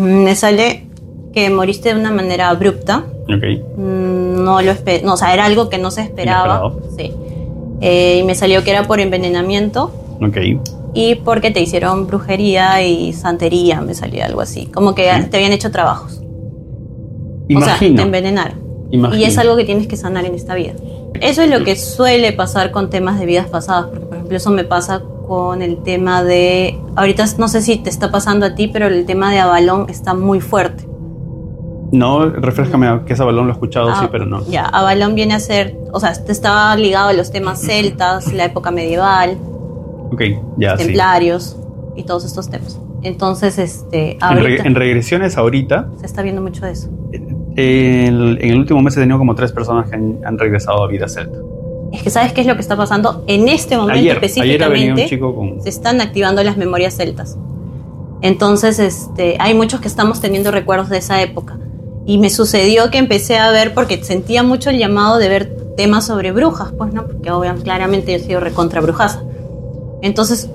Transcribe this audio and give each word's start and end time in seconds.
Me 0.00 0.34
sale 0.34 0.86
que 1.32 1.48
moriste 1.50 1.92
de 1.94 2.00
una 2.00 2.10
manera 2.10 2.48
abrupta. 2.48 3.04
Ok. 3.24 3.44
Mm, 3.76 4.42
No 4.44 4.60
lo 4.62 4.72
no, 5.04 5.14
o 5.14 5.16
sea, 5.16 5.32
era 5.34 5.44
algo 5.44 5.68
que 5.68 5.78
no 5.78 5.90
se 5.90 6.00
esperaba. 6.02 6.72
Sí. 6.96 7.12
Eh, 7.80 8.18
y 8.20 8.24
me 8.24 8.34
salió 8.34 8.64
que 8.64 8.70
era 8.70 8.84
por 8.86 9.00
envenenamiento 9.00 9.90
Ok. 10.20 10.36
y 10.92 11.14
porque 11.16 11.50
te 11.50 11.60
hicieron 11.60 12.06
brujería 12.06 12.82
y 12.82 13.12
santería, 13.12 13.80
me 13.80 13.94
salió 13.94 14.24
algo 14.24 14.40
así. 14.40 14.66
Como 14.66 14.94
que 14.94 15.10
Sí. 15.12 15.28
te 15.30 15.36
habían 15.36 15.52
hecho 15.52 15.70
trabajos. 15.70 16.14
O 16.18 17.58
sea, 17.60 17.68
Imagino. 17.76 17.96
te 17.96 18.02
envenenaron. 18.02 18.58
imagino. 18.90 19.20
Y 19.20 19.24
es 19.24 19.38
algo 19.38 19.56
que 19.56 19.64
tienes 19.64 19.86
que 19.86 19.96
sanar 19.96 20.24
en 20.24 20.34
esta 20.34 20.54
vida. 20.54 20.72
Eso 21.20 21.42
es 21.42 21.50
lo 21.50 21.64
que 21.64 21.76
suele 21.76 22.32
pasar 22.32 22.70
con 22.70 22.90
temas 22.90 23.18
de 23.20 23.26
vidas 23.26 23.46
pasadas, 23.48 23.86
porque 23.86 24.06
por 24.06 24.16
ejemplo 24.16 24.36
eso 24.36 24.50
me 24.50 24.64
pasa 24.64 25.02
con 25.30 25.62
el 25.62 25.76
tema 25.84 26.24
de, 26.24 26.76
ahorita 26.96 27.24
no 27.38 27.46
sé 27.46 27.62
si 27.62 27.76
te 27.76 27.88
está 27.88 28.10
pasando 28.10 28.46
a 28.46 28.56
ti, 28.56 28.66
pero 28.66 28.88
el 28.88 29.06
tema 29.06 29.30
de 29.30 29.38
Avalón 29.38 29.86
está 29.88 30.12
muy 30.12 30.40
fuerte. 30.40 30.88
No, 31.92 32.28
refrescame 32.28 33.02
que 33.06 33.12
ese 33.12 33.22
balón 33.22 33.46
lo 33.46 33.52
he 33.52 33.54
escuchado, 33.54 33.94
sí, 33.94 34.00
Ah, 34.02 34.08
pero 34.10 34.26
no. 34.26 34.44
Ya, 34.48 34.64
Avalón 34.66 35.14
viene 35.14 35.34
a 35.34 35.38
ser, 35.38 35.76
o 35.92 36.00
sea, 36.00 36.10
estaba 36.10 36.74
ligado 36.74 37.10
a 37.10 37.12
los 37.12 37.30
temas 37.30 37.60
celtas, 37.60 38.32
la 38.32 38.46
época 38.46 38.72
medieval, 38.72 39.36
Ok, 40.12 40.20
ya, 40.56 40.76
sí. 40.76 40.86
templarios 40.86 41.56
y 41.94 42.02
todos 42.02 42.24
estos 42.24 42.50
temas. 42.50 42.80
Entonces, 43.02 43.56
este, 43.58 44.18
En, 44.20 44.74
regresiones 44.74 45.36
ahorita, 45.38 45.90
se 46.00 46.06
está 46.06 46.22
viendo 46.22 46.42
mucho 46.42 46.66
de 46.66 46.72
eso. 46.72 46.88
el- 47.54 48.38
en 48.42 48.50
el 48.50 48.58
último 48.58 48.82
mes 48.82 48.96
he 48.96 49.00
tenido 49.00 49.18
como 49.18 49.36
tres 49.36 49.52
personas 49.52 49.88
que 49.88 49.94
han, 49.94 50.18
han 50.24 50.36
regresado 50.40 50.82
a 50.82 50.88
vida 50.88 51.06
celta. 51.06 51.38
Es 51.92 52.02
que 52.02 52.10
sabes 52.10 52.32
qué 52.32 52.40
es 52.42 52.46
lo 52.46 52.54
que 52.54 52.60
está 52.60 52.76
pasando 52.76 53.24
en 53.26 53.48
este 53.48 53.76
momento 53.76 53.98
Ayer, 53.98 54.18
ayer 54.18 54.24
específicamente. 54.24 55.02
un 55.02 55.08
chico 55.08 55.34
con... 55.34 55.62
se 55.62 55.68
están 55.68 56.00
activando 56.00 56.42
las 56.42 56.56
memorias 56.56 56.96
celtas. 56.96 57.36
Entonces, 58.22 58.78
este, 58.78 59.36
hay 59.40 59.54
muchos 59.54 59.80
que 59.80 59.88
estamos 59.88 60.20
teniendo 60.20 60.50
recuerdos 60.50 60.88
de 60.88 60.98
esa 60.98 61.22
época. 61.22 61.58
Y 62.06 62.18
me 62.18 62.30
sucedió 62.30 62.90
que 62.90 62.98
empecé 62.98 63.38
a 63.38 63.50
ver, 63.50 63.74
porque 63.74 64.02
sentía 64.04 64.42
mucho 64.42 64.70
el 64.70 64.78
llamado 64.78 65.18
de 65.18 65.28
ver 65.28 65.56
temas 65.76 66.06
sobre 66.06 66.32
brujas, 66.32 66.72
pues, 66.76 66.92
¿no? 66.92 67.06
Porque 67.06 67.30
obviamente, 67.30 67.64
claramente 67.64 68.12
yo 68.12 68.18
he 68.18 68.20
sido 68.20 68.40
recontra 68.40 68.80
brujasa. 68.80 69.22
Entonces, 70.02 70.50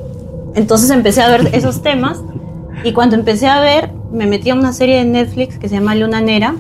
entonces 0.54 0.90
empecé 0.90 1.22
a 1.22 1.30
ver 1.30 1.50
esos 1.54 1.82
temas. 1.82 2.22
Y 2.84 2.94
cuando 2.94 3.16
empecé 3.16 3.48
a 3.48 3.60
ver, 3.60 3.92
me 4.12 4.26
metí 4.26 4.52
a 4.52 4.56
una 4.56 4.74
serie 4.74 4.98
de 4.98 5.06
Netflix 5.06 5.58
que 5.58 5.68
se 5.68 5.76
llama 5.76 5.96
Luna 5.96 6.22
Nera. 6.22 6.56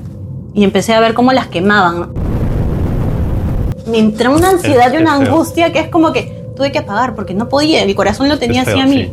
Y 0.53 0.63
empecé 0.63 0.93
a 0.93 0.99
ver 0.99 1.13
cómo 1.13 1.33
las 1.33 1.47
quemaban. 1.47 2.13
Me 3.85 3.99
entró 3.99 4.35
una 4.35 4.49
ansiedad 4.49 4.91
y 4.93 4.97
una 4.97 5.15
angustia 5.15 5.71
que 5.71 5.79
es 5.79 5.89
como 5.89 6.11
que 6.11 6.43
tuve 6.55 6.71
que 6.71 6.79
apagar 6.79 7.15
porque 7.15 7.33
no 7.33 7.49
podía, 7.49 7.85
mi 7.85 7.93
corazón 7.93 8.29
lo 8.29 8.39
tenía 8.39 8.63
Es 8.63 8.67
así 8.69 8.77
feo, 8.77 8.85
a 8.85 8.87
mí. 8.87 9.03
sí. 9.03 9.11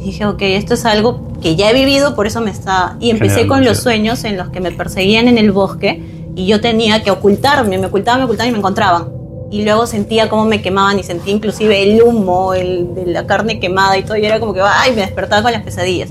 Y 0.00 0.04
dije, 0.04 0.24
ok, 0.24 0.40
esto 0.42 0.74
es 0.74 0.84
algo 0.86 1.20
que 1.42 1.56
ya 1.56 1.70
he 1.70 1.74
vivido, 1.74 2.14
por 2.14 2.26
eso 2.26 2.40
me 2.40 2.50
está... 2.50 2.96
Y 3.00 3.10
empecé 3.10 3.46
con 3.46 3.64
los 3.64 3.78
sueños 3.78 4.24
en 4.24 4.38
los 4.38 4.48
que 4.48 4.60
me 4.60 4.72
perseguían 4.72 5.28
en 5.28 5.36
el 5.36 5.52
bosque 5.52 6.02
y 6.34 6.46
yo 6.46 6.60
tenía 6.60 7.02
que 7.02 7.10
ocultarme, 7.10 7.76
me 7.76 7.86
ocultaban, 7.86 8.20
me 8.20 8.24
ocultaban 8.24 8.48
y 8.48 8.52
me 8.52 8.58
encontraban. 8.58 9.08
Y 9.50 9.62
luego 9.64 9.86
sentía 9.86 10.30
cómo 10.30 10.44
me 10.44 10.62
quemaban 10.62 10.98
y 10.98 11.02
sentía 11.02 11.34
inclusive 11.34 11.82
el 11.82 12.02
humo, 12.02 12.54
el, 12.54 12.94
de 12.94 13.06
la 13.06 13.26
carne 13.26 13.60
quemada 13.60 13.98
y 13.98 14.04
todo. 14.04 14.16
Y 14.16 14.24
era 14.24 14.40
como 14.40 14.54
que, 14.54 14.60
ay, 14.62 14.92
me 14.92 15.02
despertaba 15.02 15.42
con 15.42 15.52
las 15.52 15.62
pesadillas. 15.62 16.10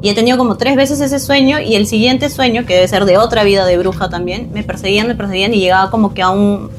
Y 0.00 0.08
he 0.08 0.14
tenido 0.14 0.38
como 0.38 0.56
tres 0.56 0.74
veces 0.74 1.00
ese 1.00 1.20
sueño 1.20 1.60
y 1.60 1.74
el 1.74 1.86
siguiente 1.86 2.30
sueño, 2.30 2.64
que 2.66 2.74
debe 2.74 2.88
ser 2.88 3.04
de 3.04 3.18
otra 3.18 3.44
vida 3.44 3.66
de 3.66 3.78
bruja 3.78 4.08
también, 4.08 4.50
me 4.52 4.62
perseguían, 4.62 5.06
me 5.06 5.14
perseguían 5.14 5.52
y 5.54 5.60
llegaba 5.60 5.90
como 5.90 6.14
que 6.14 6.22
a 6.22 6.30
un... 6.30 6.70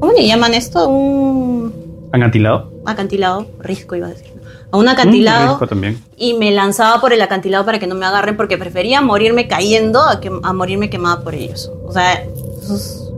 ¿Cómo 0.00 0.12
le 0.12 0.26
llaman 0.26 0.54
esto? 0.54 0.88
Un 0.88 1.72
¿Han 2.12 2.22
atilado? 2.22 2.70
acantilado, 2.86 3.46
risco 3.60 3.96
iba 3.96 4.06
a 4.06 4.10
decir. 4.10 4.28
A 4.70 4.76
un 4.76 4.88
acantilado 4.88 5.46
riesgo 5.48 5.66
también. 5.66 5.98
y 6.16 6.34
me 6.34 6.50
lanzaba 6.50 7.00
por 7.00 7.12
el 7.12 7.20
acantilado 7.22 7.64
para 7.64 7.78
que 7.78 7.86
no 7.86 7.94
me 7.94 8.04
agarren 8.06 8.36
porque 8.36 8.56
prefería 8.58 9.00
morirme 9.00 9.48
cayendo 9.48 10.00
a, 10.02 10.20
que, 10.20 10.30
a 10.42 10.52
morirme 10.52 10.90
quemada 10.90 11.22
por 11.22 11.34
ellos. 11.34 11.70
O 11.86 11.92
sea, 11.92 12.22
esos, 12.62 13.12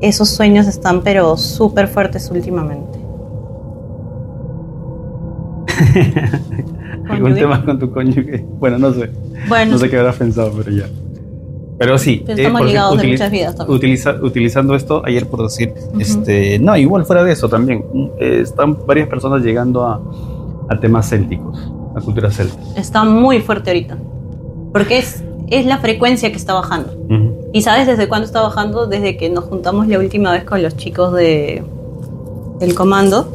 esos 0.00 0.28
sueños 0.28 0.66
están 0.66 1.02
pero 1.02 1.36
súper 1.36 1.88
fuertes 1.88 2.30
últimamente. 2.30 2.98
¿Algún 7.08 7.34
tema 7.34 7.64
con 7.64 7.78
tu 7.78 7.90
cónyuge? 7.90 8.44
Bueno, 8.58 8.78
no 8.78 8.92
sé. 8.92 9.10
Bueno, 9.48 9.72
No 9.72 9.78
sé 9.78 9.88
qué 9.88 9.96
habrás 9.98 10.16
pensado, 10.16 10.52
pero 10.56 10.70
ya. 10.70 10.86
Pero 11.78 11.96
sí. 11.96 12.22
Pero 12.26 12.38
estamos 12.38 12.60
por 12.60 12.68
ligados 12.68 12.96
de 12.96 13.02
utili- 13.04 13.12
muchas 13.12 13.30
vidas 13.30 13.54
también. 13.56 13.78
utiliza- 13.78 14.18
utilizando 14.22 14.74
esto, 14.74 15.02
ayer 15.04 15.26
por 15.28 15.42
decir, 15.44 15.72
Ujú. 15.90 16.00
este, 16.00 16.58
no, 16.58 16.76
igual 16.76 17.04
fuera 17.04 17.22
de 17.24 17.32
eso 17.32 17.48
también, 17.48 17.84
eh, 18.18 18.40
están 18.42 18.76
varias 18.86 19.08
personas 19.08 19.42
llegando 19.42 19.84
a, 19.86 20.00
a 20.68 20.80
temas 20.80 21.08
célticos, 21.08 21.70
a 21.94 22.00
cultura 22.00 22.30
celta. 22.30 22.56
está 22.76 23.04
muy 23.04 23.40
fuerte 23.40 23.70
ahorita. 23.70 23.96
Porque 24.72 24.98
es, 24.98 25.22
es 25.48 25.64
la 25.66 25.78
frecuencia 25.78 26.30
que 26.30 26.36
está 26.36 26.52
bajando. 26.54 26.92
Ujú. 27.08 27.34
¿Y 27.52 27.62
sabes 27.62 27.86
desde 27.86 28.08
cuándo 28.08 28.26
está 28.26 28.42
bajando? 28.42 28.86
Desde 28.86 29.16
que 29.16 29.30
nos 29.30 29.44
juntamos 29.44 29.86
la 29.88 29.98
última 29.98 30.32
vez 30.32 30.44
con 30.44 30.62
los 30.62 30.76
chicos 30.76 31.12
de 31.14 31.62
del 32.60 32.74
comando. 32.74 33.32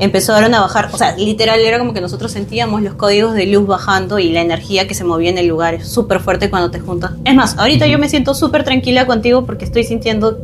Empezaron 0.00 0.54
a 0.54 0.60
bajar, 0.60 0.90
o 0.92 0.98
sea, 0.98 1.16
literal 1.16 1.60
era 1.60 1.78
como 1.78 1.92
que 1.94 2.00
nosotros 2.00 2.32
sentíamos 2.32 2.82
los 2.82 2.94
códigos 2.94 3.34
de 3.34 3.46
luz 3.46 3.66
bajando 3.66 4.18
y 4.18 4.30
la 4.30 4.40
energía 4.40 4.88
que 4.88 4.94
se 4.94 5.04
movía 5.04 5.30
en 5.30 5.38
el 5.38 5.46
lugar. 5.46 5.74
Es 5.74 5.88
súper 5.88 6.20
fuerte 6.20 6.50
cuando 6.50 6.70
te 6.70 6.80
juntas. 6.80 7.12
Es 7.24 7.34
más, 7.34 7.56
ahorita 7.58 7.86
yo 7.86 7.98
me 7.98 8.08
siento 8.08 8.34
súper 8.34 8.64
tranquila 8.64 9.06
contigo 9.06 9.46
porque 9.46 9.64
estoy 9.64 9.84
sintiendo 9.84 10.38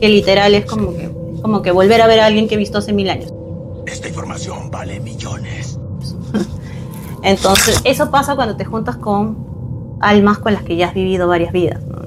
que 0.00 0.08
literal 0.08 0.54
es 0.54 0.66
como 0.66 0.96
que, 0.96 1.10
como 1.42 1.62
que 1.62 1.72
volver 1.72 2.00
a 2.00 2.06
ver 2.06 2.20
a 2.20 2.26
alguien 2.26 2.48
que 2.48 2.54
he 2.54 2.58
visto 2.58 2.78
hace 2.78 2.92
mil 2.92 3.10
años. 3.10 3.32
Esta 3.86 4.08
información 4.08 4.70
vale 4.70 5.00
millones. 5.00 5.78
Entonces, 7.22 7.80
eso 7.84 8.10
pasa 8.10 8.36
cuando 8.36 8.56
te 8.56 8.64
juntas 8.64 8.96
con 8.96 9.46
almas 10.00 10.38
con 10.38 10.52
las 10.52 10.62
que 10.62 10.76
ya 10.76 10.88
has 10.88 10.94
vivido 10.94 11.26
varias 11.26 11.52
vidas. 11.52 11.82
¿no? 11.84 12.02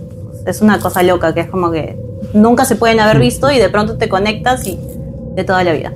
Es 0.45 0.61
una 0.61 0.79
cosa 0.79 1.03
loca 1.03 1.33
que 1.33 1.41
es 1.41 1.49
como 1.49 1.71
que 1.71 1.97
nunca 2.33 2.65
se 2.65 2.75
pueden 2.75 2.99
haber 2.99 3.19
visto 3.19 3.51
y 3.51 3.57
de 3.57 3.69
pronto 3.69 3.97
te 3.97 4.07
conectas 4.07 4.65
y 4.65 4.79
de 5.35 5.43
toda 5.43 5.63
la 5.63 5.73
vida. 5.73 5.93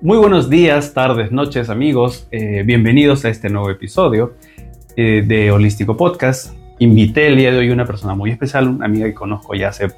Muy 0.00 0.18
buenos 0.18 0.48
días, 0.48 0.94
tardes, 0.94 1.32
noches, 1.32 1.68
amigos. 1.70 2.28
Eh, 2.30 2.62
bienvenidos 2.64 3.24
a 3.24 3.30
este 3.30 3.48
nuevo 3.50 3.68
episodio 3.70 4.34
eh, 4.96 5.24
de 5.26 5.50
Holístico 5.50 5.96
Podcast. 5.96 6.54
Invité 6.78 7.26
el 7.26 7.36
día 7.36 7.50
de 7.50 7.58
hoy 7.58 7.70
una 7.70 7.84
persona 7.84 8.14
muy 8.14 8.30
especial, 8.30 8.68
una 8.68 8.86
amiga 8.86 9.06
que 9.06 9.14
conozco 9.14 9.54
ya 9.54 9.68
hace 9.70 9.88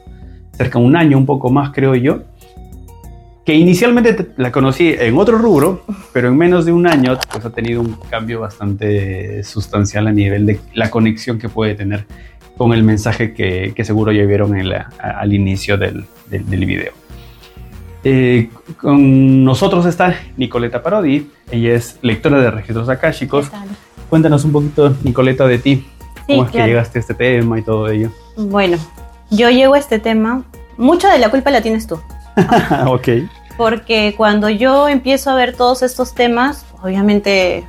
cerca 0.52 0.78
de 0.78 0.84
un 0.84 0.96
año, 0.96 1.18
un 1.18 1.26
poco 1.26 1.50
más, 1.50 1.70
creo 1.72 1.94
yo. 1.94 2.22
Que 3.44 3.54
inicialmente 3.54 4.14
te- 4.14 4.28
la 4.42 4.50
conocí 4.52 4.94
en 4.98 5.16
otro 5.18 5.36
rubro, 5.36 5.82
pero 6.14 6.28
en 6.28 6.36
menos 6.38 6.64
de 6.64 6.72
un 6.72 6.86
año 6.86 7.18
pues, 7.30 7.44
ha 7.44 7.50
tenido 7.50 7.82
un 7.82 7.96
cambio 8.08 8.40
bastante 8.40 9.42
sustancial 9.44 10.06
a 10.06 10.12
nivel 10.12 10.46
de 10.46 10.60
la 10.74 10.90
conexión 10.90 11.38
que 11.38 11.48
puede 11.50 11.74
tener 11.74 12.06
con 12.56 12.72
el 12.72 12.84
mensaje 12.84 13.34
que, 13.34 13.72
que 13.74 13.84
seguro 13.84 14.12
ya 14.12 14.24
vieron 14.24 14.54
al 14.54 15.32
inicio 15.32 15.76
del- 15.76 16.04
del 16.30 16.64
video. 16.64 16.92
Eh, 18.02 18.50
con 18.80 19.44
nosotros 19.44 19.84
está 19.84 20.18
Nicoleta 20.36 20.82
Parodi, 20.82 21.30
ella 21.50 21.74
es 21.74 21.98
lectora 22.02 22.40
de 22.40 22.50
registros 22.50 22.88
akáshicos. 22.88 23.50
Cuéntanos 24.08 24.44
un 24.44 24.52
poquito, 24.52 24.94
Nicoleta, 25.02 25.46
de 25.46 25.58
ti. 25.58 25.86
Sí, 26.26 26.34
¿Cómo 26.34 26.42
es 26.42 26.48
que 26.48 26.58
claro. 26.58 26.68
llegaste 26.68 26.98
a 26.98 27.00
este 27.00 27.14
tema 27.14 27.58
y 27.58 27.62
todo 27.62 27.88
ello? 27.88 28.10
Bueno, 28.36 28.78
yo 29.30 29.50
llego 29.50 29.74
a 29.74 29.78
este 29.78 29.98
tema, 29.98 30.44
mucha 30.76 31.12
de 31.12 31.18
la 31.18 31.30
culpa 31.30 31.50
la 31.50 31.60
tienes 31.60 31.86
tú. 31.86 32.00
ok. 32.86 33.08
Porque 33.56 34.14
cuando 34.16 34.48
yo 34.48 34.88
empiezo 34.88 35.30
a 35.30 35.34
ver 35.34 35.54
todos 35.54 35.82
estos 35.82 36.14
temas, 36.14 36.64
obviamente, 36.82 37.64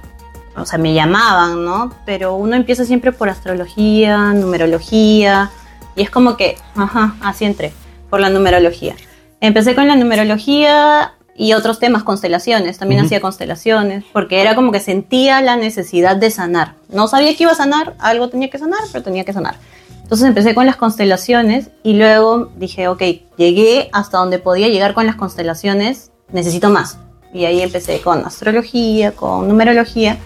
o 0.55 0.65
sea, 0.65 0.79
me 0.79 0.93
llamaban, 0.93 1.65
¿no? 1.65 1.93
Pero 2.05 2.35
uno 2.35 2.55
empieza 2.55 2.85
siempre 2.85 3.11
por 3.11 3.27
astrología, 3.27 4.33
numerología, 4.33 5.51
y 5.95 6.03
es 6.03 6.09
como 6.09 6.37
que, 6.37 6.57
ajá, 6.75 7.15
así 7.21 7.43
entré, 7.45 7.73
por 8.09 8.21
la 8.21 8.29
numerología. 8.29 8.95
Empecé 9.41 9.73
con 9.73 9.87
la 9.87 9.95
numerología 9.95 11.13
y 11.35 11.53
otros 11.53 11.79
temas, 11.79 12.03
constelaciones, 12.03 12.77
también 12.77 13.03
hacía 13.03 13.19
constelaciones, 13.19 14.03
porque 14.13 14.39
era 14.39 14.53
como 14.53 14.71
que 14.71 14.79
sentía 14.79 15.41
la 15.41 15.55
necesidad 15.55 16.15
de 16.15 16.29
sanar. 16.29 16.75
No 16.89 17.07
sabía 17.07 17.35
que 17.35 17.43
iba 17.43 17.51
a 17.51 17.55
sanar, 17.55 17.95
algo 17.97 18.29
tenía 18.29 18.51
que 18.51 18.59
sanar, 18.59 18.81
pero 18.91 19.03
tenía 19.03 19.25
que 19.25 19.33
sanar. 19.33 19.55
Entonces 20.03 20.27
empecé 20.27 20.53
con 20.53 20.67
las 20.67 20.75
constelaciones 20.75 21.71
y 21.81 21.93
luego 21.93 22.51
dije, 22.57 22.87
ok, 22.87 23.01
llegué 23.35 23.89
hasta 23.93 24.19
donde 24.19 24.37
podía 24.37 24.67
llegar 24.67 24.93
con 24.93 25.07
las 25.07 25.15
constelaciones, 25.15 26.11
necesito 26.31 26.69
más. 26.69 26.99
Y 27.33 27.45
ahí 27.45 27.61
empecé 27.61 27.99
con 27.99 28.23
astrología, 28.23 29.13
con 29.13 29.47
numerología 29.47 30.17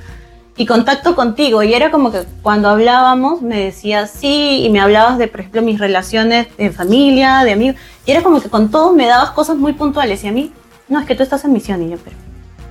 y 0.57 0.65
contacto 0.65 1.15
contigo. 1.15 1.63
Y 1.63 1.73
era 1.73 1.91
como 1.91 2.11
que 2.11 2.23
cuando 2.41 2.69
hablábamos 2.69 3.41
me 3.41 3.59
decías 3.59 4.11
sí 4.11 4.63
y 4.63 4.69
me 4.69 4.79
hablabas 4.79 5.17
de, 5.17 5.27
por 5.27 5.41
ejemplo, 5.41 5.61
mis 5.61 5.79
relaciones 5.79 6.47
de 6.57 6.71
familia, 6.71 7.43
de 7.43 7.53
amigos. 7.53 7.75
Y 8.05 8.11
era 8.11 8.23
como 8.23 8.41
que 8.41 8.49
con 8.49 8.71
todos 8.71 8.93
me 8.95 9.05
dabas 9.05 9.31
cosas 9.31 9.57
muy 9.57 9.73
puntuales 9.73 10.23
y 10.23 10.27
a 10.27 10.31
mí, 10.31 10.51
no, 10.87 10.99
es 10.99 11.05
que 11.05 11.15
tú 11.15 11.23
estás 11.23 11.43
en 11.45 11.53
misión 11.53 11.81
y 11.83 11.89
yo, 11.89 11.97
pero 12.03 12.15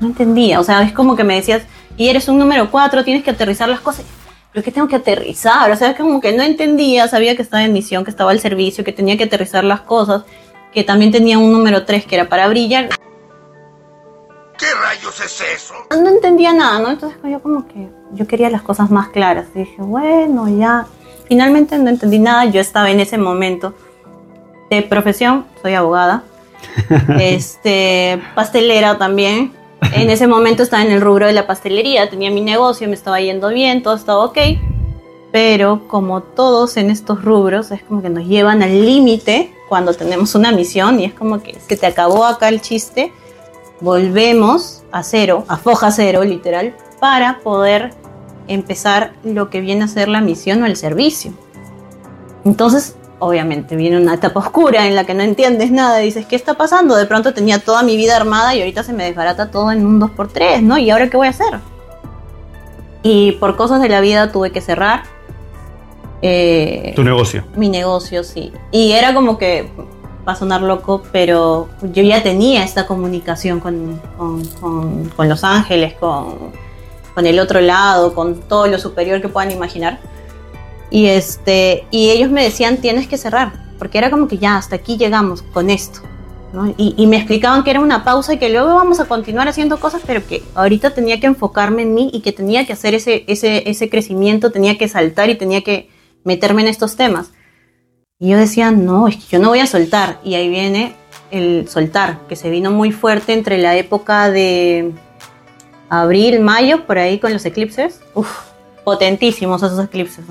no 0.00 0.08
entendía. 0.08 0.60
O 0.60 0.64
sea, 0.64 0.82
es 0.82 0.92
como 0.92 1.16
que 1.16 1.24
me 1.24 1.34
decías, 1.34 1.62
y 1.96 2.08
eres 2.08 2.28
un 2.28 2.38
número 2.38 2.70
cuatro, 2.70 3.04
tienes 3.04 3.22
que 3.22 3.30
aterrizar 3.30 3.68
las 3.68 3.80
cosas. 3.80 4.04
Pero 4.52 4.60
es 4.60 4.64
que 4.64 4.72
tengo 4.72 4.86
que 4.86 4.96
aterrizar, 4.96 5.68
o 5.70 5.76
sea, 5.76 5.90
es 5.90 5.96
como 5.96 6.20
que 6.20 6.32
no 6.32 6.44
entendía, 6.44 7.08
sabía 7.08 7.34
que 7.34 7.42
estaba 7.42 7.64
en 7.64 7.72
misión, 7.72 8.04
que 8.04 8.10
estaba 8.10 8.30
al 8.30 8.38
servicio, 8.38 8.84
que 8.84 8.92
tenía 8.92 9.16
que 9.16 9.24
aterrizar 9.24 9.64
las 9.64 9.80
cosas, 9.80 10.22
que 10.72 10.84
también 10.84 11.10
tenía 11.10 11.38
un 11.38 11.50
número 11.50 11.84
3 11.84 12.06
que 12.06 12.14
era 12.14 12.28
para 12.28 12.46
brillar. 12.46 12.88
¿Qué 14.58 14.66
rayos 14.74 15.20
es 15.20 15.40
eso? 15.40 15.74
No 15.90 16.08
entendía 16.08 16.52
nada, 16.52 16.78
¿no? 16.78 16.90
Entonces 16.90 17.18
yo 17.24 17.40
como 17.42 17.66
que 17.66 17.88
yo 18.12 18.26
quería 18.26 18.50
las 18.50 18.62
cosas 18.62 18.90
más 18.90 19.08
claras. 19.08 19.46
Y 19.54 19.60
dije, 19.60 19.82
bueno, 19.82 20.48
ya. 20.48 20.86
Finalmente 21.26 21.76
no 21.78 21.88
entendí 21.88 22.18
nada. 22.18 22.44
Yo 22.44 22.60
estaba 22.60 22.90
en 22.90 23.00
ese 23.00 23.18
momento 23.18 23.74
de 24.70 24.82
profesión, 24.82 25.46
soy 25.62 25.74
abogada. 25.74 26.22
este, 27.20 28.22
pastelera 28.34 28.98
también. 28.98 29.52
En 29.92 30.10
ese 30.10 30.26
momento 30.26 30.62
estaba 30.62 30.82
en 30.82 30.90
el 30.90 31.00
rubro 31.00 31.26
de 31.26 31.32
la 31.32 31.46
pastelería, 31.46 32.08
tenía 32.08 32.30
mi 32.30 32.40
negocio, 32.40 32.88
me 32.88 32.94
estaba 32.94 33.20
yendo 33.20 33.48
bien, 33.48 33.82
todo 33.82 33.96
estaba 33.96 34.24
ok. 34.24 34.38
Pero 35.30 35.86
como 35.88 36.22
todos 36.22 36.76
en 36.76 36.90
estos 36.90 37.22
rubros, 37.24 37.70
es 37.70 37.82
como 37.82 38.00
que 38.00 38.08
nos 38.08 38.24
llevan 38.24 38.62
al 38.62 38.86
límite 38.86 39.52
cuando 39.68 39.92
tenemos 39.92 40.34
una 40.34 40.52
misión 40.52 41.00
y 41.00 41.06
es 41.06 41.12
como 41.12 41.42
que 41.42 41.58
se 41.66 41.76
te 41.76 41.86
acabó 41.86 42.24
acá 42.24 42.48
el 42.48 42.60
chiste, 42.60 43.12
volvemos 43.80 44.82
a 44.92 45.02
cero, 45.02 45.44
a 45.48 45.56
foja 45.56 45.90
cero 45.90 46.24
literal, 46.24 46.74
para 47.00 47.40
poder 47.40 47.92
empezar 48.48 49.12
lo 49.24 49.50
que 49.50 49.60
viene 49.60 49.84
a 49.84 49.88
ser 49.88 50.08
la 50.08 50.20
misión 50.20 50.62
o 50.62 50.66
el 50.66 50.76
servicio. 50.76 51.32
Entonces, 52.44 52.96
obviamente, 53.18 53.76
viene 53.76 53.96
una 53.96 54.14
etapa 54.14 54.40
oscura 54.40 54.86
en 54.86 54.94
la 54.94 55.04
que 55.04 55.14
no 55.14 55.22
entiendes 55.22 55.70
nada, 55.70 55.98
dices, 55.98 56.26
¿qué 56.26 56.36
está 56.36 56.54
pasando? 56.54 56.94
De 56.96 57.06
pronto 57.06 57.32
tenía 57.32 57.58
toda 57.58 57.82
mi 57.82 57.96
vida 57.96 58.16
armada 58.16 58.54
y 58.54 58.60
ahorita 58.60 58.82
se 58.82 58.92
me 58.92 59.04
desbarata 59.04 59.50
todo 59.50 59.72
en 59.72 59.84
un 59.86 60.00
2x3, 60.00 60.62
¿no? 60.62 60.78
¿Y 60.78 60.90
ahora 60.90 61.08
qué 61.08 61.16
voy 61.16 61.28
a 61.28 61.30
hacer? 61.30 61.60
Y 63.02 63.32
por 63.32 63.56
cosas 63.56 63.80
de 63.80 63.88
la 63.88 64.00
vida 64.00 64.32
tuve 64.32 64.50
que 64.50 64.60
cerrar. 64.60 65.02
Eh, 66.22 66.92
tu 66.96 67.04
negocio. 67.04 67.44
Mi 67.54 67.68
negocio, 67.68 68.24
sí. 68.24 68.52
Y 68.70 68.92
era 68.92 69.12
como 69.12 69.36
que, 69.36 69.70
va 70.26 70.32
a 70.32 70.36
sonar 70.36 70.62
loco, 70.62 71.02
pero 71.12 71.68
yo 71.82 72.02
ya 72.02 72.22
tenía 72.22 72.64
esta 72.64 72.86
comunicación 72.86 73.60
con, 73.60 74.00
con 75.16 75.28
Los 75.28 75.44
Ángeles, 75.44 75.94
con, 75.94 76.52
con 77.14 77.26
el 77.26 77.38
otro 77.38 77.60
lado, 77.60 78.14
con 78.14 78.40
todo 78.40 78.66
lo 78.66 78.78
superior 78.78 79.22
que 79.22 79.28
puedan 79.28 79.50
imaginar. 79.50 80.00
Y, 80.90 81.06
este, 81.06 81.86
y 81.90 82.10
ellos 82.10 82.30
me 82.30 82.42
decían, 82.42 82.78
tienes 82.78 83.06
que 83.06 83.16
cerrar, 83.16 83.52
porque 83.78 83.98
era 83.98 84.10
como 84.10 84.28
que 84.28 84.38
ya, 84.38 84.56
hasta 84.56 84.76
aquí 84.76 84.96
llegamos 84.96 85.42
con 85.42 85.70
esto. 85.70 86.00
Y, 86.76 87.08
me 87.08 87.16
explicaban 87.16 87.64
que 87.64 87.70
era 87.70 87.80
una 87.80 88.04
pausa 88.04 88.34
y 88.34 88.38
que 88.38 88.48
luego 88.48 88.76
vamos 88.76 89.00
a 89.00 89.06
continuar 89.06 89.48
haciendo 89.48 89.80
cosas, 89.80 90.02
pero 90.06 90.24
que 90.24 90.44
ahorita 90.54 90.90
tenía 90.90 91.18
que 91.18 91.26
enfocarme 91.26 91.82
en 91.82 91.94
mí 91.94 92.10
y 92.12 92.20
que 92.20 92.30
tenía 92.30 92.64
que 92.64 92.72
hacer 92.72 92.94
ese, 92.94 93.24
ese, 93.26 93.68
ese 93.68 93.90
crecimiento, 93.90 94.52
tenía 94.52 94.78
que 94.78 94.86
saltar 94.86 95.30
y 95.30 95.34
tenía 95.34 95.62
que 95.62 95.90
meterme 96.22 96.62
en 96.62 96.68
estos 96.68 96.94
temas. 96.94 97.32
Y 98.20 98.30
yo 98.30 98.38
decía, 98.38 98.70
no, 98.70 99.08
es 99.08 99.16
que 99.16 99.24
yo 99.30 99.38
no 99.40 99.48
voy 99.48 99.58
a 99.58 99.66
soltar. 99.66 100.20
Y 100.22 100.34
ahí 100.34 100.48
viene 100.48 100.94
el 101.32 101.68
soltar, 101.68 102.20
que 102.28 102.36
se 102.36 102.48
vino 102.48 102.70
muy 102.70 102.92
fuerte 102.92 103.32
entre 103.32 103.58
la 103.58 103.76
época 103.76 104.30
de 104.30 104.92
abril, 105.88 106.40
mayo, 106.40 106.86
por 106.86 106.98
ahí 106.98 107.18
con 107.18 107.32
los 107.32 107.44
eclipses. 107.44 108.00
Uf, 108.14 108.28
potentísimos 108.84 109.62
esos 109.64 109.84
eclipses. 109.84 110.24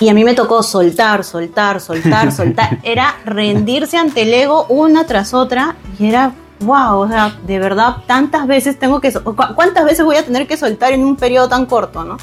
Y 0.00 0.08
a 0.08 0.14
mí 0.14 0.24
me 0.24 0.34
tocó 0.34 0.64
soltar, 0.64 1.22
soltar, 1.22 1.80
soltar, 1.80 2.32
soltar. 2.36 2.78
Era 2.82 3.14
rendirse 3.24 3.96
ante 3.96 4.22
el 4.22 4.34
ego 4.34 4.66
una 4.68 5.06
tras 5.06 5.34
otra 5.34 5.76
y 6.00 6.08
era, 6.08 6.34
wow, 6.60 6.98
o 6.98 7.08
sea, 7.08 7.38
de 7.46 7.60
verdad, 7.60 7.98
tantas 8.08 8.48
veces 8.48 8.76
tengo 8.80 9.00
que... 9.00 9.12
¿Cuántas 9.12 9.84
veces 9.84 10.04
voy 10.04 10.16
a 10.16 10.24
tener 10.24 10.48
que 10.48 10.56
soltar 10.56 10.92
en 10.92 11.04
un 11.04 11.14
periodo 11.14 11.48
tan 11.48 11.66
corto, 11.66 12.02
no? 12.02 12.16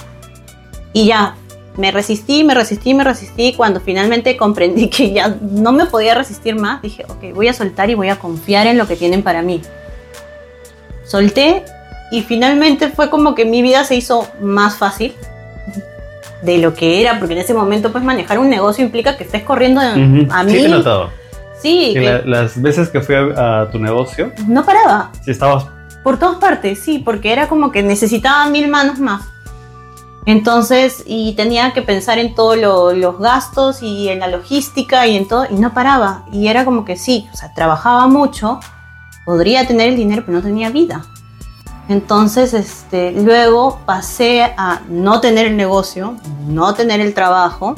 Y 0.91 1.05
ya, 1.05 1.37
me 1.77 1.91
resistí, 1.91 2.43
me 2.43 2.53
resistí, 2.53 2.93
me 2.93 3.03
resistí. 3.03 3.53
Cuando 3.53 3.79
finalmente 3.79 4.35
comprendí 4.37 4.89
que 4.89 5.11
ya 5.13 5.35
no 5.41 5.71
me 5.71 5.85
podía 5.85 6.15
resistir 6.15 6.55
más, 6.55 6.81
dije, 6.81 7.05
ok, 7.07 7.33
voy 7.33 7.47
a 7.47 7.53
soltar 7.53 7.89
y 7.89 7.95
voy 7.95 8.09
a 8.09 8.17
confiar 8.17 8.67
en 8.67 8.77
lo 8.77 8.87
que 8.87 8.95
tienen 8.95 9.23
para 9.23 9.41
mí. 9.41 9.61
Solté 11.05 11.63
y 12.11 12.21
finalmente 12.21 12.89
fue 12.89 13.09
como 13.09 13.35
que 13.35 13.45
mi 13.45 13.61
vida 13.61 13.83
se 13.83 13.95
hizo 13.95 14.27
más 14.41 14.77
fácil 14.77 15.13
de 16.41 16.57
lo 16.57 16.73
que 16.73 17.01
era, 17.01 17.19
porque 17.19 17.33
en 17.33 17.41
ese 17.41 17.53
momento 17.53 17.91
pues 17.91 18.03
manejar 18.03 18.39
un 18.39 18.49
negocio 18.49 18.83
implica 18.83 19.17
que 19.17 19.23
estés 19.23 19.43
corriendo 19.43 19.81
a 19.81 19.95
mí. 19.95 20.27
Sí, 20.51 20.61
te 20.61 20.69
notado. 20.69 21.09
Sí. 21.61 21.95
las 22.25 22.61
veces 22.61 22.89
que 22.89 23.01
fui 23.01 23.15
a, 23.15 23.67
tu 23.71 23.79
negocio. 23.79 24.31
No 24.47 24.65
paraba. 24.65 25.11
Sí, 25.23 25.31
estabas. 25.31 25.67
Por 26.03 26.17
todas 26.17 26.37
partes, 26.37 26.79
sí, 26.79 26.99
porque 26.99 27.33
era 27.33 27.47
como 27.47 27.71
que 27.71 27.83
necesitaba 27.83 28.49
mil 28.49 28.69
manos 28.69 28.99
más. 28.99 29.23
Entonces, 30.29 31.03
y 31.07 31.33
tenía 31.33 31.73
que 31.73 31.81
pensar 31.81 32.19
en 32.19 32.35
todos 32.35 32.55
los 32.55 33.17
gastos 33.17 33.81
y 33.81 34.09
en 34.09 34.19
la 34.19 34.27
logística 34.27 35.07
y 35.07 35.17
en 35.17 35.27
todo, 35.27 35.47
y 35.49 35.55
no 35.55 35.73
paraba. 35.73 36.23
Y 36.31 36.49
era 36.49 36.65
como 36.65 36.85
que 36.85 36.97
sí, 36.97 37.27
o 37.33 37.35
sea, 37.35 37.51
trabajaba 37.55 38.05
mucho, 38.05 38.59
podría 39.25 39.65
tener 39.65 39.89
el 39.89 39.95
dinero, 39.95 40.21
pero 40.23 40.37
no 40.37 40.43
tenía 40.43 40.69
vida. 40.69 41.03
Entonces, 41.87 42.53
este, 42.53 43.11
luego 43.11 43.79
pasé 43.87 44.43
a 44.55 44.81
no 44.87 45.19
tener 45.19 45.47
el 45.47 45.57
negocio, 45.57 46.15
no 46.45 46.75
tener 46.75 47.01
el 47.01 47.15
trabajo, 47.15 47.73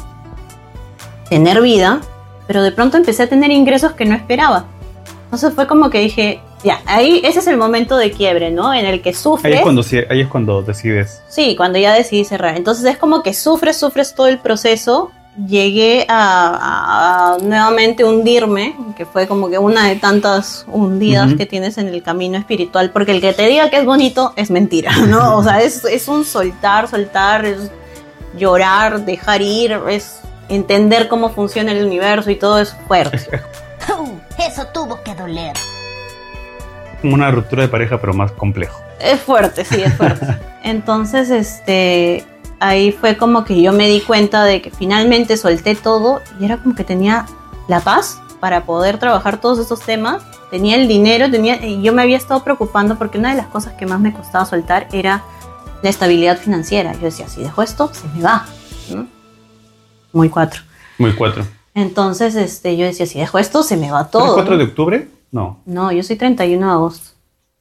tener 1.30 1.62
vida, 1.62 2.02
pero 2.48 2.64
de 2.64 2.74
pronto 2.74 2.98
empecé 2.98 3.24
a 3.24 3.30
tener 3.30 3.50
ingresos 3.52 3.94
que 3.94 4.04
no 4.04 4.14
esperaba. 4.14 4.66
Entonces 5.24 5.54
fue 5.54 5.68
como 5.68 5.90
que 5.90 6.00
dije, 6.00 6.42
ya, 6.64 6.82
ahí 6.86 7.22
ese 7.24 7.40
es 7.40 7.48
el 7.48 7.58
momento 7.58 7.98
de 7.98 8.12
quiebre, 8.12 8.52
¿no? 8.52 8.74
En 8.74 8.86
el 8.86 9.02
que 9.02 9.14
sufres. 9.14 9.52
Ahí 9.52 9.58
es 9.60 9.64
cuando, 9.64 9.84
ahí 10.10 10.22
es 10.22 10.28
cuando 10.28 10.62
decides. 10.62 11.22
Sí, 11.28 11.56
cuando 11.56 11.80
ya 11.80 11.94
decidí 11.94 12.24
cerrar. 12.26 12.56
Entonces 12.56 12.86
es 12.86 12.98
como 12.98 13.24
que 13.24 13.34
sufres, 13.34 13.78
sufres 13.78 14.14
todo 14.14 14.28
el 14.28 14.40
proceso 14.40 15.12
llegué 15.48 16.06
a, 16.10 17.38
nuevamente 17.42 18.04
hundirme, 18.04 18.76
que 18.96 19.06
fue 19.06 19.28
como 19.28 19.50
que 19.50 19.58
una 19.58 19.88
de 19.88 19.96
tantas 19.96 20.66
hundidas 20.68 21.34
que 21.36 21.46
tienes 21.46 21.78
en 21.78 21.88
el 21.88 22.04
camino 22.04 22.38
espiritual, 22.38 22.92
porque 22.92 23.12
el 23.12 23.22
que 23.22 23.34
te 23.34 23.48
diga 23.48 23.70
que 23.70 23.78
es 23.78 23.86
bonito 23.86 24.34
es 24.36 24.52
mentira, 24.52 24.96
¿no? 25.08 25.38
O 25.38 25.44
sea, 25.44 25.62
es, 25.62 25.86
es 25.86 26.08
un 26.08 26.26
soltar, 26.26 26.88
soltar, 26.88 27.46
es 27.46 27.72
llorar, 28.38 29.06
dejar 29.06 29.42
ir, 29.42 29.80
es 29.90 30.20
entender 30.50 31.08
cómo 31.08 31.30
funciona 31.30 31.72
el 31.72 31.86
universo 31.86 32.30
y 32.30 32.36
todo 32.36 32.60
es 32.60 32.76
fuerte. 32.88 33.18
Eso 34.38 34.66
tuvo 34.74 35.02
que 35.04 35.16
doler. 35.16 35.54
Como 37.02 37.16
una 37.16 37.32
ruptura 37.32 37.64
de 37.64 37.68
pareja, 37.68 38.00
pero 38.00 38.14
más 38.14 38.32
complejo. 38.32 38.82
Es 39.00 39.20
fuerte, 39.20 39.66
sí, 39.66 39.82
es 39.82 39.94
fuerte. 39.96 40.28
Entonces, 40.64 41.30
este, 41.30 42.26
ahí 42.60 42.92
fue 42.92 43.18
como 43.18 43.44
que 43.44 43.62
yo 43.62 43.74
me 43.74 43.88
di 43.88 44.02
cuenta 44.02 44.44
de 44.44 44.62
que 44.62 44.70
finalmente 44.70 45.38
solté 45.38 45.76
todo 45.76 46.22
y 46.40 46.46
era 46.46 46.58
como 46.58 46.76
que 46.76 46.84
tenía 46.84 47.26
la 47.68 47.80
paz 47.80 48.22
para 48.40 48.66
poder 48.66 48.98
trabajar 48.98 49.42
todos 49.42 49.60
esos 49.60 49.82
temas. 49.82 50.24
Tenía 50.50 50.76
el 50.76 50.88
dinero, 50.88 51.30
tenía, 51.32 51.66
y 51.66 51.82
yo 51.82 51.94
me 51.94 52.02
había 52.02 52.18
estado 52.18 52.44
preocupando 52.44 52.98
porque 52.98 53.18
una 53.18 53.32
de 53.32 53.38
las 53.38 53.48
cosas 53.48 53.74
que 53.74 53.86
más 53.86 54.00
me 54.00 54.14
costaba 54.14 54.46
soltar 54.46 54.88
era 54.92 55.24
la 55.82 55.90
estabilidad 55.90 56.38
financiera. 56.38 56.94
Yo 56.94 57.02
decía, 57.02 57.28
si 57.28 57.42
dejo 57.42 57.62
esto, 57.62 57.92
se 57.94 58.08
me 58.10 58.22
va. 58.22 58.46
Muy 60.14 60.30
cuatro. 60.30 60.62
Muy 60.98 61.14
cuatro. 61.14 61.46
Entonces, 61.74 62.36
este, 62.36 62.76
yo 62.76 62.86
decía, 62.86 63.06
si 63.06 63.20
dejo 63.20 63.40
esto, 63.40 63.64
se 63.64 63.78
me 63.78 63.92
va 63.92 64.10
todo. 64.10 64.38
¿El 64.38 64.44
4 64.44 64.58
de 64.58 64.64
octubre? 64.66 65.08
No. 65.32 65.62
No, 65.66 65.92
yo 65.92 66.04
soy 66.04 66.16
31 66.16 66.66
de 66.66 66.72
agosto. 66.72 67.10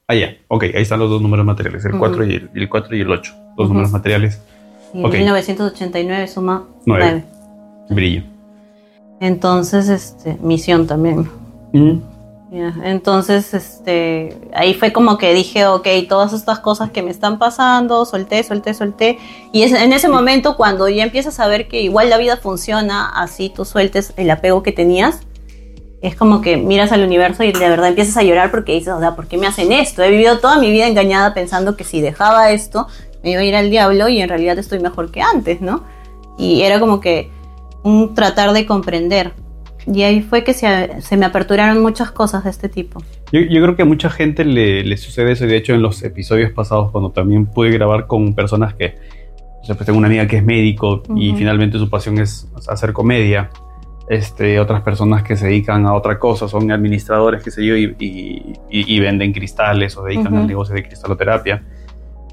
Ah, 0.07 0.15
ya. 0.15 0.35
Ok, 0.47 0.63
ahí 0.63 0.81
están 0.81 0.99
los 0.99 1.09
dos 1.09 1.21
números 1.21 1.45
materiales, 1.45 1.85
el 1.85 1.97
4 1.97 2.25
y 2.25 2.49
el, 2.53 2.69
4 2.69 2.95
y 2.95 3.01
el 3.01 3.11
8. 3.11 3.33
Dos 3.57 3.69
números 3.69 3.91
materiales. 3.91 4.41
Y 4.93 4.97
1989 4.97 6.27
suma 6.27 6.65
9. 6.85 7.23
Brillo. 7.89 8.23
Entonces, 9.21 9.87
este, 9.87 10.37
misión 10.41 10.87
también. 10.87 11.29
Mm. 11.73 12.11
Entonces, 12.83 13.53
este, 13.53 14.37
ahí 14.53 14.73
fue 14.73 14.91
como 14.91 15.17
que 15.17 15.33
dije, 15.33 15.65
ok, 15.67 15.87
todas 16.09 16.33
estas 16.33 16.59
cosas 16.59 16.91
que 16.91 17.01
me 17.01 17.09
están 17.09 17.39
pasando, 17.39 18.03
solté, 18.03 18.43
solté, 18.43 18.73
solté. 18.73 19.19
Y 19.53 19.63
es 19.63 19.71
en 19.71 19.93
ese 19.93 20.09
momento 20.09 20.57
cuando 20.57 20.89
ya 20.89 21.03
empiezas 21.03 21.39
a 21.39 21.47
ver 21.47 21.69
que 21.69 21.81
igual 21.81 22.09
la 22.09 22.17
vida 22.17 22.35
funciona, 22.35 23.07
así 23.07 23.49
tú 23.49 23.63
sueltes 23.63 24.13
el 24.17 24.29
apego 24.29 24.63
que 24.63 24.73
tenías, 24.73 25.21
es 26.01 26.15
como 26.15 26.41
que 26.41 26.57
miras 26.57 26.91
al 26.91 27.03
universo 27.03 27.43
y 27.43 27.51
de 27.51 27.69
verdad 27.69 27.89
empiezas 27.89 28.17
a 28.17 28.23
llorar 28.23 28.49
porque 28.49 28.73
dices, 28.73 28.93
o 28.93 28.99
sea, 28.99 29.15
¿por 29.15 29.27
qué 29.27 29.37
me 29.37 29.45
hacen 29.45 29.71
esto? 29.71 30.01
He 30.01 30.09
vivido 30.09 30.39
toda 30.39 30.57
mi 30.57 30.71
vida 30.71 30.87
engañada 30.87 31.33
pensando 31.33 31.77
que 31.77 31.83
si 31.83 32.01
dejaba 32.01 32.51
esto, 32.51 32.87
me 33.23 33.31
iba 33.31 33.41
a 33.41 33.43
ir 33.43 33.55
al 33.55 33.69
diablo 33.69 34.09
y 34.09 34.19
en 34.19 34.27
realidad 34.27 34.57
estoy 34.57 34.79
mejor 34.79 35.11
que 35.11 35.21
antes, 35.21 35.61
¿no? 35.61 35.83
Y 36.39 36.63
era 36.63 36.79
como 36.79 36.99
que 36.99 37.29
un 37.83 38.15
tratar 38.15 38.51
de 38.53 38.65
comprender. 38.65 39.33
Y 39.85 40.03
ahí 40.03 40.21
fue 40.21 40.43
que 40.43 40.53
se, 40.53 41.01
se 41.01 41.17
me 41.17 41.25
aperturaron 41.25 41.81
muchas 41.81 42.11
cosas 42.11 42.43
de 42.43 42.49
este 42.49 42.69
tipo. 42.69 43.01
Yo, 43.31 43.41
yo 43.41 43.61
creo 43.61 43.75
que 43.75 43.81
a 43.83 43.85
mucha 43.85 44.09
gente 44.09 44.43
le, 44.43 44.83
le, 44.83 44.97
sucede 44.97 45.31
eso, 45.31 45.45
de 45.45 45.57
hecho 45.57 45.73
en 45.73 45.81
los 45.81 46.01
episodios 46.03 46.51
pasados, 46.51 46.91
cuando 46.91 47.11
también 47.11 47.45
pude 47.45 47.71
grabar 47.71 48.07
con 48.07 48.33
personas 48.33 48.73
que, 48.73 48.95
o 49.61 49.65
sea, 49.65 49.75
pues 49.75 49.85
tengo 49.85 49.97
una 49.99 50.07
amiga 50.07 50.27
que 50.27 50.37
es 50.37 50.43
médico 50.43 51.03
y 51.15 51.33
finalmente 51.33 51.77
su 51.77 51.89
pasión 51.89 52.19
es 52.19 52.47
hacer 52.67 52.93
comedia, 52.93 53.49
este, 54.11 54.59
otras 54.59 54.81
personas 54.81 55.23
que 55.23 55.35
se 55.35 55.47
dedican 55.47 55.85
a 55.85 55.93
otra 55.93 56.19
cosa, 56.19 56.47
son 56.47 56.71
administradores, 56.71 57.43
qué 57.43 57.51
sé 57.51 57.65
yo, 57.65 57.75
y, 57.75 57.95
y, 57.99 58.55
y, 58.69 58.99
venden 58.99 59.31
cristales 59.33 59.95
o 59.97 60.03
dedican 60.03 60.35
al 60.35 60.47
negocio 60.47 60.75
de 60.75 60.83
cristaloterapia 60.83 61.63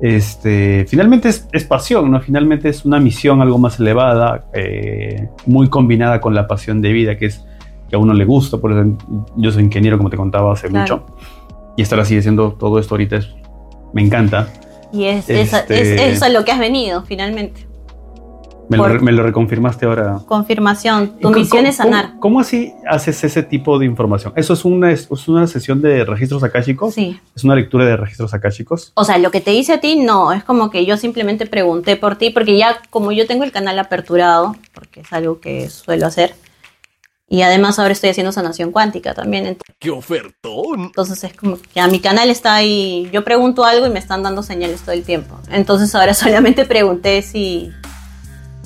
este, 0.01 0.87
finalmente 0.89 1.29
es, 1.29 1.65
pasión, 1.65 2.11
¿no? 2.11 2.21
Finalmente 2.21 2.69
es 2.69 2.85
una 2.85 3.01
misión 3.01 3.43
algo 3.43 3.59
más 3.59 3.81
elevada, 3.81 4.47
eh, 4.55 5.29
muy 5.47 5.69
combinada 5.69 6.21
con 6.21 6.35
la 6.35 6.47
pasión 6.47 6.81
de 6.81 6.93
vida, 6.93 7.19
que 7.19 7.27
es 7.27 7.45
que 7.89 7.97
a 7.97 7.99
uno 7.99 8.15
le 8.15 8.25
gusta, 8.25 8.59
por 8.59 8.73
eso 8.73 8.97
yo 9.37 9.51
soy 9.51 9.65
ingeniero, 9.65 9.97
como 9.97 10.11
te 10.11 10.17
contaba 10.17 10.53
hace 10.53 10.69
mucho. 10.69 11.05
y 11.77 11.83
estar 11.83 11.99
así 11.99 12.17
haciendo 12.17 12.53
todo 12.53 12.79
esto 12.79 12.95
ahorita 12.95 13.17
es, 13.17 13.29
me 13.93 14.03
encanta. 14.03 14.49
Y 14.93 15.05
es, 15.05 15.29
es, 15.29 15.53
Este- 15.53 15.81
es, 15.81 16.17
es 16.17 16.23
a 16.23 16.29
lo 16.29 16.45
que 16.45 16.53
has 16.53 16.61
venido, 16.61 17.03
finalmente. 17.03 17.68
Me, 18.69 18.77
lo, 18.77 18.83
Por- 18.83 18.93
re- 18.93 19.01
me 19.01 19.13
lo 19.13 19.23
reconfirmaste 19.23 19.87
ahora. 19.87 20.21
Confirmación. 20.27 21.19
Tu 21.21 21.29
¿Y 21.31 21.33
co- 21.33 21.39
misión 21.39 21.67
es 21.67 21.77
sanar. 21.77 22.09
¿cómo, 22.11 22.21
cómo 22.21 22.41
así 22.41 22.75
haces 22.87 23.25
ese 23.25 23.43
tipo 23.43 23.79
de 23.79 23.87
información? 23.87 24.33
¿Eso 24.37 24.53
es 24.53 24.65
una, 24.65 24.93
es 24.93 25.09
una 25.27 25.47
sesión 25.47 25.81
de 25.81 26.05
registros 26.05 26.43
akáshicos? 26.45 26.93
Sí. 26.95 27.19
¿Es 27.35 27.45
una 27.45 27.55
lectura 27.55 27.87
de 27.87 27.97
registros 27.97 28.35
akáshicos? 28.35 28.93
O 28.95 29.05
sea, 29.05 29.17
lo 29.19 29.31
que 29.31 29.41
te 29.41 29.55
hice 29.55 29.73
a 29.73 29.81
ti, 29.81 29.97
no. 29.97 30.33
Es 30.33 30.45
como 30.45 30.71
que 30.71 30.85
yo 30.85 30.97
simplemente 30.99 31.47
pregunté 31.47 31.97
por 31.97 32.17
ti, 32.17 32.29
porque 32.31 32.59
ya 32.59 32.81
como 32.91 33.11
yo 33.13 33.27
tengo 33.27 33.45
el 33.45 33.53
canal 33.53 33.79
aperturado, 33.79 34.55
porque 34.75 35.01
es 35.01 35.13
algo 35.15 35.41
que 35.41 35.71
suelo 35.71 36.07
hacer, 36.07 36.35
y 37.31 37.43
además 37.43 37.79
ahora 37.79 37.93
estoy 37.93 38.11
haciendo 38.11 38.33
sanación 38.33 38.71
cuántica 38.73 39.13
también. 39.15 39.45
ent- 39.47 39.61
¡Qué 39.79 39.91
ofertón! 39.91 40.81
Entonces 40.81 41.23
es 41.25 41.35
como 41.35 41.57
que 41.57 41.69
ya 41.75 41.87
mi 41.87 42.01
canal 42.01 42.31
está 42.31 42.55
ahí. 42.55 43.09
Yo 43.13 43.23
pregunto 43.25 43.65
algo 43.65 43.87
y 43.87 43.91
me 43.91 43.99
están 43.99 44.23
dando 44.23 44.43
señales 44.43 44.81
todo 44.83 44.93
el 44.93 45.05
tiempo. 45.05 45.39
Entonces 45.51 45.95
ahora 45.95 46.13
solamente 46.15 46.65
pregunté 46.65 47.23
si. 47.23 47.71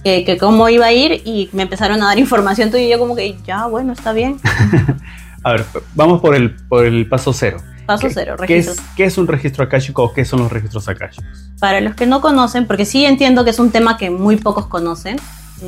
Que, 0.04 0.24
que 0.24 0.36
cómo 0.36 0.68
iba 0.68 0.86
a 0.86 0.92
ir 0.92 1.22
y 1.24 1.48
me 1.52 1.62
empezaron 1.62 2.02
a 2.02 2.06
dar 2.06 2.18
información 2.18 2.70
tuya 2.70 2.82
y 2.84 2.88
yo 2.90 2.98
como 2.98 3.14
que 3.14 3.36
ya, 3.46 3.66
bueno, 3.66 3.92
está 3.92 4.12
bien. 4.12 4.40
A 5.44 5.52
ver, 5.52 5.64
vamos 5.94 6.20
por 6.20 6.34
el, 6.36 6.54
por 6.68 6.84
el 6.86 7.08
paso 7.08 7.32
cero. 7.32 7.58
Paso 7.86 8.06
¿Qué- 8.08 8.14
cero, 8.14 8.34
¿qué 8.38 8.46
registros. 8.46 8.78
es, 8.78 8.84
¿Qué 8.96 9.04
es 9.04 9.18
un 9.18 9.26
registro 9.26 9.64
akáshico 9.64 10.02
o 10.04 10.12
qué 10.12 10.24
son 10.24 10.38
los 10.40 10.52
registros 10.52 10.88
akáshicos? 10.88 11.50
Para 11.58 11.80
los 11.80 11.94
que 11.96 12.06
no 12.06 12.20
conocen, 12.20 12.66
porque 12.66 12.84
sí 12.84 13.04
entiendo 13.04 13.44
que 13.44 13.50
es 13.50 13.58
un 13.58 13.70
tema 13.72 13.96
que 13.96 14.10
muy 14.10 14.36
pocos 14.36 14.66
conocen. 14.66 15.16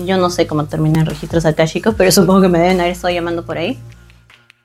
Yo 0.07 0.17
no 0.17 0.31
sé 0.31 0.47
cómo 0.47 0.65
terminan 0.67 1.07
registros 1.07 1.45
akáshicos, 1.45 1.95
pero 1.97 2.11
supongo 2.13 2.41
que 2.43 2.49
me 2.49 2.59
deben 2.59 2.81
haber 2.81 2.93
estado 2.93 3.13
llamando 3.15 3.45
por 3.45 3.59
ahí. 3.59 3.79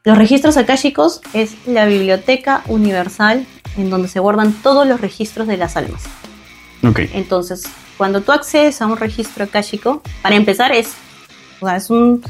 Los 0.03 0.17
registros 0.17 0.57
akáshicos 0.57 1.21
es 1.33 1.55
la 1.67 1.85
biblioteca 1.85 2.63
universal 2.67 3.45
en 3.77 3.89
donde 3.89 4.07
se 4.07 4.19
guardan 4.19 4.53
todos 4.53 4.87
los 4.87 5.01
registros 5.01 5.47
de 5.47 5.57
las 5.57 5.75
almas. 5.75 6.03
Ok. 6.87 6.99
Entonces, 7.13 7.63
cuando 7.99 8.21
tú 8.21 8.31
accedes 8.31 8.81
a 8.81 8.87
un 8.87 8.95
registro 8.97 9.43
akáshico, 9.43 10.01
para 10.23 10.35
empezar 10.35 10.71
es, 10.71 10.93
o 11.59 11.67
sea, 11.67 11.75
es 11.75 11.89
un- 11.91 12.23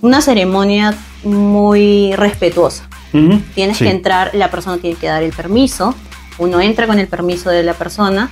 una 0.00 0.20
ceremonia 0.22 0.94
muy 1.24 2.14
respetuosa. 2.16 2.88
Tienes 3.54 3.78
sí. 3.78 3.84
que 3.84 3.90
entrar, 3.90 4.30
la 4.34 4.50
persona 4.50 4.78
tiene 4.78 4.96
que 4.96 5.08
dar 5.08 5.22
el 5.24 5.32
permiso, 5.32 5.94
uno 6.38 6.60
entra 6.60 6.86
con 6.86 6.98
el 7.00 7.08
permiso 7.08 7.50
de 7.50 7.62
la 7.64 7.74
persona 7.74 8.30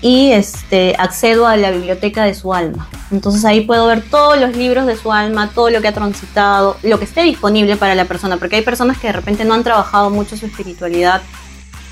y 0.00 0.30
este, 0.32 0.94
accedo 0.98 1.46
a 1.46 1.56
la 1.56 1.70
biblioteca 1.70 2.24
de 2.24 2.32
su 2.34 2.54
alma. 2.54 2.88
Entonces 3.10 3.44
ahí 3.44 3.60
puedo 3.62 3.86
ver 3.88 4.02
todos 4.08 4.38
los 4.40 4.56
libros 4.56 4.86
de 4.86 4.96
su 4.96 5.12
alma, 5.12 5.50
todo 5.54 5.68
lo 5.70 5.82
que 5.82 5.88
ha 5.88 5.92
transitado, 5.94 6.76
lo 6.82 6.98
que 6.98 7.04
esté 7.04 7.22
disponible 7.24 7.76
para 7.76 7.94
la 7.94 8.06
persona, 8.06 8.38
porque 8.38 8.56
hay 8.56 8.62
personas 8.62 8.96
que 8.98 9.08
de 9.08 9.12
repente 9.12 9.44
no 9.44 9.52
han 9.54 9.64
trabajado 9.64 10.08
mucho 10.08 10.34
su 10.36 10.46
espiritualidad 10.46 11.20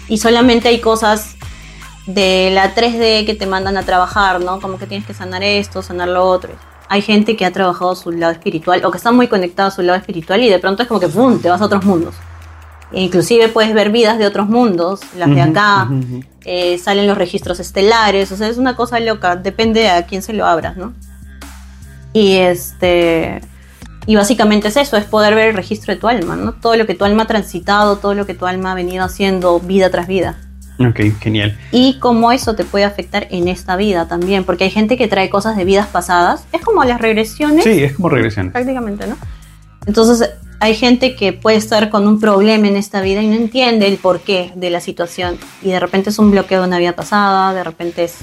y 0.08 0.18
solamente 0.18 0.68
hay 0.68 0.80
cosas 0.80 1.35
de 2.06 2.50
la 2.52 2.74
3D 2.74 3.26
que 3.26 3.34
te 3.34 3.46
mandan 3.46 3.76
a 3.76 3.82
trabajar, 3.82 4.40
¿no? 4.40 4.60
Como 4.60 4.78
que 4.78 4.86
tienes 4.86 5.06
que 5.06 5.14
sanar 5.14 5.42
esto, 5.42 5.82
sanar 5.82 6.08
lo 6.08 6.24
otro. 6.24 6.52
Hay 6.88 7.02
gente 7.02 7.36
que 7.36 7.44
ha 7.44 7.52
trabajado 7.52 7.96
su 7.96 8.12
lado 8.12 8.32
espiritual 8.32 8.84
o 8.84 8.90
que 8.90 8.96
está 8.96 9.10
muy 9.10 9.26
conectada 9.26 9.68
a 9.68 9.72
su 9.72 9.82
lado 9.82 9.98
espiritual 9.98 10.42
y 10.42 10.48
de 10.48 10.58
pronto 10.58 10.82
es 10.82 10.88
como 10.88 11.00
que 11.00 11.08
¡pum! 11.08 11.40
te 11.40 11.50
vas 11.50 11.60
a 11.60 11.64
otros 11.64 11.84
mundos. 11.84 12.14
E 12.92 13.02
inclusive 13.02 13.48
puedes 13.48 13.74
ver 13.74 13.90
vidas 13.90 14.18
de 14.18 14.26
otros 14.26 14.48
mundos, 14.48 15.00
las 15.16 15.28
de 15.28 15.42
acá, 15.42 15.88
eh, 16.44 16.78
salen 16.78 17.08
los 17.08 17.18
registros 17.18 17.58
estelares, 17.58 18.30
o 18.30 18.36
sea, 18.36 18.46
es 18.48 18.58
una 18.58 18.76
cosa 18.76 19.00
loca, 19.00 19.34
depende 19.34 19.88
a 19.88 20.06
quién 20.06 20.22
se 20.22 20.32
lo 20.32 20.46
abras, 20.46 20.76
¿no? 20.76 20.94
Y 22.12 22.36
este 22.36 23.40
y 24.06 24.14
básicamente 24.14 24.68
es 24.68 24.76
eso, 24.76 24.96
es 24.96 25.04
poder 25.04 25.34
ver 25.34 25.48
el 25.48 25.56
registro 25.56 25.92
de 25.92 26.00
tu 26.00 26.06
alma, 26.06 26.36
¿no? 26.36 26.52
Todo 26.52 26.76
lo 26.76 26.86
que 26.86 26.94
tu 26.94 27.04
alma 27.04 27.24
ha 27.24 27.26
transitado, 27.26 27.96
todo 27.96 28.14
lo 28.14 28.24
que 28.24 28.34
tu 28.34 28.46
alma 28.46 28.70
ha 28.70 28.74
venido 28.76 29.04
haciendo 29.04 29.58
vida 29.58 29.90
tras 29.90 30.06
vida. 30.06 30.45
Ok, 30.78 31.00
genial. 31.20 31.58
Y 31.72 31.98
cómo 32.00 32.32
eso 32.32 32.54
te 32.54 32.64
puede 32.64 32.84
afectar 32.84 33.26
en 33.30 33.48
esta 33.48 33.76
vida 33.76 34.08
también, 34.08 34.44
porque 34.44 34.64
hay 34.64 34.70
gente 34.70 34.96
que 34.96 35.08
trae 35.08 35.30
cosas 35.30 35.56
de 35.56 35.64
vidas 35.64 35.86
pasadas, 35.86 36.46
es 36.52 36.60
como 36.60 36.84
las 36.84 37.00
regresiones 37.00 37.64
Sí, 37.64 37.82
es 37.82 37.94
como 37.94 38.08
regresiones. 38.10 38.52
prácticamente, 38.52 39.06
¿no? 39.06 39.16
Entonces 39.86 40.30
hay 40.60 40.74
gente 40.74 41.14
que 41.16 41.32
puede 41.32 41.56
estar 41.56 41.90
con 41.90 42.06
un 42.08 42.18
problema 42.20 42.66
en 42.68 42.76
esta 42.76 43.00
vida 43.00 43.22
y 43.22 43.26
no 43.28 43.34
entiende 43.34 43.86
el 43.86 43.98
porqué 43.98 44.52
de 44.54 44.70
la 44.70 44.80
situación 44.80 45.36
y 45.62 45.68
de 45.68 45.80
repente 45.80 46.10
es 46.10 46.18
un 46.18 46.30
bloqueo 46.30 46.60
de 46.62 46.66
una 46.68 46.78
vida 46.78 46.92
pasada, 46.94 47.54
de 47.54 47.62
repente 47.64 48.04
es, 48.04 48.16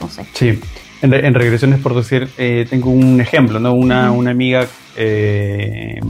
no 0.00 0.08
sé. 0.08 0.26
Sí, 0.34 0.58
en, 1.02 1.10
re- 1.12 1.26
en 1.26 1.34
regresiones, 1.34 1.80
por 1.80 1.94
decir, 1.94 2.28
eh, 2.38 2.66
tengo 2.68 2.90
un 2.90 3.20
ejemplo, 3.20 3.58
¿no? 3.60 3.72
Una, 3.74 4.10
una 4.10 4.30
amiga 4.32 4.66
eh, 4.96 6.00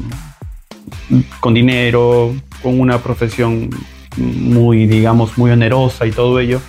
con 1.40 1.54
dinero, 1.54 2.34
con 2.62 2.80
una 2.80 2.98
profesión 2.98 3.70
muy, 4.16 4.86
digamos, 4.86 5.36
muy 5.38 5.50
onerosa 5.50 6.06
y 6.06 6.10
todo 6.10 6.38
ello. 6.40 6.60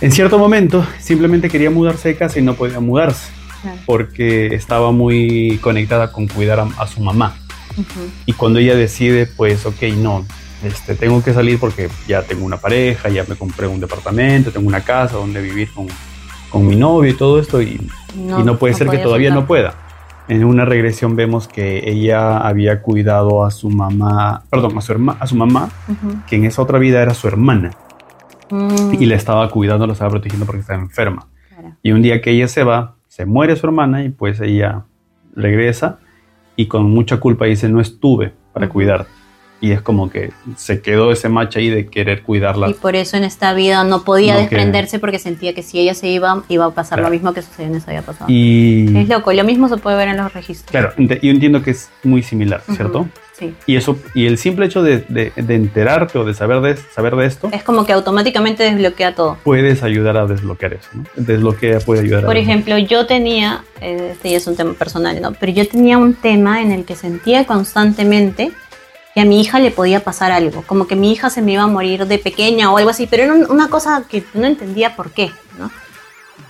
En 0.00 0.12
cierto 0.12 0.38
momento 0.38 0.86
simplemente 0.98 1.48
quería 1.48 1.70
mudarse 1.70 2.08
de 2.08 2.16
casa 2.16 2.38
y 2.38 2.42
no 2.42 2.54
podía 2.54 2.80
mudarse 2.80 3.32
porque 3.86 4.54
estaba 4.54 4.92
muy 4.92 5.58
conectada 5.62 6.12
con 6.12 6.26
cuidar 6.26 6.60
a, 6.60 6.68
a 6.78 6.86
su 6.86 7.00
mamá. 7.00 7.36
Y 8.26 8.34
cuando 8.34 8.58
ella 8.58 8.76
decide, 8.76 9.26
pues, 9.26 9.64
ok, 9.66 9.82
no, 9.96 10.24
este, 10.62 10.94
tengo 10.94 11.22
que 11.22 11.32
salir 11.32 11.58
porque 11.58 11.88
ya 12.06 12.22
tengo 12.22 12.44
una 12.44 12.58
pareja, 12.58 13.08
ya 13.08 13.24
me 13.26 13.36
compré 13.36 13.66
un 13.66 13.80
departamento, 13.80 14.52
tengo 14.52 14.68
una 14.68 14.82
casa 14.82 15.16
donde 15.16 15.40
vivir 15.40 15.72
con, 15.72 15.86
con 16.50 16.66
mi 16.66 16.76
novio 16.76 17.10
y 17.10 17.14
todo 17.14 17.40
esto, 17.40 17.60
y 17.62 17.80
y 18.16 18.42
no 18.42 18.58
puede 18.58 18.74
ser 18.74 18.88
que 18.88 18.98
todavía 18.98 19.30
no 19.30 19.46
pueda. 19.46 19.74
En 20.26 20.44
una 20.44 20.64
regresión 20.64 21.16
vemos 21.16 21.48
que 21.48 21.88
ella 21.90 22.38
había 22.38 22.80
cuidado 22.80 23.44
a 23.44 23.50
su 23.50 23.68
mamá, 23.68 24.42
perdón, 24.50 24.78
a 24.78 24.80
su, 24.80 24.92
herma- 24.94 25.16
a 25.20 25.26
su 25.26 25.36
mamá, 25.36 25.68
que 26.26 26.36
en 26.36 26.44
esa 26.46 26.62
otra 26.62 26.78
vida 26.78 27.02
era 27.02 27.12
su 27.14 27.28
hermana, 27.28 27.70
Mm, 28.50 28.94
y 29.00 29.06
la 29.06 29.14
estaba 29.16 29.48
cuidando, 29.50 29.86
la 29.86 29.94
estaba 29.94 30.10
protegiendo 30.10 30.44
porque 30.46 30.60
estaba 30.60 30.78
enferma. 30.80 31.26
claro. 31.48 31.72
Y 31.82 31.92
un 31.92 32.02
día 32.02 32.20
que 32.20 32.30
ella 32.30 32.46
se 32.46 32.62
va, 32.62 32.94
se 33.08 33.24
muere 33.26 33.56
su 33.56 33.66
hermana 33.66 34.04
y 34.04 34.10
pues 34.10 34.38
ella 34.40 34.84
regresa 35.34 35.98
y 36.54 36.66
con 36.66 36.90
mucha 36.90 37.18
culpa 37.18 37.46
dice, 37.46 37.68
no 37.70 37.80
estuve 37.80 38.32
para 38.52 38.66
Ujú. 38.66 38.74
cuidarte. 38.74 39.10
Y 39.64 39.72
es 39.72 39.80
como 39.80 40.10
que 40.10 40.30
se 40.56 40.82
quedó 40.82 41.10
ese 41.10 41.30
match 41.30 41.56
ahí 41.56 41.70
de 41.70 41.86
querer 41.86 42.22
cuidarla. 42.22 42.68
Y 42.68 42.74
por 42.74 42.96
eso 42.96 43.16
en 43.16 43.24
esta 43.24 43.54
vida 43.54 43.82
no 43.82 44.04
podía 44.04 44.34
No, 44.34 44.38
que- 44.40 44.42
desprenderse 44.44 44.98
porque 44.98 45.18
sentía 45.18 45.54
que 45.54 45.62
si 45.62 45.78
ella 45.80 45.94
se 45.94 46.08
iba, 46.08 46.42
iba 46.50 46.66
a 46.66 46.70
pasar 46.72 46.98
Claro. 46.98 47.08
lo 47.08 47.14
mismo 47.14 47.32
que 47.32 47.40
sucedió 47.40 47.70
en 47.70 47.76
esa 47.76 47.90
vida 47.92 48.02
pasada. 48.02 48.26
Y 48.30 48.94
Es 48.94 49.08
loco, 49.08 49.32
lo 49.32 49.44
mismo 49.44 49.70
se 49.70 49.78
puede 49.78 49.96
ver 49.96 50.08
en 50.08 50.18
los 50.18 50.32
registros. 50.34 50.70
claro, 50.70 50.92
yo 50.98 51.30
entiendo 51.30 51.62
que 51.62 51.70
es 51.70 51.88
muy 52.02 52.22
similar, 52.22 52.62
¿cierto? 52.76 53.08
Sí. 53.38 53.52
Y 53.66 53.74
eso 53.74 53.98
y 54.14 54.26
el 54.26 54.38
simple 54.38 54.66
hecho 54.66 54.80
de, 54.84 54.98
de- 55.08 55.32
de 55.34 55.54
enterarte 55.56 56.18
o 56.18 56.24
de 56.24 56.34
saber 56.34 56.60
de, 56.60 56.76
saber 56.94 57.16
de 57.16 57.26
esto, 57.26 57.48
Es 57.52 57.64
como 57.64 57.84
que 57.84 57.92
automáticamente 57.92 58.62
desbloquea 58.62 59.14
todo. 59.16 59.38
puedes 59.42 59.82
ayudar 59.82 60.16
a 60.18 60.26
desbloquear 60.26 60.74
eso, 60.74 60.88
¿no? 60.92 61.02
Desbloquea 61.16 61.80
puede 61.80 62.02
ayudar 62.02 62.22
a 62.22 62.26
Por 62.26 62.34
desbloquear. 62.36 62.58
ejemplo, 62.76 62.78
yo 62.78 63.06
tenía, 63.06 63.64
eh, 63.80 64.10
este 64.12 64.30
ya 64.30 64.36
es 64.36 64.46
un 64.46 64.54
tema 64.56 64.74
personal, 64.74 65.20
¿no? 65.20 65.32
Pero 65.32 65.50
yo 65.50 65.66
tenía 65.66 65.98
un 65.98 66.14
tema 66.14 66.62
en 66.62 66.70
el 66.70 66.84
que 66.84 66.94
sentía 66.94 67.44
constantemente 67.44 68.52
que 69.14 69.20
a 69.20 69.24
mi 69.24 69.40
hija 69.40 69.60
le 69.60 69.70
podía 69.70 70.02
pasar 70.02 70.32
algo, 70.32 70.62
como 70.66 70.86
que 70.86 70.96
mi 70.96 71.12
hija 71.12 71.30
se 71.30 71.40
me 71.40 71.52
iba 71.52 71.62
a 71.62 71.66
morir 71.68 72.06
de 72.06 72.18
pequeña 72.18 72.72
o 72.72 72.78
algo 72.78 72.90
así, 72.90 73.06
pero 73.06 73.22
era 73.22 73.32
un- 73.32 73.50
una 73.50 73.68
cosa 73.68 74.02
que 74.08 74.24
no 74.34 74.46
entendía 74.46 74.96
por 74.96 75.12
qué, 75.12 75.30
¿no? 75.58 75.70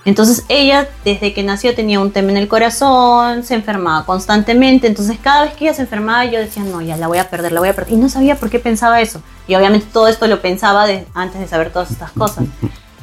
Entonces 0.03 0.43
ella, 0.49 0.87
desde 1.03 1.33
que 1.33 1.41
nació, 1.43 1.73
tenía 1.73 1.99
un 1.99 2.11
tema 2.11 2.29
en 2.31 2.37
el 2.37 2.47
corazón, 2.47 3.43
se 3.43 3.55
enfermaba 3.55 4.05
constantemente, 4.05 4.85
entonces 4.87 5.17
cada 5.21 5.43
vez 5.45 5.53
que 5.53 5.65
ella 5.65 5.73
se 5.73 5.81
enfermaba 5.81 6.25
yo 6.25 6.37
decía, 6.39 6.63
no, 6.63 6.79
ya 6.81 6.95
la 6.97 7.07
voy 7.07 7.17
a 7.17 7.29
perder, 7.29 7.51
la 7.51 7.59
voy 7.59 7.69
a 7.69 7.75
perder, 7.75 7.93
y 7.93 7.97
no 7.97 8.07
sabía 8.09 8.35
por 8.35 8.49
qué 8.51 8.59
pensaba 8.59 9.01
eso. 9.01 9.21
Y 9.47 9.55
obviamente 9.55 9.87
todo 9.91 10.07
esto 10.07 10.27
lo 10.27 10.41
pensaba 10.41 10.85
antes 11.15 11.39
de 11.39 11.47
saber 11.47 11.71
todas 11.71 11.89
estas 11.91 12.11
cosas. 12.11 12.45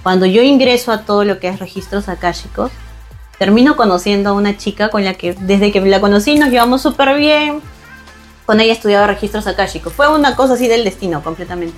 Cuando 0.05 0.27
yo 0.27 0.43
ingreso 0.43 0.93
a 0.93 1.03
todo 1.05 1.25
lo 1.25 1.39
que 1.41 1.49
es 1.49 1.59
registros 1.59 2.09
akáshicos, 2.09 2.71
termino 3.39 3.77
conociendo 3.77 4.31
a 4.31 4.33
una 4.35 4.57
chica 4.57 4.89
con 4.89 5.05
la 5.05 5.15
que 5.15 5.33
desde 5.35 5.73
que 5.73 5.81
la 5.81 6.01
conocí 6.01 6.37
nos 6.37 6.51
llevamos 6.51 6.83
súper 6.83 7.17
bien. 7.17 7.61
Con 8.47 8.61
ella 8.61 8.73
estudiaba 8.73 9.07
registros 9.07 9.47
akáshicos. 9.47 9.93
Fue 9.93 10.13
una 10.13 10.37
cosa 10.37 10.55
así 10.55 10.69
del 10.69 10.85
destino 10.85 11.23
completamente. 11.23 11.77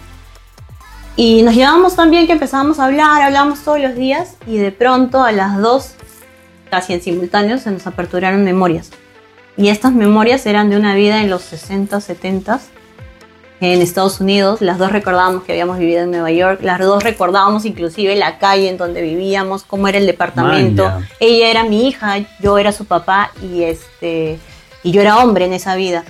Y 1.17 1.43
nos 1.43 1.55
llevábamos 1.55 1.95
tan 1.95 2.11
bien 2.11 2.27
que 2.27 2.33
empezábamos 2.33 2.79
a 2.79 2.87
hablar, 2.87 3.23
hablábamos 3.23 3.61
todos 3.61 3.81
los 3.81 3.95
días 3.95 4.37
y 4.47 4.57
de 4.57 4.73
pronto 4.73 5.23
a 5.23 5.31
las 5.31 5.59
dos, 5.59 5.95
casi 6.71 6.93
en 6.93 7.03
simultáneo, 7.03 7.59
se 7.59 7.71
nos 7.71 7.87
aperturaron 7.87 8.43
memorias. 8.43 8.91
Y 9.57 9.69
estas 9.69 9.93
memorias 9.93 10.45
eran 10.47 10.71
de 10.71 10.77
una 10.77 10.95
vida 10.95 11.21
en 11.23 11.31
los 11.31 11.43
60, 11.43 12.01
70 12.01 12.61
en 13.61 13.81
Estados 13.81 14.21
Unidos. 14.21 14.61
Las 14.61 14.79
dos 14.79 14.91
recordábamos 14.93 15.45
que 15.45 15.53
habíamos 15.53 15.79
vivido 15.79 16.03
en 16.03 16.11
Nueva 16.11 16.31
York. 16.33 16.61
Las 16.63 16.81
dos 16.81 17.03
recordábamos 17.03 17.65
inclusive 17.65 18.17
la 18.17 18.39
calle 18.39 18.69
en 18.69 18.77
donde 18.77 19.01
vivíamos, 19.03 19.65
cómo 19.65 19.89
era 19.89 19.99
el 19.99 20.07
departamento. 20.07 20.91
Ella 21.21 21.51
era 21.51 21.65
mi 21.65 21.89
hija, 21.89 22.17
yo 22.41 22.59
era 22.59 22.73
su 22.73 22.85
papá 22.85 23.31
y 23.41 23.63
este 23.63 24.39
y 24.83 24.91
yo 24.91 25.01
era 25.01 25.19
hombre 25.19 25.47
en 25.47 25.53
esa 25.53 25.77
vida. 25.77 26.05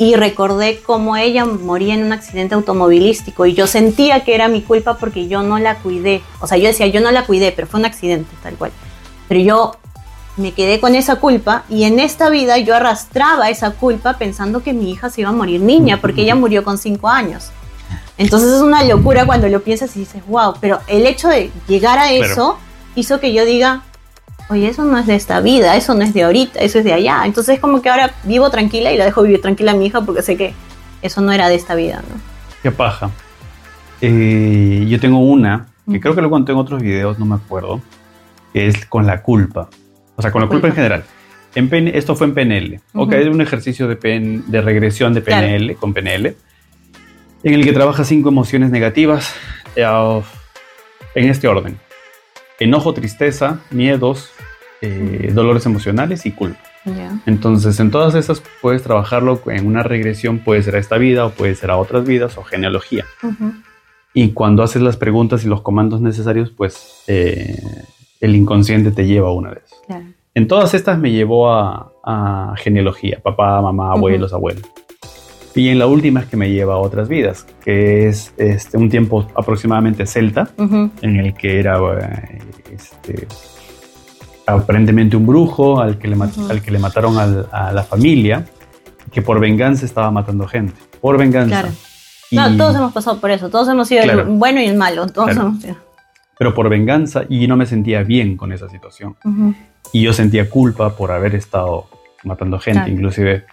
Y 0.00 0.14
recordé 0.16 0.80
cómo 0.80 1.18
ella 1.18 1.44
moría 1.44 1.92
en 1.92 2.02
un 2.04 2.14
accidente 2.14 2.54
automovilístico 2.54 3.44
y 3.44 3.52
yo 3.52 3.66
sentía 3.66 4.24
que 4.24 4.34
era 4.34 4.48
mi 4.48 4.62
culpa 4.62 4.96
porque 4.96 5.28
yo 5.28 5.42
no 5.42 5.58
la 5.58 5.74
cuidé. 5.74 6.22
O 6.40 6.46
sea, 6.46 6.56
yo 6.56 6.68
decía, 6.68 6.86
yo 6.86 7.02
no 7.02 7.10
la 7.10 7.26
cuidé, 7.26 7.52
pero 7.52 7.68
fue 7.68 7.80
un 7.80 7.84
accidente, 7.84 8.30
tal 8.42 8.54
cual. 8.54 8.70
Pero 9.28 9.40
yo 9.42 9.76
me 10.38 10.52
quedé 10.52 10.80
con 10.80 10.94
esa 10.94 11.16
culpa 11.16 11.64
y 11.68 11.84
en 11.84 12.00
esta 12.00 12.30
vida 12.30 12.56
yo 12.56 12.74
arrastraba 12.74 13.50
esa 13.50 13.72
culpa 13.72 14.16
pensando 14.16 14.62
que 14.62 14.72
mi 14.72 14.90
hija 14.90 15.10
se 15.10 15.20
iba 15.20 15.28
a 15.28 15.34
morir 15.34 15.60
niña 15.60 16.00
porque 16.00 16.22
ella 16.22 16.34
murió 16.34 16.64
con 16.64 16.78
cinco 16.78 17.10
años. 17.10 17.50
Entonces 18.16 18.52
es 18.52 18.62
una 18.62 18.82
locura 18.84 19.26
cuando 19.26 19.48
lo 19.48 19.60
piensas 19.60 19.94
y 19.96 20.00
dices, 20.00 20.22
wow, 20.26 20.54
pero 20.62 20.80
el 20.86 21.04
hecho 21.06 21.28
de 21.28 21.50
llegar 21.68 21.98
a 21.98 22.08
Pero- 22.08 22.24
eso 22.24 22.58
hizo 22.94 23.20
que 23.20 23.34
yo 23.34 23.44
diga, 23.44 23.82
oye, 24.50 24.68
eso 24.68 24.84
no 24.84 24.98
es 24.98 25.06
de 25.06 25.14
esta 25.14 25.40
vida, 25.40 25.76
eso 25.76 25.94
no 25.94 26.02
es 26.02 26.12
de 26.12 26.24
ahorita, 26.24 26.58
eso 26.60 26.78
es 26.78 26.84
de 26.84 26.92
allá. 26.92 27.22
Entonces 27.24 27.54
es 27.54 27.60
como 27.60 27.80
que 27.80 27.88
ahora 27.88 28.12
vivo 28.24 28.50
tranquila 28.50 28.92
y 28.92 28.96
la 28.98 29.04
dejo 29.04 29.22
vivir 29.22 29.40
tranquila 29.40 29.72
a 29.72 29.74
mi 29.74 29.86
hija 29.86 30.00
porque 30.02 30.22
sé 30.22 30.36
que 30.36 30.52
eso 31.02 31.20
no 31.20 31.32
era 31.32 31.48
de 31.48 31.54
esta 31.54 31.74
vida, 31.74 32.02
¿no? 32.08 32.20
Qué 32.62 32.70
paja. 32.70 33.10
Eh, 34.00 34.84
yo 34.88 34.98
tengo 35.00 35.18
una, 35.20 35.68
que 35.90 36.00
creo 36.00 36.14
que 36.14 36.22
lo 36.22 36.30
conté 36.30 36.52
en 36.52 36.58
otros 36.58 36.82
videos, 36.82 37.18
no 37.18 37.24
me 37.26 37.36
acuerdo, 37.36 37.80
que 38.52 38.66
es 38.66 38.84
con 38.86 39.06
la 39.06 39.22
culpa. 39.22 39.68
O 40.16 40.22
sea, 40.22 40.30
con 40.32 40.42
la 40.42 40.48
culpa, 40.48 40.66
en 40.66 40.72
Culpa. 40.72 40.82
general. 40.82 41.04
En 41.54 41.68
PN 41.68 41.88
esto 41.96 42.14
fue 42.14 42.26
en 42.26 42.34
PNL. 42.34 42.80
Ok, 42.94 43.08
Ujú. 43.08 43.14
es 43.16 43.26
un 43.28 43.40
ejercicio 43.40 43.88
de, 43.88 43.96
PN 43.96 44.42
de 44.46 44.60
regresión 44.60 45.14
de 45.14 45.22
Claro. 45.22 45.46
PNL, 45.46 45.74
con 45.76 45.92
PNL, 45.94 46.36
en 47.42 47.54
el 47.54 47.64
que 47.64 47.72
trabaja 47.72 48.04
cinco 48.04 48.28
emociones 48.28 48.70
negativas 48.70 49.32
eh, 49.76 49.84
en 51.14 51.28
este 51.28 51.48
orden. 51.48 51.78
Enojo, 52.60 52.94
tristeza, 52.94 53.60
miedos, 53.70 54.30
eh, 54.82 55.32
dolores 55.34 55.66
emocionales 55.66 56.26
y 56.26 56.32
culpa. 56.32 56.60
Entonces, 57.26 57.78
en 57.80 57.90
todas 57.90 58.14
esas 58.14 58.42
puedes 58.62 58.82
trabajarlo 58.82 59.40
en 59.46 59.66
una 59.66 59.82
regresión, 59.82 60.38
puede 60.38 60.62
ser 60.62 60.76
a 60.76 60.78
esta 60.78 60.96
vida 60.96 61.26
o 61.26 61.30
puede 61.30 61.54
ser 61.54 61.70
a 61.70 61.76
otras 61.76 62.06
vidas 62.06 62.38
o 62.38 62.42
genealogía. 62.42 63.04
Y 64.14 64.30
cuando 64.32 64.62
haces 64.62 64.80
las 64.82 64.96
preguntas 64.96 65.44
y 65.44 65.48
los 65.48 65.62
comandos 65.62 66.00
necesarios, 66.00 66.50
pues 66.50 67.02
eh, 67.06 67.56
el 68.20 68.34
inconsciente 68.34 68.92
te 68.92 69.06
lleva 69.06 69.28
a 69.28 69.32
una 69.32 69.50
de 69.50 69.60
esas. 69.64 69.78
Claro. 69.86 70.04
En 70.34 70.48
todas 70.48 70.74
estas 70.74 70.98
me 70.98 71.10
llevó 71.10 71.52
a, 71.52 71.92
a 72.04 72.54
genealogía, 72.56 73.20
papá, 73.22 73.60
mamá, 73.60 73.92
abuelos, 73.92 74.32
abuelos. 74.32 74.64
Y 75.54 75.68
en 75.68 75.78
la 75.78 75.86
última 75.86 76.20
es 76.20 76.26
que 76.26 76.36
me 76.36 76.50
lleva 76.50 76.74
a 76.74 76.78
otras 76.78 77.08
vidas, 77.08 77.46
que 77.64 78.06
es 78.06 78.32
este, 78.36 78.76
un 78.76 78.88
tiempo 78.88 79.26
aproximadamente 79.34 80.06
celta, 80.06 80.50
en 80.56 81.16
el 81.16 81.34
que 81.34 81.58
era 81.58 81.78
eh, 81.78 82.38
este, 82.82 83.26
aparentemente 84.46 85.16
un 85.16 85.26
brujo 85.26 85.80
al 85.80 85.98
que 85.98 86.08
le, 86.08 86.16
mat- 86.16 86.50
al 86.50 86.62
que 86.62 86.70
le 86.70 86.78
mataron 86.78 87.18
al- 87.18 87.48
a 87.52 87.72
la 87.72 87.82
familia, 87.84 88.44
que 89.12 89.22
por 89.22 89.40
venganza 89.40 89.84
estaba 89.86 90.10
matando 90.10 90.46
gente. 90.46 90.74
Por 91.00 91.18
venganza. 91.18 91.60
Claro. 91.62 91.68
Y- 92.30 92.36
No, 92.36 92.56
todos 92.56 92.76
hemos 92.76 92.92
pasado 92.92 93.20
por 93.20 93.30
eso, 93.30 93.48
todos 93.50 93.68
hemos 93.68 93.88
sido 93.88 94.02
Claro. 94.04 94.22
el 94.22 94.26
bueno 94.28 94.60
y 94.60 94.66
el 94.66 94.76
malo, 94.76 95.06
todos 95.08 95.30
Claro. 95.30 95.48
hemos 95.48 95.62
sido. 95.62 95.76
Pero 96.38 96.54
por 96.54 96.68
venganza 96.68 97.22
y 97.28 97.46
no 97.46 97.56
me 97.56 97.66
sentía 97.66 98.02
bien 98.02 98.36
con 98.36 98.52
esa 98.52 98.68
situación. 98.68 99.16
Y 99.92 100.02
yo 100.02 100.12
sentía 100.12 100.48
culpa 100.48 100.96
por 100.96 101.10
haber 101.12 101.34
estado 101.34 101.86
matando 102.24 102.58
gente, 102.58 102.90
inclusive. 102.90 103.44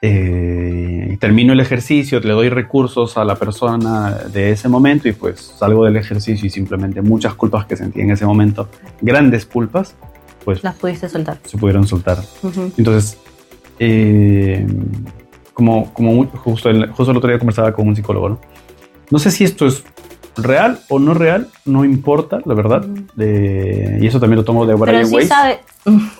Eh, 0.00 1.16
termino 1.20 1.52
el 1.52 1.60
ejercicio, 1.60 2.20
le 2.20 2.32
doy 2.32 2.48
recursos 2.48 3.16
a 3.16 3.24
la 3.24 3.34
persona 3.36 4.10
de 4.32 4.50
ese 4.52 4.68
momento 4.68 5.08
y 5.08 5.12
pues 5.12 5.40
salgo 5.58 5.84
del 5.84 5.96
ejercicio 5.96 6.46
y 6.46 6.50
simplemente 6.50 7.02
muchas 7.02 7.34
culpas 7.34 7.66
que 7.66 7.76
sentí 7.76 8.00
en 8.00 8.10
ese 8.10 8.24
momento, 8.24 8.68
grandes 9.00 9.44
culpas, 9.46 9.94
pues 10.44 10.62
Las 10.62 10.76
pudiste 10.76 11.08
soltar. 11.08 11.38
se 11.44 11.58
pudieron 11.58 11.86
soltar. 11.86 12.18
Ujú. 12.42 12.72
Entonces, 12.76 13.18
eh, 13.78 14.66
como, 15.52 15.92
como 15.92 16.24
justo, 16.26 16.70
el, 16.70 16.88
justo 16.90 17.10
el 17.10 17.16
otro 17.16 17.28
día 17.28 17.38
conversaba 17.38 17.72
con 17.72 17.88
un 17.88 17.96
psicólogo, 17.96 18.28
¿no? 18.28 18.40
No 19.10 19.18
sé 19.18 19.30
si 19.30 19.44
esto 19.44 19.66
es 19.66 19.82
real 20.38 20.80
o 20.88 20.98
no 20.98 21.14
real, 21.14 21.48
no 21.64 21.84
importa, 21.84 22.40
la 22.44 22.54
verdad. 22.54 22.84
De- 23.14 23.98
y 24.00 24.06
eso 24.06 24.18
también 24.20 24.36
lo 24.38 24.44
tomo 24.44 24.64
de 24.66 24.74
Pero 24.74 24.84
Brian 24.84 25.06
sí 25.06 25.14
Weiss. 25.16 25.28
sabe, 25.28 25.60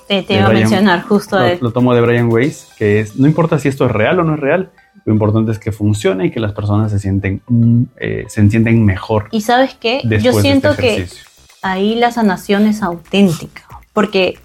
te, 0.09 0.25
iba 0.35 0.45
a 0.47 0.49
Brian- 0.49 0.55
mencionar 0.69 1.03
justo 1.03 1.39
Lo, 1.39 1.45
de, 1.45 1.59
lo 1.61 1.71
tomo 1.73 1.95
de 1.95 2.01
Brian 2.01 2.29
Weiss, 2.31 2.69
que 2.79 3.01
es, 3.01 3.17
no 3.17 3.27
importa 3.27 3.59
si 3.59 3.69
esto 3.69 3.87
es 3.87 3.93
real 3.93 4.19
o 4.21 4.25
no 4.25 4.35
es 4.35 4.41
real, 4.41 4.71
lo 5.05 5.13
importante 5.13 5.53
es 5.53 5.59
que 5.59 5.73
funcione 5.73 6.27
y 6.27 6.31
que 6.31 6.41
las 6.41 6.53
personas 6.53 6.91
se 6.91 6.99
sienten, 6.99 7.41
mm, 7.49 7.83
eh, 7.99 8.25
se 8.29 8.41
entienden 8.41 8.85
mejor 8.85 9.29
Y 9.31 9.41
sabes 9.41 9.75
qué, 9.75 10.01
yo 10.23 10.33
siento 10.41 10.71
este 10.71 10.83
que 10.83 10.93
ejercicio. 10.95 11.25
ahí 11.63 11.95
la 11.95 12.11
sanación 12.11 12.67
es 12.67 12.83
auténtica, 12.83 13.63
porque 13.93 14.39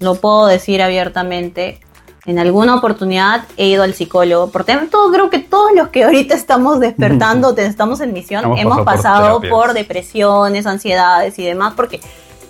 lo 0.00 0.14
puedo 0.16 0.46
decir 0.46 0.80
abiertamente. 0.82 1.80
En 2.26 2.38
alguna 2.38 2.76
oportunidad 2.76 3.44
he 3.56 3.68
ido 3.68 3.82
al 3.82 3.92
psicólogo. 3.92 4.50
Por 4.50 4.64
todo, 4.64 5.12
creo 5.12 5.28
que 5.28 5.40
todos 5.40 5.72
los 5.74 5.88
que 5.88 6.04
ahorita 6.04 6.34
estamos 6.34 6.80
despertando, 6.80 7.54
estamos 7.56 8.00
en 8.00 8.12
misión, 8.12 8.44
Hemos 8.44 8.60
hemos, 8.60 8.80
pasado 8.82 8.84
por 8.84 8.96
pasado 8.96 9.40
terapias. 9.40 9.52
por, 9.52 9.72
depresiones, 9.74 10.66
ansiedades 10.66 11.38
y 11.38 11.44
demás, 11.44 11.74
porque 11.76 12.00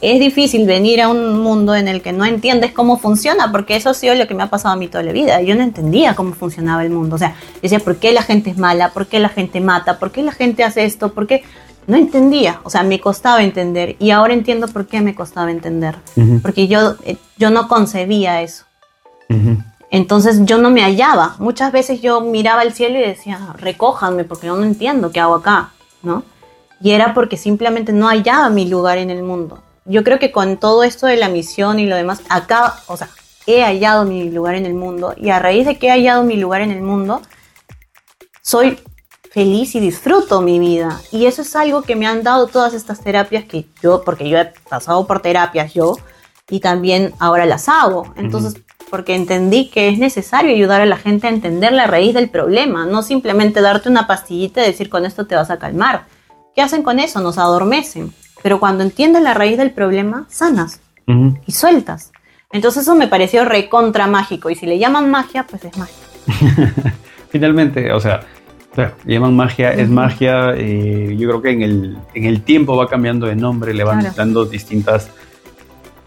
es 0.00 0.20
difícil 0.20 0.66
venir 0.66 1.00
a 1.00 1.08
un 1.08 1.40
mundo 1.40 1.74
en 1.74 1.88
el 1.88 2.02
que 2.02 2.12
no 2.12 2.24
entiendes 2.24 2.72
cómo 2.72 2.98
funciona, 2.98 3.50
porque 3.50 3.74
eso 3.74 3.90
ha 3.90 3.94
sido 3.94 4.14
lo 4.14 4.28
que 4.28 4.34
me 4.34 4.42
ha 4.42 4.50
pasado 4.50 4.74
a 4.74 4.76
mí 4.76 4.86
toda 4.86 5.02
la 5.02 5.12
vida. 5.12 5.40
Yo 5.40 5.54
no 5.54 5.62
entendía 5.62 6.14
cómo 6.14 6.34
funcionaba 6.34 6.84
el 6.84 6.90
mundo. 6.90 7.16
O 7.16 7.18
sea, 7.18 7.34
decía, 7.62 7.80
¿por 7.80 7.96
qué 7.96 8.12
la 8.12 8.22
gente 8.22 8.50
es 8.50 8.58
mala? 8.58 8.90
¿Por 8.90 9.06
qué 9.06 9.18
la 9.18 9.28
gente 9.28 9.60
mata? 9.60 9.98
¿Por 9.98 10.12
qué 10.12 10.22
la 10.22 10.32
gente 10.32 10.62
hace 10.62 10.84
esto? 10.84 11.12
¿Por 11.12 11.26
qué? 11.26 11.42
No 11.86 11.96
entendía. 11.96 12.60
O 12.64 12.70
sea, 12.70 12.82
me 12.82 13.00
costaba 13.00 13.42
entender. 13.42 13.96
Y 13.98 14.10
ahora 14.10 14.34
entiendo 14.34 14.68
por 14.68 14.86
qué 14.86 15.00
me 15.00 15.14
costaba 15.14 15.50
entender. 15.50 15.96
Ujú, 16.16 16.40
Porque 16.40 16.68
yo, 16.68 16.96
eh, 17.04 17.16
yo 17.38 17.50
no 17.50 17.66
concebía 17.66 18.42
eso. 18.42 18.66
Ujú. 19.28 19.58
Entonces 19.90 20.40
yo 20.44 20.58
no 20.58 20.70
me 20.70 20.82
hallaba. 20.82 21.36
Muchas 21.38 21.70
veces 21.70 22.00
yo 22.02 22.20
miraba 22.20 22.62
al 22.62 22.72
cielo 22.72 22.98
y 22.98 23.02
decía, 23.02 23.54
recójanme 23.56 24.24
porque 24.24 24.48
yo 24.48 24.56
no 24.56 24.64
entiendo 24.64 25.12
qué 25.12 25.20
hago 25.20 25.36
acá, 25.36 25.70
¿no? 26.02 26.24
Y 26.80 26.90
era 26.90 27.14
porque 27.14 27.36
simplemente 27.36 27.92
no 27.92 28.08
hallaba 28.08 28.50
mi 28.50 28.68
lugar 28.68 28.98
en 28.98 29.10
el 29.10 29.22
mundo. 29.22 29.62
Yo 29.84 30.02
creo 30.02 30.18
que 30.18 30.32
con 30.32 30.56
todo 30.56 30.82
esto 30.82 31.06
de 31.06 31.16
la 31.16 31.28
misión 31.28 31.78
y 31.78 31.86
lo 31.86 31.94
demás, 31.94 32.22
acá, 32.28 32.80
o 32.88 32.96
sea, 32.96 33.08
he 33.46 33.62
hallado 33.62 34.04
mi 34.04 34.30
lugar 34.30 34.56
en 34.56 34.66
el 34.66 34.74
mundo 34.74 35.14
y 35.16 35.30
a 35.30 35.38
raíz 35.38 35.64
de 35.64 35.78
que 35.78 35.86
he 35.86 35.90
hallado 35.90 36.24
mi 36.24 36.36
lugar 36.38 36.62
en 36.62 36.72
el 36.72 36.82
mundo, 36.82 37.22
soy 38.42 38.80
feliz 39.30 39.74
y 39.76 39.80
disfruto 39.80 40.40
mi 40.40 40.58
vida. 40.58 41.00
Y 41.12 41.26
eso 41.26 41.42
es 41.42 41.54
algo 41.54 41.82
que 41.82 41.94
me 41.94 42.06
han 42.06 42.22
dado 42.24 42.48
todas 42.48 42.74
estas 42.74 43.00
terapias 43.00 43.44
que 43.44 43.66
yo, 43.80 44.02
porque 44.04 44.28
yo 44.28 44.38
he 44.38 44.52
pasado 44.68 45.06
por 45.06 45.20
terapias 45.20 45.72
yo, 45.72 45.96
y 46.48 46.60
también 46.60 47.14
ahora 47.20 47.46
las 47.46 47.68
hago. 47.68 48.12
Entonces, 48.16 48.54
porque 48.90 49.14
entendí 49.14 49.68
que 49.70 49.88
es 49.88 49.98
necesario 49.98 50.52
ayudar 50.52 50.80
a 50.80 50.86
la 50.86 50.96
gente 50.96 51.26
a 51.26 51.30
entender 51.30 51.72
la 51.72 51.86
raíz 51.86 52.14
del 52.14 52.28
problema, 52.30 52.86
no 52.86 53.02
simplemente 53.02 53.60
darte 53.60 53.88
una 53.88 54.06
pastillita 54.06 54.62
y 54.62 54.66
decir 54.66 54.88
con 54.88 55.04
esto 55.04 55.26
te 55.26 55.34
vas 55.34 55.50
a 55.50 55.58
calmar. 55.58 56.04
¿Qué 56.54 56.62
hacen 56.62 56.82
con 56.82 57.00
eso? 57.00 57.20
Nos 57.20 57.38
adormecen. 57.38 58.12
Pero 58.42 58.60
cuando 58.60 58.84
entiendes 58.84 59.22
la 59.22 59.34
raíz 59.34 59.56
del 59.58 59.70
problema, 59.72 60.26
sanas 60.28 60.80
Ujú. 61.08 61.36
y 61.46 61.52
sueltas. 61.52 62.12
Entonces 62.52 62.82
eso 62.82 62.94
me 62.94 63.08
pareció 63.08 63.44
recontra 63.44 64.06
mágico. 64.06 64.50
Y 64.50 64.54
si 64.54 64.66
le 64.66 64.78
llaman 64.78 65.10
magia, 65.10 65.44
pues 65.48 65.64
es 65.64 65.76
magia. 65.76 65.94
Finalmente, 67.30 67.90
o 67.92 67.98
sea, 68.00 68.20
claro, 68.74 68.94
le 69.04 69.14
llaman 69.14 69.34
magia, 69.34 69.72
es 69.72 69.86
Ujú. 69.86 69.94
magia. 69.94 70.50
eh, 70.56 71.16
yo 71.18 71.28
creo 71.28 71.42
que 71.42 71.50
en 71.50 71.62
el, 71.62 71.98
en 72.14 72.24
el 72.26 72.42
tiempo 72.42 72.76
va 72.76 72.88
cambiando 72.88 73.26
de 73.26 73.34
nombre, 73.34 73.74
le 73.74 73.82
van 73.82 74.00
Claro. 74.00 74.14
dando 74.16 74.44
distintas, 74.44 75.10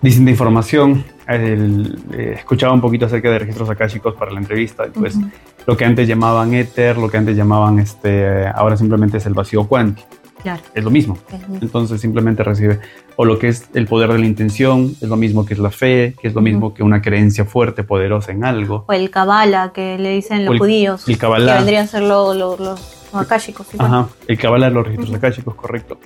distinta 0.01 0.31
información. 0.31 1.03
El- 1.27 1.99
eh, 2.13 2.35
escuchaba 2.37 2.71
un 2.73 2.79
poquito 2.81 3.05
acerca 3.05 3.29
de 3.31 3.39
registros 3.39 3.69
akáshicos 3.69 4.15
para 4.15 4.31
la 4.31 4.39
entrevista, 4.39 4.87
y 4.87 4.91
pues 4.91 5.15
Ujú. 5.15 5.29
lo 5.65 5.75
que 5.75 5.83
antes 5.85 6.07
llamaban 6.07 6.53
éter, 6.53 6.97
lo 6.97 7.09
que 7.09 7.17
antes 7.17 7.35
llamaban 7.35 7.79
este, 7.79 8.47
ahora 8.47 8.77
simplemente 8.77 9.17
es 9.17 9.25
el 9.25 9.33
vacío 9.33 9.67
cuántico, 9.67 10.07
Claro. 10.41 10.61
es 10.73 10.83
lo 10.83 10.89
mismo. 10.89 11.17
Entonces 11.61 11.99
simplemente 11.99 12.43
recibe, 12.43 12.79
o 13.17 13.25
lo 13.25 13.37
que 13.39 13.49
es 13.49 13.67
el 13.73 13.87
poder 13.87 14.11
de 14.13 14.19
la 14.19 14.25
intención, 14.25 14.95
es 15.01 15.09
lo 15.09 15.17
mismo 15.17 15.45
que 15.45 15.53
es 15.55 15.59
la 15.59 15.71
fe, 15.71 16.15
que 16.21 16.29
es 16.29 16.33
lo 16.33 16.39
Ujú. 16.39 16.45
mismo 16.49 16.73
que 16.73 16.83
una 16.83 17.01
creencia 17.01 17.43
fuerte, 17.43 17.83
poderosa 17.83 18.31
en 18.31 18.45
algo. 18.45 18.85
O 18.87 18.93
el 18.93 19.09
Kabbalah, 19.09 19.73
que 19.73 19.97
le 19.97 20.11
dicen 20.11 20.45
los 20.45 20.53
el- 20.53 20.59
judíos. 20.59 21.09
el 21.09 21.17
Kabbalah. 21.17 21.53
Que 21.53 21.57
vendrían 21.57 21.83
a 21.85 21.87
ser 21.87 22.03
lo- 22.03 22.33
lo- 22.33 22.55
los 22.57 22.79
akáshicos. 23.13 23.67
igual. 23.73 23.87
Ajá, 23.93 24.07
el 24.27 24.37
Kabbalah, 24.37 24.69
los 24.69 24.85
registros 24.85 25.13
akáshicos, 25.15 25.55
correcto. 25.55 25.99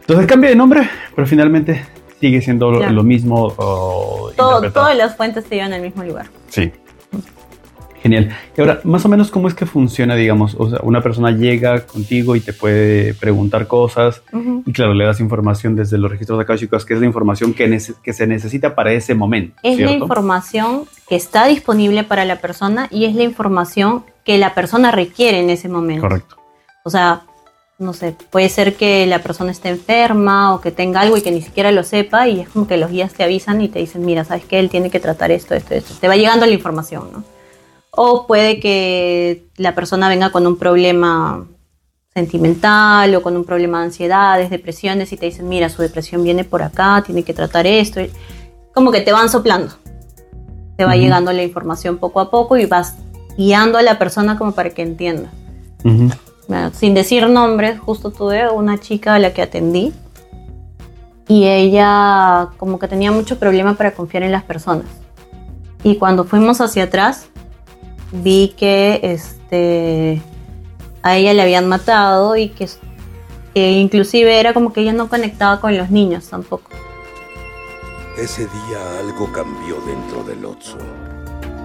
Entonces 0.00 0.26
cambia 0.26 0.50
de 0.50 0.56
nombre, 0.56 0.88
pero 1.14 1.26
finalmente 1.26 1.84
sigue 2.20 2.40
siendo 2.42 2.70
lo, 2.70 2.90
lo 2.90 3.02
mismo. 3.02 3.52
Todo, 3.52 4.70
todas 4.72 4.96
las 4.96 5.16
fuentes 5.16 5.44
te 5.44 5.56
llevan 5.56 5.72
al 5.72 5.82
mismo 5.82 6.02
lugar. 6.04 6.26
Sí. 6.48 6.72
Genial. 8.04 8.36
Y 8.54 8.60
ahora, 8.60 8.80
más 8.84 9.02
o 9.06 9.08
menos, 9.08 9.30
¿cómo 9.30 9.48
es 9.48 9.54
que 9.54 9.64
funciona, 9.64 10.14
digamos? 10.14 10.54
O 10.58 10.68
sea, 10.68 10.80
una 10.82 11.00
persona 11.00 11.30
llega 11.30 11.86
contigo 11.86 12.36
y 12.36 12.40
te 12.40 12.52
puede 12.52 13.14
preguntar 13.14 13.66
cosas 13.66 14.22
y, 14.66 14.72
claro, 14.72 14.92
le 14.92 15.06
das 15.06 15.20
información 15.20 15.74
desde 15.74 15.96
los 15.96 16.10
registros 16.10 16.38
akáshicos, 16.38 16.84
que 16.84 16.92
es 16.92 17.00
la 17.00 17.06
información 17.06 17.54
que, 17.54 17.80
que 18.02 18.12
se 18.12 18.26
necesita 18.26 18.74
para 18.74 18.92
ese 18.92 19.14
momento, 19.14 19.56
Es 19.62 19.78
la 19.78 19.92
información 19.92 20.84
que 21.08 21.16
está 21.16 21.46
disponible 21.46 22.04
para 22.04 22.26
la 22.26 22.42
persona 22.42 22.88
y 22.90 23.06
es 23.06 23.14
la 23.14 23.22
información 23.22 24.04
que 24.22 24.36
la 24.36 24.52
persona 24.52 24.90
requiere 24.90 25.40
en 25.40 25.48
ese 25.48 25.70
momento. 25.70 26.02
Correcto. 26.02 26.36
O 26.82 26.90
sea, 26.90 27.22
no 27.78 27.92
sé, 27.92 28.14
puede 28.30 28.48
ser 28.48 28.76
que 28.76 29.04
la 29.06 29.20
persona 29.20 29.50
esté 29.50 29.68
enferma 29.68 30.54
o 30.54 30.60
que 30.60 30.70
tenga 30.70 31.00
algo 31.00 31.16
y 31.16 31.22
que 31.22 31.32
ni 31.32 31.42
siquiera 31.42 31.72
lo 31.72 31.82
sepa 31.82 32.28
y 32.28 32.40
es 32.40 32.48
como 32.48 32.66
que 32.66 32.76
los 32.76 32.90
guías 32.90 33.12
te 33.12 33.24
avisan 33.24 33.60
y 33.60 33.68
te 33.68 33.80
dicen, 33.80 34.04
mira, 34.04 34.24
sabes 34.24 34.44
que 34.44 34.60
él 34.60 34.70
tiene 34.70 34.90
que 34.90 35.00
tratar 35.00 35.32
esto, 35.32 35.54
esto, 35.54 35.74
esto. 35.74 35.94
Te 36.00 36.06
va 36.06 36.16
llegando 36.16 36.46
la 36.46 36.52
información, 36.52 37.10
¿no? 37.12 37.24
O 37.90 38.26
puede 38.26 38.60
que 38.60 39.46
la 39.56 39.74
persona 39.74 40.08
venga 40.08 40.30
con 40.30 40.46
un 40.46 40.56
problema 40.56 41.46
sentimental 42.12 43.12
o 43.14 43.22
con 43.22 43.36
un 43.36 43.44
problema 43.44 43.80
de 43.80 43.86
ansiedades, 43.86 44.50
depresiones 44.50 45.12
y 45.12 45.16
te 45.16 45.26
dicen, 45.26 45.48
mira, 45.48 45.68
su 45.68 45.82
depresión 45.82 46.22
viene 46.22 46.44
por 46.44 46.62
acá, 46.62 47.02
tiene 47.04 47.24
que 47.24 47.34
tratar 47.34 47.66
esto. 47.66 48.00
como 48.72 48.92
que 48.92 49.00
te 49.00 49.12
van 49.12 49.28
soplando. 49.28 49.74
Te 50.76 50.84
va 50.84 50.96
llegando 50.96 51.32
la 51.32 51.42
información 51.42 51.98
poco 51.98 52.20
a 52.20 52.30
poco 52.30 52.56
y 52.56 52.66
vas 52.66 52.96
guiando 53.36 53.78
a 53.78 53.82
la 53.82 53.98
persona 53.98 54.36
como 54.38 54.52
para 54.52 54.70
que 54.70 54.82
entienda. 54.82 55.30
Ujú. 55.84 56.10
Bueno, 56.48 56.70
sin 56.74 56.94
decir 56.94 57.26
nombres, 57.28 57.78
justo 57.78 58.10
tuve 58.10 58.50
una 58.50 58.78
chica 58.78 59.14
a 59.14 59.18
la 59.18 59.32
que 59.32 59.42
atendí 59.42 59.92
y 61.26 61.46
ella 61.46 62.50
como 62.58 62.78
que 62.78 62.88
tenía 62.88 63.12
mucho 63.12 63.38
problema 63.38 63.74
para 63.74 63.92
confiar 63.92 64.22
en 64.24 64.32
las 64.32 64.42
personas. 64.42 64.86
Y 65.82 65.96
cuando 65.96 66.24
fuimos 66.24 66.60
hacia 66.60 66.84
atrás, 66.84 67.26
vi 68.12 68.54
que 68.56 69.00
este, 69.02 70.22
a 71.02 71.16
ella 71.16 71.34
le 71.34 71.42
habían 71.42 71.68
matado 71.68 72.36
y 72.36 72.50
que, 72.50 72.68
que 73.54 73.72
inclusive 73.72 74.38
era 74.38 74.52
como 74.52 74.72
que 74.72 74.82
ella 74.82 74.92
no 74.92 75.08
conectaba 75.08 75.60
con 75.60 75.76
los 75.76 75.90
niños 75.90 76.28
tampoco. 76.28 76.70
Ese 78.18 78.42
día 78.42 79.00
algo 79.00 79.32
cambió 79.32 79.76
dentro 79.86 80.22
del 80.24 80.44
Otso. 80.44 80.78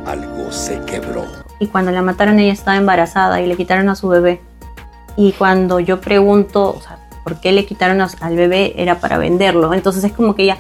Algo 0.06 0.52
se 0.52 0.80
quebró. 0.82 1.26
y 1.60 1.68
cuando 1.68 1.92
la 1.92 2.02
mataron 2.02 2.40
ella 2.40 2.54
estaba 2.54 2.78
embarazada 2.78 3.42
y 3.42 3.46
le 3.46 3.58
quitaron 3.58 3.90
a 3.90 3.96
su 3.96 4.08
bebé. 4.08 4.42
Y 5.22 5.34
cuando 5.34 5.82
yo 5.82 6.00
pregunto, 6.00 6.76
o 6.78 6.82
sea, 6.82 6.98
¿por 7.26 7.42
qué 7.42 7.52
le 7.52 7.66
quitaron 7.66 8.00
a- 8.00 8.10
al 8.22 8.38
bebé? 8.38 8.74
Era 8.78 9.02
para 9.02 9.18
venderlo. 9.18 9.74
Entonces 9.74 10.02
es 10.06 10.14
como 10.14 10.34
que 10.34 10.44
ella 10.44 10.58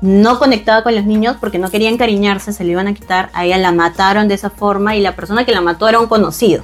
no 0.00 0.38
conectaba 0.38 0.84
con 0.84 0.94
los 0.94 1.04
niños 1.04 1.36
porque 1.40 1.58
no 1.58 1.70
quería 1.70 1.88
encariñarse, 1.90 2.52
se 2.52 2.62
le 2.62 2.70
iban 2.70 2.86
a 2.86 2.94
quitar, 2.94 3.30
a 3.32 3.44
ella 3.46 3.58
la 3.58 3.72
mataron 3.72 4.28
de 4.28 4.34
esa 4.34 4.48
forma 4.50 4.94
y 4.94 5.00
la 5.00 5.16
persona 5.16 5.44
que 5.44 5.50
la 5.50 5.60
mató 5.60 5.88
era 5.88 5.98
un 5.98 6.06
conocido. 6.06 6.62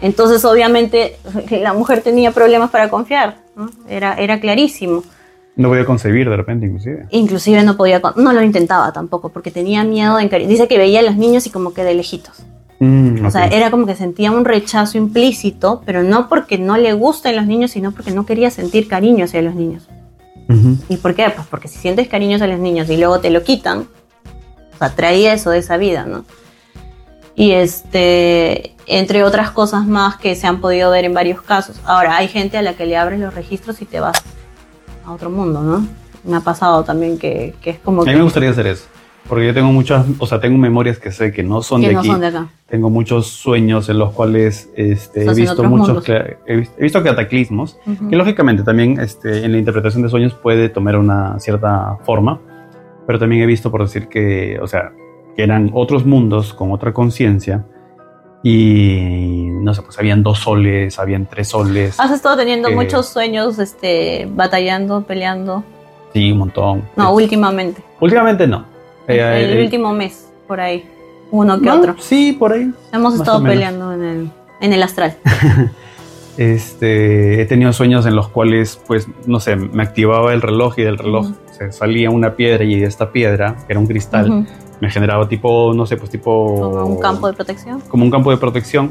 Entonces 0.00 0.44
obviamente 0.44 1.16
la 1.60 1.72
mujer 1.72 2.02
tenía 2.02 2.30
problemas 2.30 2.70
para 2.70 2.88
confiar, 2.88 3.38
¿no? 3.56 3.68
era, 3.88 4.14
era 4.14 4.38
clarísimo. 4.38 5.02
No 5.56 5.68
podía 5.70 5.86
concebir 5.86 6.30
de 6.30 6.36
repente, 6.36 6.66
inclusive. 6.66 7.06
Inclusive 7.10 7.64
no 7.64 7.76
podía, 7.76 8.00
no 8.14 8.32
lo 8.32 8.42
intentaba 8.42 8.92
tampoco 8.92 9.30
porque 9.30 9.50
tenía 9.50 9.82
miedo 9.82 10.18
de 10.18 10.22
encariñarse. 10.22 10.52
Dice 10.52 10.68
que 10.68 10.78
veía 10.78 11.00
a 11.00 11.02
los 11.02 11.16
niños 11.16 11.46
y 11.46 11.50
como 11.50 11.72
que 11.74 11.82
de 11.82 11.94
lejitos. 11.94 12.44
Mm, 12.78 13.24
O 13.24 13.30
sea, 13.30 13.46
era 13.46 13.70
como 13.70 13.86
que 13.86 13.94
sentía 13.94 14.30
un 14.30 14.44
rechazo 14.44 14.98
implícito, 14.98 15.82
pero 15.86 16.02
no 16.02 16.28
porque 16.28 16.58
no 16.58 16.76
le 16.76 16.92
gusten 16.92 17.36
los 17.36 17.46
niños, 17.46 17.70
sino 17.70 17.92
porque 17.92 18.10
no 18.10 18.26
quería 18.26 18.50
sentir 18.50 18.86
cariño 18.86 19.24
hacia 19.24 19.42
los 19.42 19.54
niños. 19.54 19.88
Ujú. 20.48 20.76
¿Y 20.88 20.96
por 20.98 21.14
qué? 21.14 21.30
Pues 21.34 21.46
porque 21.46 21.68
si 21.68 21.78
sientes 21.78 22.08
cariño 22.08 22.36
hacia 22.36 22.46
los 22.46 22.60
niños 22.60 22.88
y 22.90 22.96
luego 22.96 23.20
te 23.20 23.30
lo 23.30 23.42
quitan, 23.42 23.88
o 24.74 24.78
sea, 24.78 24.94
traía 24.94 25.32
eso 25.32 25.50
de 25.50 25.58
esa 25.58 25.76
vida, 25.76 26.04
¿no? 26.04 26.24
Y 27.34 27.52
este, 27.52 28.74
entre 28.86 29.24
otras 29.24 29.50
cosas 29.50 29.86
más 29.86 30.16
que 30.16 30.34
se 30.34 30.46
han 30.46 30.60
podido 30.60 30.90
ver 30.90 31.04
en 31.04 31.14
varios 31.14 31.42
casos. 31.42 31.80
Ahora, 31.84 32.16
hay 32.16 32.28
gente 32.28 32.56
a 32.56 32.62
la 32.62 32.74
que 32.74 32.86
le 32.86 32.96
abres 32.96 33.20
los 33.20 33.34
registros 33.34 33.80
y 33.82 33.84
te 33.84 34.00
vas 34.00 34.22
a 35.04 35.12
otro 35.12 35.30
mundo, 35.30 35.62
¿no? 35.62 35.86
Me 36.24 36.36
ha 36.36 36.40
pasado 36.40 36.84
también 36.84 37.18
que, 37.18 37.54
que 37.60 37.70
es 37.70 37.78
como 37.78 38.02
A 38.02 38.04
mí 38.04 38.10
que, 38.10 38.16
me 38.16 38.22
gustaría 38.22 38.50
hacer 38.50 38.66
eso. 38.66 38.84
Porque 39.28 39.46
yo 39.46 39.54
tengo 39.54 39.72
muchas, 39.72 40.06
o 40.20 40.26
sea, 40.26 40.40
tengo 40.40 40.56
memorias 40.56 40.98
que 40.98 41.10
sé 41.10 41.32
que 41.32 41.42
no 41.42 41.60
son 41.60 41.80
que 41.80 41.88
de 41.88 41.94
no 41.94 41.98
aquí. 42.00 42.08
son 42.08 42.20
de 42.20 42.26
acá. 42.28 42.46
Tengo 42.68 42.90
muchos 42.90 43.26
sueños 43.26 43.88
en 43.88 43.98
los 43.98 44.12
cuales 44.12 44.70
este, 44.76 45.24
he 45.24 45.34
visto 45.34 45.64
muchos, 45.64 46.08
he 46.08 46.56
vis- 46.56 46.70
he 46.78 46.82
visto 46.84 47.02
cataclismos 47.02 47.76
Ujú. 47.86 48.08
que 48.08 48.14
lógicamente 48.16 48.62
también 48.62 49.00
este, 49.00 49.44
en 49.44 49.50
la 49.52 49.58
interpretación 49.58 50.02
de 50.04 50.08
sueños 50.10 50.34
puede 50.34 50.68
tomar 50.68 50.96
una 50.96 51.40
cierta 51.40 51.96
forma, 52.04 52.40
pero 53.06 53.18
también 53.18 53.42
he 53.42 53.46
visto 53.46 53.70
por 53.70 53.82
decir 53.82 54.06
que, 54.08 54.58
o 54.62 54.68
sea, 54.68 54.92
que 55.36 55.42
eran 55.42 55.70
otros 55.74 56.06
mundos 56.06 56.54
con 56.54 56.70
otra 56.70 56.92
conciencia 56.92 57.64
y 58.44 59.48
no 59.60 59.74
sé, 59.74 59.82
pues 59.82 59.98
habían 59.98 60.22
dos 60.22 60.38
soles, 60.38 60.98
habían 61.00 61.26
tres 61.26 61.48
soles, 61.48 61.98
Has 61.98 62.12
estado 62.12 62.36
teniendo 62.36 62.68
Eh, 62.68 62.74
muchos 62.76 63.08
sueños, 63.08 63.58
este, 63.58 64.28
batallando, 64.30 65.02
peleando. 65.02 65.64
sí, 66.12 66.30
un 66.30 66.38
montón. 66.38 66.82
No, 66.94 67.12
últimamente. 67.12 67.82
últimamente 68.00 68.46
no. 68.46 68.75
El 69.08 69.58
eh, 69.58 69.62
último 69.62 69.92
mes, 69.92 70.28
por 70.46 70.60
ahí. 70.60 70.88
Uno 71.30 71.58
que 71.58 71.66
no, 71.66 71.74
otro. 71.76 71.96
Sí, 71.98 72.32
por 72.38 72.52
ahí. 72.52 72.70
Hemos 72.92 73.14
estado 73.14 73.42
peleando 73.42 73.92
en 73.92 74.02
el, 74.04 74.30
en 74.60 74.72
el 74.72 74.82
astral. 74.82 75.16
Este, 76.36 77.40
he 77.40 77.46
tenido 77.46 77.72
sueños 77.72 78.04
en 78.04 78.14
los 78.14 78.28
cuales, 78.28 78.78
pues, 78.86 79.08
no 79.26 79.40
sé, 79.40 79.56
me 79.56 79.82
activaba 79.82 80.34
el 80.34 80.42
reloj 80.42 80.78
y 80.78 80.82
del 80.82 80.98
reloj 80.98 81.28
Ujú. 81.28 81.36
se 81.50 81.72
salía 81.72 82.10
una 82.10 82.34
piedra 82.36 82.62
y 82.62 82.82
esta 82.82 83.10
piedra, 83.10 83.56
que 83.66 83.72
era 83.72 83.80
un 83.80 83.86
cristal, 83.86 84.30
Ujú. 84.30 84.46
me 84.80 84.90
generaba 84.90 85.26
tipo, 85.28 85.72
no 85.74 85.86
sé, 85.86 85.96
pues 85.96 86.10
tipo... 86.10 86.60
Como 86.60 86.86
un 86.86 87.00
campo 87.00 87.26
de 87.28 87.32
protección. 87.32 87.80
como 87.88 88.04
un 88.04 88.10
campo 88.10 88.30
de 88.30 88.36
protección 88.36 88.90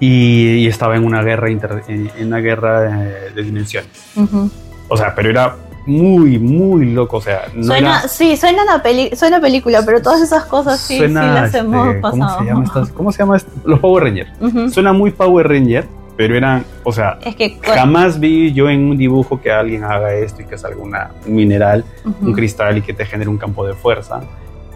y, 0.00 0.56
y 0.56 0.66
estaba 0.66 0.96
en 0.96 1.04
una 1.06 1.22
guerra, 1.22 1.50
inter- 1.50 1.82
en, 1.88 2.10
en 2.18 2.26
una 2.26 2.40
guerra 2.40 3.06
eh, 3.08 3.30
de 3.34 3.42
dimensiones. 3.42 3.90
Ujú. 4.16 4.50
O 4.88 4.96
sea, 4.98 5.14
pero 5.14 5.30
era 5.30 5.56
muy, 5.90 6.38
muy 6.38 6.86
loco. 6.92 7.18
O 7.18 7.20
sea, 7.20 7.42
no 7.54 7.64
suena, 7.64 7.98
era... 8.00 8.08
sí, 8.08 8.36
suena 8.36 8.62
una 8.62 8.82
peli, 8.82 9.10
suena 9.14 9.40
película, 9.40 9.82
pero 9.84 10.00
todas 10.00 10.20
esas 10.22 10.44
cosas 10.44 10.80
sí, 10.80 10.98
suena, 10.98 11.22
sí 11.22 11.28
las 11.28 11.44
este, 11.46 11.58
hemos 11.58 11.86
¿cómo 11.86 12.00
pasado. 12.00 12.38
se 12.38 12.44
llama 12.46 12.64
estas- 12.64 12.90
¿Cómo 12.94 13.12
se 13.12 13.18
llama? 13.18 13.36
esto? 13.36 13.50
Los 13.64 13.80
Power 13.80 14.04
Rangers. 14.04 14.30
Suena 14.72 14.92
muy 14.92 15.10
Power 15.10 15.48
Ranger, 15.48 15.86
pero 16.16 16.36
eran, 16.36 16.64
o 16.84 16.92
sea, 16.92 17.18
Es 17.24 17.34
que 17.36 17.58
Jamás 17.62 18.20
vi 18.20 18.52
yo 18.52 18.68
en 18.68 18.80
un 18.90 18.96
dibujo 18.98 19.40
que 19.40 19.50
alguien 19.50 19.84
haga 19.84 20.14
esto 20.14 20.42
y 20.42 20.44
que 20.46 20.56
salga 20.58 20.80
una, 20.82 21.10
un 21.26 21.34
mineral, 21.34 21.84
un 22.20 22.32
cristal 22.32 22.78
y 22.78 22.82
que 22.82 22.92
te 22.94 23.04
genere 23.06 23.28
un 23.30 23.38
campo 23.38 23.66
de 23.66 23.74
fuerza 23.74 24.20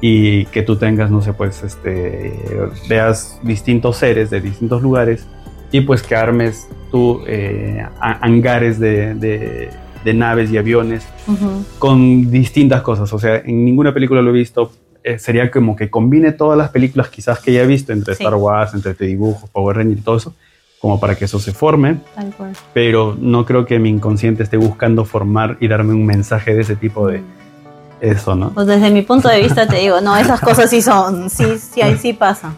y 0.00 0.44
que 0.46 0.62
tú 0.62 0.76
tengas, 0.76 1.10
no 1.10 1.22
sé, 1.22 1.32
pues, 1.32 1.62
este, 1.62 2.38
veas 2.88 3.38
distintos 3.42 3.96
seres 3.96 4.28
de 4.30 4.40
distintos 4.40 4.82
lugares 4.82 5.26
y 5.70 5.80
pues 5.80 6.02
que 6.02 6.14
armes 6.14 6.68
tú 6.90 7.22
eh, 7.26 7.84
hangares 8.00 8.78
de, 8.78 9.14
de- 9.14 9.70
de 10.04 10.14
naves 10.14 10.50
y 10.50 10.58
aviones 10.58 11.04
con 11.78 12.30
distintas 12.30 12.82
cosas. 12.82 13.12
O 13.12 13.18
sea, 13.18 13.36
en 13.38 13.64
ninguna 13.64 13.92
película 13.94 14.22
lo 14.22 14.30
he 14.30 14.34
visto. 14.34 14.70
Eh, 15.02 15.18
sería 15.18 15.50
como 15.50 15.76
que 15.76 15.90
combine 15.90 16.32
todas 16.32 16.56
las 16.56 16.70
películas 16.70 17.08
quizás 17.08 17.38
que 17.40 17.52
ya 17.52 17.62
he 17.62 17.66
visto 17.66 17.92
entre 17.92 18.14
Sí. 18.14 18.22
Star 18.22 18.36
Wars, 18.36 18.72
entre 18.74 18.92
este 18.92 19.04
dibujos, 19.06 19.50
Power 19.50 19.76
Rangers 19.76 20.00
y 20.00 20.02
todo 20.02 20.16
eso, 20.16 20.34
como 20.80 20.98
para 20.98 21.14
que 21.14 21.26
eso 21.26 21.38
se 21.38 21.52
forme 21.52 21.98
Tal 22.14 22.32
cual. 22.34 22.52
pero 22.72 23.14
no 23.20 23.44
creo 23.44 23.66
que 23.66 23.78
mi 23.78 23.90
inconsciente 23.90 24.42
esté 24.42 24.56
buscando 24.56 25.04
formar 25.04 25.58
y 25.60 25.68
darme 25.68 25.92
un 25.92 26.06
mensaje 26.06 26.54
de 26.54 26.62
ese 26.62 26.76
tipo 26.76 27.06
de 27.06 27.22
eso, 28.00 28.34
¿no? 28.34 28.50
Pues 28.54 28.66
desde 28.66 28.90
mi 28.90 29.02
punto 29.02 29.28
de 29.28 29.40
vista 29.42 29.66
te 29.66 29.76
digo, 29.76 30.00
no, 30.00 30.16
esas 30.16 30.40
cosas 30.40 30.70
sí 30.70 30.80
son, 30.80 31.28
sí, 31.28 31.58
sí, 31.58 31.82
ahí 31.82 31.98
sí 31.98 32.14
pasan. 32.14 32.54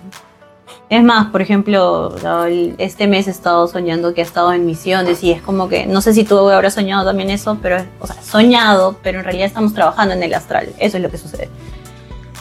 Es 0.88 1.02
más, 1.02 1.30
por 1.32 1.42
ejemplo, 1.42 2.14
el- 2.46 2.76
este 2.78 3.08
mes 3.08 3.26
he 3.26 3.30
estado 3.32 3.66
soñando 3.66 4.14
que 4.14 4.20
he 4.20 4.24
estado 4.24 4.52
en 4.52 4.64
misiones 4.66 5.22
y 5.24 5.32
es 5.32 5.42
como 5.42 5.68
que, 5.68 5.84
no 5.86 6.00
sé 6.00 6.14
si 6.14 6.22
tú 6.22 6.38
habrás 6.48 6.74
soñado 6.74 7.04
también 7.04 7.28
eso, 7.30 7.58
pero, 7.60 7.78
o 8.00 8.06
sea, 8.06 8.22
soñado, 8.22 8.96
pero 9.02 9.18
en 9.18 9.24
realidad 9.24 9.46
estamos 9.46 9.74
trabajando 9.74 10.14
en 10.14 10.22
el 10.22 10.32
astral. 10.32 10.68
Eso 10.78 10.96
es 10.96 11.02
lo 11.02 11.10
que 11.10 11.18
sucede. 11.18 11.48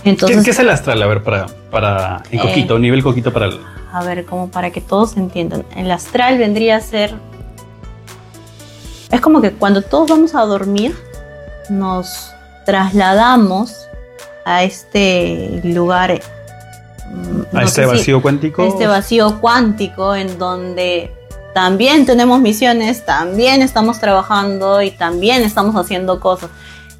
¿Qué, 0.04 0.12
Entonces, 0.12 0.44
qué 0.46 0.52
es 0.52 0.60
el 0.60 0.70
astral? 0.70 1.02
A 1.02 1.08
ver, 1.08 1.24
para, 1.24 1.48
para 1.72 2.22
en 2.30 2.38
Eh. 2.40 2.42
coquito, 2.44 2.78
nivel 2.78 3.02
coquito 3.02 3.34
para 3.34 3.48
el... 3.48 3.60
a 3.92 4.04
ver, 4.04 4.26
como 4.26 4.50
para 4.52 4.70
que 4.70 4.80
todos 4.80 5.18
entiendan. 5.18 5.64
El 5.76 5.90
astral 5.90 6.38
vendría 6.38 6.76
a 6.76 6.82
ser. 6.82 7.16
Es 9.12 9.22
como 9.22 9.42
que 9.42 9.52
cuando 9.54 9.82
todos 9.82 10.08
vamos 10.10 10.36
a 10.36 10.42
dormir, 10.42 10.96
nos 11.72 12.30
trasladamos 12.68 13.88
a 14.46 14.64
este 14.64 15.62
lugar. 15.64 16.22
A 17.54 17.54
no 17.54 17.62
este 17.62 17.84
si- 17.84 17.88
vacío 17.90 18.22
cuántico. 18.22 18.64
este 18.64 18.88
vacío 18.88 19.40
cuántico 19.40 20.16
en 20.16 20.38
donde 20.38 21.14
también 21.54 22.06
tenemos 22.06 22.42
misiones, 22.42 23.06
también 23.06 23.62
estamos 23.62 24.00
trabajando 24.00 24.82
y 24.82 24.92
también 24.92 25.44
estamos 25.44 25.76
haciendo 25.76 26.20
cosas. 26.20 26.50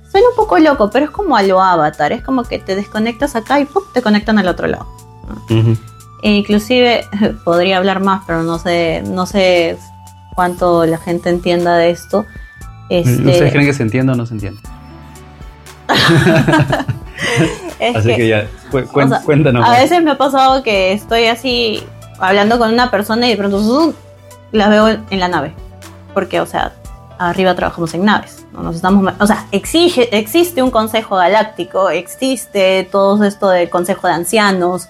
Suena 0.10 0.30
un 0.30 0.36
poco 0.38 0.58
loco, 0.60 0.90
pero 0.92 1.06
es 1.06 1.12
como 1.12 1.36
a 1.36 1.44
lo 1.44 1.62
avatar, 1.62 2.14
es 2.14 2.22
como 2.24 2.44
que 2.44 2.60
te 2.60 2.76
desconectas 2.76 3.36
acá 3.36 3.60
y 3.60 3.66
¡pum! 3.66 3.84
te 3.94 4.02
conectan 4.02 4.38
al 4.40 4.48
otro 4.48 4.68
lado. 4.68 4.88
Ujú. 5.50 5.76
E 6.24 6.32
inclusive 6.32 7.04
podría 7.44 7.78
hablar 7.78 8.00
más, 8.02 8.24
pero 8.26 8.44
no 8.44 8.58
sé, 8.58 9.04
no 9.06 9.26
sé 9.26 9.78
cuánto 10.36 10.86
la 10.86 10.98
gente 11.00 11.30
entienda 11.30 11.76
de 11.76 11.90
esto. 11.90 12.26
Este, 12.90 13.12
¿Ustedes 13.12 13.52
creen 13.52 13.66
que 13.66 13.74
se 13.74 13.84
entiende 13.84 14.14
o 14.14 14.16
no 14.16 14.26
se 14.26 14.36
entiende? 14.36 14.62
es 17.80 17.96
Así 17.96 18.08
que 18.10 18.16
que, 18.16 18.28
ya, 18.28 18.48
cu- 18.72 18.84
o 18.94 19.08
sea, 19.08 19.22
cuéntanos. 19.22 19.64
a 19.66 19.70
más. 19.70 19.80
veces 19.82 20.04
me 20.04 20.12
ha 20.12 20.18
pasado 20.18 20.64
que 20.64 20.94
estoy 20.94 21.26
así 21.26 21.84
hablando 22.20 22.58
con 22.58 22.74
una 22.74 22.90
persona 22.92 23.28
y 23.28 23.32
de 23.32 23.38
pronto 23.38 23.62
¡zum! 23.62 23.94
la 24.52 24.70
veo 24.70 24.88
en 24.88 25.20
la 25.20 25.28
nave. 25.28 25.54
Porque, 26.14 26.40
o 26.40 26.46
sea, 26.46 26.74
arriba 27.20 27.56
trabajamos 27.56 27.94
en 27.94 28.06
naves. 28.06 28.46
¿no? 28.54 28.64
Nos 28.64 28.76
estamos, 28.78 29.14
o 29.20 29.28
sea, 29.28 29.46
exige, 29.52 30.18
existe 30.18 30.62
un 30.64 30.72
consejo 30.72 31.16
galáctico, 31.18 31.90
existe 31.90 32.88
todo 32.92 33.22
esto 33.26 33.50
del 33.50 33.70
consejo 33.70 34.08
de 34.08 34.14
ancianos. 34.14 34.88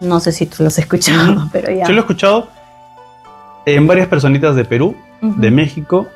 No 0.00 0.20
sé 0.20 0.32
si 0.32 0.44
tú 0.46 0.62
los 0.62 0.74
has 0.74 0.78
escuchado, 0.80 1.48
pero 1.52 1.72
ya. 1.72 1.86
Yo 1.86 1.92
lo 1.92 1.98
he 1.98 2.00
escuchado 2.00 2.48
en 3.64 3.86
varias 3.86 4.08
personitas 4.08 4.54
de 4.54 4.64
Perú, 4.66 4.94
de 5.22 5.50
México, 5.50 6.06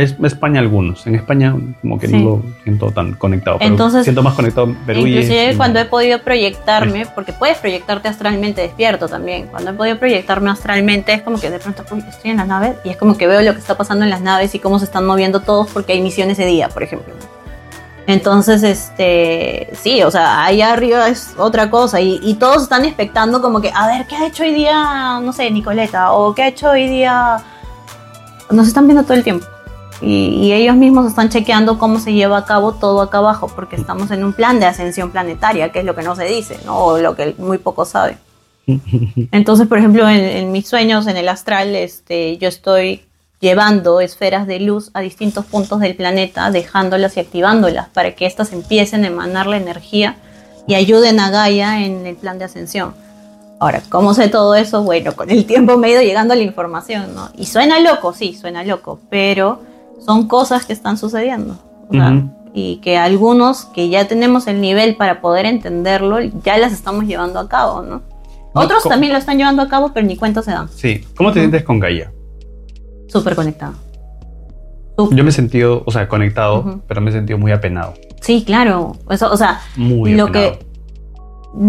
Es- 0.00 0.16
España 0.22 0.60
algunos. 0.60 1.06
En 1.06 1.14
España 1.14 1.54
como 1.80 1.98
que 1.98 2.06
Sí. 2.08 2.16
no 2.16 2.24
lo 2.24 2.42
siento 2.64 2.90
tan 2.90 3.14
conectado, 3.14 3.58
pero 3.58 3.70
Entonces, 3.70 4.04
siento 4.04 4.22
más 4.22 4.34
conectado 4.34 4.66
en 4.68 4.74
Perú 4.76 5.06
y- 5.06 5.12
Inclusive 5.14 5.52
y- 5.52 5.56
cuando 5.56 5.78
he 5.80 5.84
podido 5.84 6.20
proyectarme, 6.22 7.06
porque 7.14 7.32
puedes 7.32 7.58
proyectarte 7.58 8.08
astralmente 8.08 8.62
despierto 8.62 9.08
también. 9.08 9.46
Cuando 9.48 9.70
he 9.70 9.74
podido 9.74 9.98
proyectarme 9.98 10.50
astralmente 10.50 11.12
es 11.14 11.22
como 11.22 11.38
que 11.40 11.50
de 11.50 11.58
pronto 11.58 11.84
uy, 11.90 12.04
estoy 12.08 12.30
en 12.32 12.36
la 12.38 12.44
nave 12.44 12.76
y 12.84 12.90
es 12.90 12.96
como 12.96 13.16
que 13.16 13.26
veo 13.26 13.40
lo 13.42 13.52
que 13.52 13.60
está 13.60 13.76
pasando 13.76 14.04
en 14.04 14.10
las 14.10 14.20
naves 14.20 14.54
y 14.54 14.58
cómo 14.58 14.78
se 14.78 14.84
están 14.86 15.06
moviendo 15.06 15.40
todos 15.40 15.68
porque 15.70 15.92
hay 15.94 16.00
misiones 16.00 16.36
de 16.36 16.46
día, 16.46 16.68
por 16.68 16.82
ejemplo. 16.82 17.14
Entonces, 18.08 18.62
este, 18.62 19.68
sí, 19.72 20.02
o 20.04 20.12
sea, 20.12 20.44
allá 20.44 20.72
arriba 20.72 21.08
es 21.08 21.34
otra 21.38 21.70
cosa 21.70 22.00
y, 22.00 22.20
y 22.22 22.34
todos 22.34 22.62
están 22.62 22.84
expectando 22.84 23.42
como 23.42 23.60
que, 23.60 23.72
a 23.74 23.88
ver, 23.88 24.06
¿qué 24.06 24.14
ha 24.14 24.26
hecho 24.28 24.44
hoy 24.44 24.54
día, 24.54 25.18
no 25.20 25.32
sé, 25.32 25.50
Nicoleta? 25.50 26.12
O 26.12 26.32
¿qué 26.32 26.44
ha 26.44 26.48
hecho 26.48 26.70
hoy 26.70 26.86
día? 26.88 27.38
Nos 28.50 28.68
están 28.68 28.86
viendo 28.86 29.02
todo 29.02 29.14
el 29.14 29.24
tiempo. 29.24 29.44
Y, 30.00 30.28
y 30.42 30.52
ellos 30.52 30.76
mismos 30.76 31.06
están 31.06 31.28
chequeando 31.28 31.78
cómo 31.78 31.98
se 31.98 32.12
lleva 32.12 32.38
a 32.38 32.44
cabo 32.44 32.72
todo 32.72 33.00
acá 33.00 33.18
abajo, 33.18 33.50
porque 33.54 33.76
estamos 33.76 34.10
en 34.10 34.24
un 34.24 34.32
plan 34.32 34.60
de 34.60 34.66
ascensión 34.66 35.10
planetaria, 35.10 35.72
que 35.72 35.80
es 35.80 35.84
lo 35.84 35.94
que 35.94 36.02
no 36.02 36.14
se 36.16 36.24
dice, 36.24 36.58
¿no? 36.64 36.78
O 36.78 36.98
lo 36.98 37.14
que 37.16 37.34
muy 37.38 37.58
poco 37.58 37.84
sabe. 37.84 38.18
Entonces, 38.66 39.66
por 39.66 39.78
ejemplo, 39.78 40.08
en, 40.08 40.20
en 40.20 40.52
mis 40.52 40.68
sueños, 40.68 41.06
en 41.06 41.16
el 41.16 41.28
astral, 41.28 41.74
este, 41.74 42.36
yo 42.38 42.48
estoy 42.48 43.06
llevando 43.40 44.00
esferas 44.00 44.46
de 44.46 44.60
luz 44.60 44.90
a 44.94 45.00
distintos 45.00 45.44
puntos 45.44 45.80
del 45.80 45.94
planeta, 45.94 46.50
dejándolas 46.50 47.16
y 47.16 47.20
activándolas 47.20 47.88
para 47.88 48.14
que 48.14 48.26
éstas 48.26 48.52
empiecen 48.52 49.04
a 49.04 49.08
emanar 49.08 49.46
la 49.46 49.58
energía 49.58 50.16
y 50.66 50.74
ayuden 50.74 51.20
a 51.20 51.30
Gaia 51.30 51.84
en 51.84 52.06
el 52.06 52.16
plan 52.16 52.38
de 52.38 52.46
ascensión. 52.46 52.94
Ahora, 53.58 53.82
¿cómo 53.88 54.14
sé 54.14 54.28
todo 54.28 54.54
eso? 54.54 54.82
Bueno, 54.82 55.14
con 55.14 55.30
el 55.30 55.46
tiempo 55.46 55.78
me 55.78 55.88
he 55.88 55.92
ido 55.92 56.02
llegando 56.02 56.34
a 56.34 56.36
la 56.36 56.42
información, 56.42 57.14
¿no? 57.14 57.30
Y 57.36 57.46
suena 57.46 57.80
loco, 57.80 58.12
sí, 58.12 58.34
suena 58.34 58.64
loco, 58.64 59.00
pero 59.08 59.60
son 60.04 60.28
cosas 60.28 60.64
que 60.66 60.72
están 60.72 60.96
sucediendo. 60.98 61.58
o 61.88 61.92
sea, 61.92 62.10
Ujú. 62.12 62.30
Y 62.58 62.76
que 62.78 62.96
algunos 62.96 63.66
que 63.66 63.90
ya 63.90 64.08
tenemos 64.08 64.46
el 64.46 64.60
nivel 64.62 64.96
para 64.96 65.20
poder 65.20 65.44
entenderlo, 65.44 66.20
ya 66.42 66.56
las 66.56 66.72
estamos 66.72 67.04
llevando 67.04 67.38
a 67.38 67.48
cabo, 67.48 67.82
¿no? 67.82 68.02
No, 68.54 68.60
Otros 68.62 68.82
también 68.84 69.12
lo 69.12 69.18
están 69.18 69.36
llevando 69.36 69.60
a 69.60 69.68
cabo, 69.68 69.90
pero 69.92 70.06
ni 70.06 70.16
cuenta 70.16 70.42
se 70.42 70.52
dan. 70.52 70.68
Sí. 70.70 71.04
¿Cómo 71.16 71.30
te 71.32 71.38
Ujú. 71.40 71.44
sientes 71.44 71.64
con 71.64 71.78
Gaia? 71.78 72.10
Súper 73.08 73.36
conectado. 73.36 73.74
Yo 75.10 75.22
me 75.22 75.28
he 75.28 75.32
sentido, 75.32 75.82
o 75.84 75.90
sea, 75.90 76.08
conectado, 76.08 76.60
Ujú. 76.60 76.80
pero 76.88 77.02
me 77.02 77.10
he 77.10 77.12
sentido 77.12 77.38
muy 77.38 77.52
apenado. 77.52 77.92
Sí, 78.22 78.42
claro. 78.46 78.96
Eso, 79.10 79.30
o 79.30 79.36
sea, 79.36 79.60
Muy 79.76 80.14
lo 80.14 80.24
apenado. 80.24 80.58
que 80.58 80.66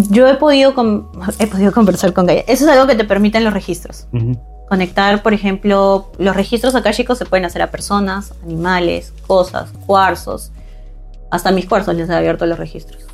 yo 0.09 0.25
he 0.27 0.35
podido, 0.35 0.69
he 1.39 1.47
podido 1.47 1.71
conversar 1.73 2.13
con 2.13 2.25
Gaia. 2.27 2.45
Eso 2.47 2.63
es 2.63 2.71
algo 2.71 2.87
que 2.87 2.95
te 2.95 3.03
permiten 3.03 3.43
los 3.43 3.51
registros. 3.53 4.07
Ujú. 4.13 4.39
Conectar, 4.69 5.23
por 5.23 5.33
ejemplo, 5.33 6.11
los 6.17 6.35
registros 6.35 6.75
akáshicos 6.75 7.17
se 7.17 7.25
pueden 7.25 7.45
hacer 7.45 7.61
a 7.61 7.71
personas, 7.71 8.33
animales, 8.43 9.13
cosas, 9.25 9.71
cuarzos. 9.85 10.51
Hasta 11.31 11.51
mis 11.51 11.65
cuarzos 11.67 11.95
les 11.95 12.09
he 12.09 12.13
abierto 12.13 12.45
los 12.45 12.57
registros. 12.59 13.05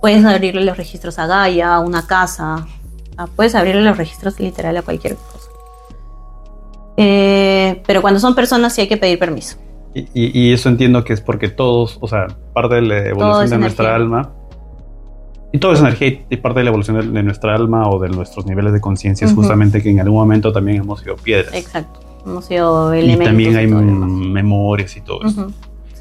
Puedes 0.00 0.24
abrirle 0.24 0.64
los 0.64 0.76
registros 0.76 1.18
a 1.18 1.26
Gaia, 1.26 1.74
a 1.74 1.80
una 1.80 2.06
casa. 2.06 2.66
a- 3.16 3.26
puedes 3.26 3.54
abrirle 3.54 3.82
los 3.82 3.98
registros 3.98 4.38
literal 4.40 4.76
a 4.76 4.82
cualquier 4.82 5.14
cosa. 5.16 5.50
Eh, 6.96 7.82
pero 7.86 8.02
cuando 8.02 8.20
son 8.20 8.34
personas 8.34 8.74
sí 8.74 8.82
hay 8.82 8.88
que 8.88 8.96
pedir 8.96 9.18
permiso. 9.18 9.56
Y, 9.94 10.00
y- 10.14 10.38
y 10.48 10.52
eso 10.52 10.68
entiendo 10.68 11.02
que 11.04 11.12
es 11.12 11.20
porque 11.20 11.48
todos, 11.48 11.98
o 12.00 12.06
sea, 12.08 12.28
parte 12.54 12.76
de 12.76 12.82
la 12.82 12.98
evolución 13.08 13.50
de 13.50 13.58
nuestra 13.58 13.96
energía. 13.96 13.96
alma, 13.96 14.30
y 15.52 15.58
todo 15.58 15.72
es 15.72 15.80
energía 15.80 16.08
y- 16.08 16.24
y 16.30 16.36
parte 16.36 16.60
de 16.60 16.64
la 16.64 16.70
evolución 16.70 17.00
de, 17.00 17.06
de 17.06 17.22
nuestra 17.22 17.54
alma 17.54 17.88
o 17.88 17.98
de 17.98 18.08
nuestros 18.08 18.46
niveles 18.46 18.72
de 18.72 18.80
conciencia 18.80 19.24
es 19.26 19.32
Ujú. 19.32 19.42
justamente 19.42 19.82
que 19.82 19.90
en 19.90 20.00
algún 20.00 20.18
momento 20.18 20.52
también 20.52 20.78
hemos 20.78 21.00
sido 21.00 21.16
piedras. 21.16 21.54
Exacto. 21.54 22.00
Hemos 22.26 22.44
sido 22.44 22.94
Y 22.94 22.98
elementos. 22.98 23.26
también 23.26 23.56
hay 23.56 23.64
y 23.64 23.68
memorias 23.68 24.96
y 24.96 25.00
todo 25.00 25.24
eso. 25.26 25.42
Ujú. 25.42 25.52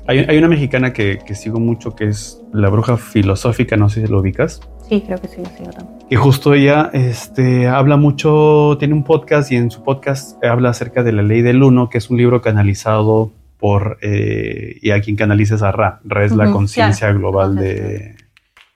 Hay, 0.08 0.20
hay 0.20 0.38
una 0.38 0.48
mexicana 0.48 0.92
que, 0.92 1.20
que 1.26 1.36
sigo 1.36 1.60
mucho 1.60 1.96
que 1.96 2.06
es 2.10 2.42
la 2.52 2.70
bruja 2.70 2.98
filosófica, 2.98 3.78
no 3.78 3.90
sé 3.90 4.02
si 4.06 4.12
lo 4.12 4.20
ubicas, 4.20 4.60
Sí, 4.88 5.04
creo 5.06 5.20
que 5.22 5.28
sí 5.28 5.36
lo 5.38 5.46
sigo 5.56 5.70
también. 5.70 6.00
que 6.10 6.16
justo 6.16 6.56
ella 6.56 6.90
este, 6.94 7.68
habla 7.68 7.96
mucho, 7.96 8.76
tiene 8.80 8.96
un 8.96 9.04
podcast 9.04 9.52
y 9.52 9.56
en 9.56 9.70
su 9.70 9.84
podcast 9.84 10.44
habla 10.44 10.70
acerca 10.72 11.04
de 11.04 11.12
la 11.12 11.22
ley 11.22 11.44
del 11.44 11.62
uno, 11.62 11.90
que 11.92 12.00
es 12.00 12.10
un 12.10 12.18
libro 12.18 12.42
canalizado 12.42 13.32
por, 13.60 14.00
eh, 14.02 14.78
y 14.82 14.90
a 14.90 15.00
quien 15.02 15.16
canaliza 15.16 15.56
es 15.56 15.62
a 15.62 15.72
Ra. 15.72 16.00
Ra 16.06 16.26
es 16.26 16.32
la 16.36 16.46
Ujú, 16.46 16.54
conciencia 16.54 17.08
claro. 17.08 17.20
global 17.20 17.56
de 17.56 18.16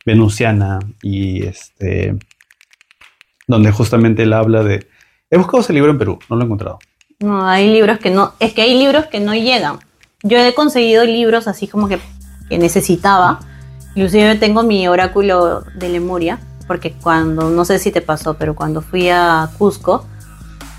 venusiana 0.05 0.79
y 1.01 1.45
este, 1.45 2.15
donde 3.47 3.71
justamente 3.71 4.23
él 4.23 4.33
habla 4.33 4.63
de... 4.63 4.87
He 5.29 5.37
buscado 5.37 5.61
ese 5.61 5.73
libro 5.73 5.91
en 5.91 5.97
Perú, 5.97 6.19
no 6.29 6.35
lo 6.35 6.41
he 6.41 6.45
encontrado. 6.45 6.79
No, 7.19 7.47
hay 7.47 7.71
libros 7.71 7.99
que 7.99 8.09
no, 8.09 8.33
es 8.39 8.53
que 8.53 8.61
hay 8.61 8.77
libros 8.77 9.05
que 9.07 9.19
no 9.19 9.33
llegan. 9.33 9.79
Yo 10.23 10.37
he 10.37 10.53
conseguido 10.53 11.05
libros 11.05 11.47
así 11.47 11.67
como 11.67 11.87
que, 11.87 11.99
que 12.49 12.57
necesitaba. 12.57 13.39
Inclusive 13.95 14.35
tengo 14.35 14.63
mi 14.63 14.87
oráculo 14.87 15.61
de 15.75 15.89
Lemuria, 15.89 16.39
porque 16.67 16.93
cuando, 16.93 17.49
no 17.49 17.65
sé 17.65 17.79
si 17.79 17.91
te 17.91 18.01
pasó, 18.01 18.35
pero 18.35 18.55
cuando 18.55 18.81
fui 18.81 19.09
a 19.09 19.49
Cusco, 19.57 20.05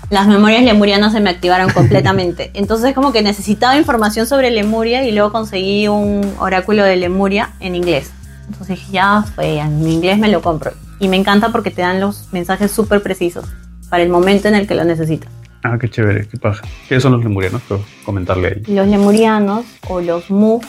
las 0.09 0.27
memorias 0.27 0.63
lemurianas 0.63 1.13
se 1.13 1.19
me 1.19 1.29
activaron 1.29 1.69
completamente. 1.73 2.51
Entonces 2.53 2.93
como 2.93 3.11
que 3.11 3.21
necesitaba 3.21 3.77
información 3.77 4.27
sobre 4.27 4.51
Lemuria 4.51 5.03
y 5.03 5.11
luego 5.11 5.31
conseguí 5.31 5.87
un 5.87 6.33
oráculo 6.39 6.83
de 6.83 6.95
Lemuria 6.95 7.51
en 7.59 7.75
inglés. 7.75 8.11
Entonces 8.47 8.79
dije, 8.79 8.91
ya 8.91 9.23
fue, 9.23 9.59
en 9.59 9.87
inglés 9.87 10.17
me 10.17 10.27
lo 10.27 10.41
compro. 10.41 10.71
Y 10.99 11.07
me 11.07 11.17
encanta 11.17 11.51
porque 11.51 11.71
te 11.71 11.81
dan 11.81 11.99
los 11.99 12.31
mensajes 12.31 12.71
súper 12.71 13.01
precisos 13.01 13.45
para 13.89 14.03
el 14.03 14.09
momento 14.09 14.47
en 14.47 14.55
el 14.55 14.67
que 14.67 14.75
lo 14.75 14.83
necesitas. 14.83 15.31
Ah, 15.63 15.77
qué 15.79 15.89
chévere, 15.89 16.27
qué 16.27 16.37
paja. 16.37 16.63
¿Qué 16.87 16.99
son 16.99 17.13
los 17.13 17.23
lemurianos? 17.23 17.61
Pero 17.67 17.83
comentarle 18.05 18.47
ahí. 18.47 18.73
Los 18.73 18.87
lemurianos 18.87 19.65
o 19.89 19.99
los 19.99 20.29
Mu, 20.29 20.59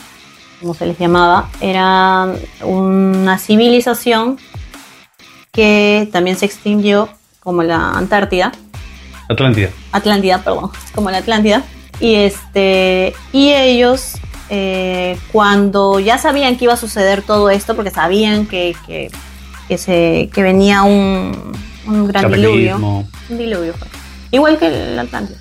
como 0.61 0.75
se 0.75 0.87
les 0.87 0.99
llamaba, 0.99 1.51
eran 1.61 2.35
una 2.63 3.39
civilización 3.39 4.39
que 5.53 6.09
también 6.13 6.37
se 6.37 6.47
extinguió 6.47 7.09
como 7.41 7.63
la 7.63 7.93
Antártida, 7.93 8.53
Atlántida. 9.29 9.71
Atlántida, 9.93 10.43
perdón, 10.43 10.71
como 10.95 11.11
la 11.11 11.19
Atlántida. 11.19 11.65
Y 11.99 12.15
este 12.15 13.15
y 13.33 13.51
ellos 13.53 14.19
eh, 14.51 15.19
cuando 15.33 15.99
ya 16.01 16.19
sabían 16.19 16.57
que 16.57 16.65
iba 16.65 16.75
a 16.75 16.79
suceder 16.79 17.23
todo 17.23 17.51
esto, 17.51 17.75
porque 17.75 17.91
sabían 17.91 18.47
que, 18.47 18.77
que, 18.87 19.11
que 19.69 19.79
se, 19.79 20.31
que 20.33 20.43
venía 20.43 20.83
un, 20.83 21.53
un 21.87 22.07
gran 22.07 22.31
diluvio. 22.31 22.77
Un 22.77 23.39
diluvio 23.39 23.75
fue. 23.75 23.89
Igual 24.31 24.59
que 24.59 24.67
el 24.67 24.99
Atlántico. 24.99 25.39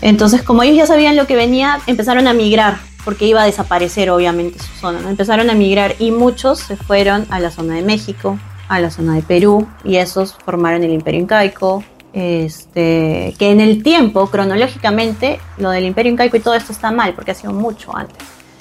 Entonces, 0.00 0.42
como 0.42 0.62
ellos 0.62 0.76
ya 0.76 0.86
sabían 0.86 1.16
lo 1.16 1.26
que 1.26 1.36
venía, 1.36 1.80
empezaron 1.86 2.26
a 2.26 2.32
migrar, 2.32 2.78
porque 3.04 3.26
iba 3.26 3.42
a 3.42 3.46
desaparecer 3.46 4.10
obviamente 4.10 4.58
su 4.58 4.72
zona. 4.80 5.00
¿no? 5.00 5.08
Empezaron 5.08 5.48
a 5.48 5.54
migrar 5.54 5.94
y 5.98 6.10
muchos 6.10 6.58
se 6.58 6.76
fueron 6.76 7.26
a 7.30 7.38
la 7.40 7.50
zona 7.50 7.74
de 7.74 7.82
México, 7.82 8.38
a 8.68 8.80
la 8.80 8.90
zona 8.90 9.14
de 9.14 9.22
Perú, 9.22 9.68
y 9.84 9.96
esos 9.96 10.34
formaron 10.44 10.82
el 10.82 10.90
Imperio 10.90 11.20
Incaico. 11.20 11.84
Este, 12.12 13.34
que 13.38 13.50
en 13.50 13.60
el 13.60 13.82
tiempo, 13.82 14.28
cronológicamente, 14.30 15.40
lo 15.58 15.70
del 15.70 15.84
Imperio 15.84 16.12
Incaico 16.12 16.36
y 16.36 16.40
todo 16.40 16.54
esto 16.54 16.72
está 16.72 16.90
mal, 16.90 17.14
porque 17.14 17.30
ha 17.30 17.34
sido 17.34 17.52
mucho 17.52 17.96
antes. 17.96 18.18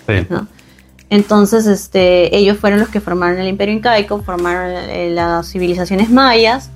Sí. 0.07 0.25
¿no? 0.29 0.47
Entonces, 1.09 1.67
este, 1.67 2.35
ellos 2.35 2.57
fueron 2.57 2.79
los 2.79 2.89
que 2.89 3.01
formaron 3.01 3.39
el 3.39 3.47
Imperio 3.49 3.73
Incaico, 3.75 4.21
formaron 4.23 4.71
eh, 4.89 5.09
las 5.11 5.51
civilizaciones 5.51 6.09
mayas 6.09 6.69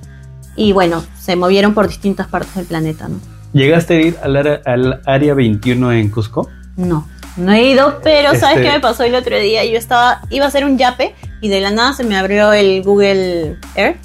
y 0.58 0.74
bueno, 0.74 1.04
se 1.20 1.36
movieron 1.36 1.74
por 1.74 1.88
distintas 1.88 2.28
partes 2.28 2.54
del 2.56 2.66
planeta, 2.66 3.08
¿no? 3.08 3.20
¿Llegaste 3.54 3.96
a 3.96 4.02
ir 4.02 4.18
al 4.22 4.36
área, 4.36 4.62
al 4.66 5.02
área 5.06 5.34
21 5.34 5.94
en 5.94 6.10
Cusco? 6.10 6.50
No, 6.76 7.08
no 7.38 7.54
he 7.54 7.64
ido, 7.72 8.00
pero 8.04 8.36
¿sabes 8.36 8.58
Este- 8.58 8.64
qué 8.64 8.72
me 8.74 8.80
pasó 8.82 9.04
el 9.04 9.16
otro 9.16 9.40
día? 9.40 9.64
Yo 9.64 9.78
estaba, 9.78 10.22
iba 10.30 10.44
a 10.44 10.48
hacer 10.50 10.66
un 10.66 10.78
yape 10.78 11.16
y 11.40 11.48
de 11.48 11.62
la 11.62 11.72
nada 11.72 11.94
se 11.94 12.04
me 12.04 12.18
abrió 12.18 12.52
el 12.52 12.84
Google 12.84 13.56
Earth 13.76 13.98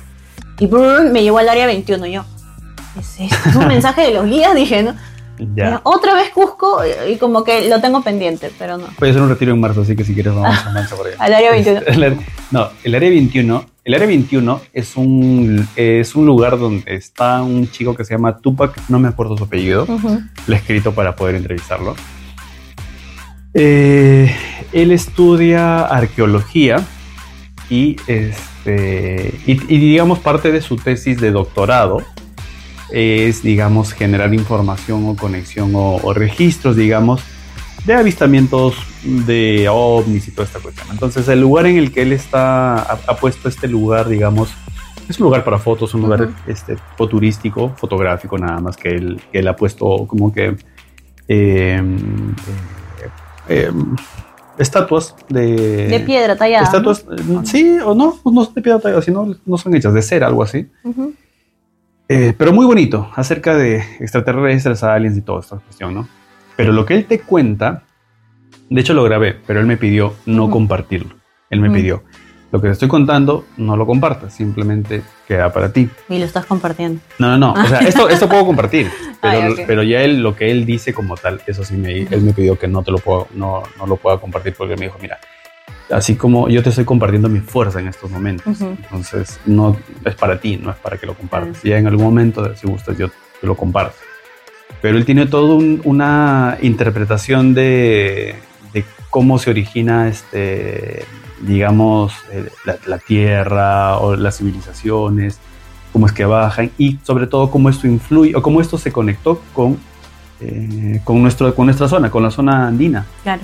y 0.60 0.66
brrr, 0.66 1.10
me 1.10 1.22
llevó 1.24 1.38
al 1.38 1.48
área 1.48 1.66
21. 1.66 2.06
Yo, 2.06 2.24
¿qué 3.16 3.26
es 3.50 3.56
un 3.56 3.68
mensaje 3.68 4.02
de 4.02 4.14
los 4.14 4.26
guías? 4.26 4.54
Dije, 4.54 4.82
¿no? 4.82 4.94
Ya. 5.56 5.80
Otra 5.84 6.12
vez 6.14 6.28
Cusco 6.34 6.80
y 7.10 7.16
como 7.16 7.44
que 7.44 7.66
lo 7.70 7.80
tengo 7.80 8.02
pendiente, 8.02 8.50
pero 8.58 8.76
no. 8.76 8.84
Voy 8.98 9.08
a 9.08 9.10
hacer 9.12 9.22
un 9.22 9.30
retiro 9.30 9.52
en 9.52 9.60
marzo, 9.60 9.80
así 9.80 9.96
que 9.96 10.04
si 10.04 10.12
quieres 10.12 10.34
vamos 10.34 10.54
a 10.66 10.70
Mancha 10.70 10.94
por 10.96 11.06
allá. 11.06 11.16
Al 11.18 11.32
área 11.32 11.50
21. 11.52 11.80
El 11.86 12.02
área- 12.04 12.18
no, 12.50 12.68
el 12.84 12.94
área 12.94 13.08
21, 13.08 13.64
el 13.84 13.94
área 13.94 14.06
21 14.06 14.60
es 14.74 14.96
un, 14.96 15.66
es 15.76 16.14
un 16.14 16.26
lugar 16.26 16.58
donde 16.58 16.94
está 16.94 17.42
un 17.42 17.70
chico 17.70 17.94
que 17.94 18.04
se 18.04 18.12
llama 18.14 18.36
Tupac, 18.38 18.76
no 18.90 18.98
me 18.98 19.08
acuerdo 19.08 19.38
su 19.38 19.44
apellido, 19.44 19.84
Ujú. 19.84 20.20
lo 20.46 20.54
he 20.54 20.58
escrito 20.58 20.92
para 20.92 21.16
poder 21.16 21.36
entrevistarlo. 21.36 21.94
Eh, 23.54 24.34
él 24.72 24.92
estudia 24.92 25.82
arqueología 25.86 26.84
y, 27.68 27.96
este, 28.06 29.34
y, 29.46 29.52
y 29.52 29.78
digamos 29.78 30.18
parte 30.20 30.52
de 30.52 30.60
su 30.60 30.76
tesis 30.76 31.20
de 31.20 31.30
doctorado 31.32 32.02
es, 32.92 33.42
digamos, 33.42 33.92
generar 33.92 34.32
información 34.34 35.06
o 35.06 35.16
conexión 35.16 35.74
o, 35.74 35.96
o 35.96 36.12
registros, 36.14 36.76
digamos, 36.76 37.22
de 37.84 37.94
avistamientos 37.94 38.74
de 39.02 39.68
ovnis 39.70 40.28
y 40.28 40.32
toda 40.32 40.46
esta 40.46 40.60
cuestión. 40.60 40.88
Entonces, 40.90 41.26
el 41.28 41.40
lugar 41.40 41.66
en 41.66 41.76
el 41.78 41.92
que 41.92 42.02
él 42.02 42.12
está, 42.12 42.76
ha, 42.78 42.98
ha 43.06 43.16
puesto 43.16 43.48
este 43.48 43.68
lugar, 43.68 44.08
digamos, 44.08 44.50
es 45.08 45.18
un 45.18 45.24
lugar 45.24 45.42
para 45.42 45.58
fotos, 45.58 45.94
un 45.94 46.02
lugar 46.02 46.22
Ujú. 46.22 46.32
este, 46.46 46.76
fotográfico, 46.96 47.72
fotográfico 47.76 48.38
nada 48.38 48.60
más, 48.60 48.76
que 48.76 48.90
él, 48.90 49.20
que 49.32 49.38
él 49.40 49.48
ha 49.48 49.56
puesto 49.56 50.06
como 50.06 50.32
que 50.32 50.56
eh, 51.26 51.82
eh, 51.82 51.82
eh, 53.48 53.72
estatuas 54.58 55.16
de... 55.28 55.88
De 55.88 56.00
piedra 56.00 56.36
tallada. 56.36 56.64
Estatuas, 56.64 57.04
eh, 57.10 57.38
sí 57.44 57.78
o 57.84 57.94
no, 57.94 58.18
pues 58.22 58.34
no 58.34 58.44
son 58.44 58.54
de 58.54 58.62
piedra 58.62 58.78
tallada, 58.78 59.02
sino 59.02 59.34
no 59.46 59.58
son 59.58 59.74
hechas 59.74 59.94
de 59.94 60.02
cera, 60.02 60.26
algo 60.26 60.42
así. 60.42 60.68
Ujú. 60.84 61.14
Eh, 62.12 62.34
pero 62.36 62.52
muy 62.52 62.66
bonito, 62.66 63.08
acerca 63.14 63.54
de 63.54 63.76
extraterrestres, 64.00 64.82
aliens 64.82 65.16
y 65.16 65.20
toda 65.22 65.40
esta 65.42 65.58
cuestión, 65.58 65.94
¿no? 65.94 66.08
Pero 66.56 66.72
lo 66.72 66.84
que 66.84 66.94
él 66.94 67.04
te 67.06 67.20
cuenta 67.20 67.84
De 68.68 68.80
hecho 68.80 68.94
lo 68.94 69.04
grabé, 69.04 69.36
pero 69.46 69.60
él 69.60 69.66
me 69.66 69.76
pidió 69.76 70.14
no 70.26 70.50
compartirlo. 70.50 71.14
Él 71.50 71.60
me 71.60 71.68
Ujú. 71.68 71.76
pidió, 71.76 72.02
lo 72.50 72.60
que 72.60 72.66
te 72.66 72.72
estoy 72.72 72.88
contando, 72.88 73.44
no 73.56 73.76
lo 73.76 73.86
compartas, 73.86 74.34
simplemente 74.34 75.02
queda 75.28 75.52
para 75.52 75.72
ti. 75.72 75.88
Y 76.08 76.18
lo 76.18 76.24
estás 76.24 76.46
compartiendo. 76.46 77.00
No, 77.20 77.36
no, 77.36 77.38
no. 77.38 77.62
O 77.62 77.66
sea, 77.66 77.78
esto, 77.80 78.08
esto 78.08 78.28
puedo 78.28 78.44
compartir, 78.44 78.90
pero, 79.22 79.42
Ay, 79.42 79.52
ok. 79.52 79.60
pero 79.68 79.82
ya 79.84 80.02
él, 80.02 80.20
lo 80.20 80.34
que 80.34 80.50
él 80.50 80.66
dice 80.66 80.92
como 80.92 81.16
tal, 81.16 81.40
eso 81.46 81.64
sí, 81.64 81.74
me, 81.74 81.98
él 82.02 82.22
me 82.22 82.32
pidió 82.32 82.58
que 82.58 82.66
no 82.66 82.82
te 82.82 82.90
lo 82.90 82.98
puedo, 82.98 83.28
no, 83.34 83.62
no 83.78 83.86
lo 83.86 83.96
pueda 83.96 84.18
compartir 84.18 84.54
porque 84.56 84.74
me 84.76 84.86
dijo, 84.86 84.98
mira, 85.00 85.18
así 85.90 86.16
como 86.16 86.48
yo 86.48 86.62
te 86.62 86.70
estoy 86.70 86.84
compartiendo 86.84 87.28
mi 87.28 87.40
fuerza 87.40 87.80
en 87.80 87.88
estos 87.88 88.10
momentos, 88.10 88.46
Ujú. 88.60 88.76
entonces 88.82 89.40
no 89.46 89.76
es 90.04 90.14
para 90.14 90.40
ti, 90.40 90.56
no 90.56 90.70
es 90.70 90.76
para 90.76 90.96
que 90.98 91.06
lo 91.06 91.14
compartas. 91.14 91.58
Ujú. 91.58 91.68
Ya 91.68 91.78
en 91.78 91.86
algún 91.86 92.04
momento, 92.04 92.54
si 92.54 92.66
gustas, 92.66 92.96
yo 92.96 93.08
te 93.08 93.46
lo 93.46 93.56
comparto. 93.56 93.96
Pero 94.80 94.96
él 94.96 95.04
tiene 95.04 95.26
toda 95.26 95.54
una 95.84 96.58
interpretación 96.62 97.54
de, 97.54 98.34
de 98.72 98.84
cómo 99.10 99.38
se 99.38 99.50
origina, 99.50 100.08
este, 100.08 101.04
digamos, 101.42 102.14
eh, 102.32 102.48
la, 102.64 102.78
la 102.86 102.98
tierra 102.98 103.98
o 103.98 104.16
las 104.16 104.38
civilizaciones, 104.38 105.38
cómo 105.92 106.06
es 106.06 106.12
que 106.12 106.24
bajan 106.24 106.70
y 106.78 106.98
sobre 107.02 107.26
todo 107.26 107.50
cómo 107.50 107.68
esto 107.68 107.86
influye 107.86 108.34
o 108.36 108.42
cómo 108.42 108.60
esto 108.60 108.78
se 108.78 108.92
conectó 108.92 109.42
con, 109.52 109.78
eh, 110.40 111.00
con, 111.04 111.20
nuestro, 111.20 111.54
con 111.54 111.66
nuestra 111.66 111.88
zona, 111.88 112.10
con 112.10 112.22
la 112.22 112.30
zona 112.30 112.68
andina. 112.68 113.06
Claro. 113.22 113.42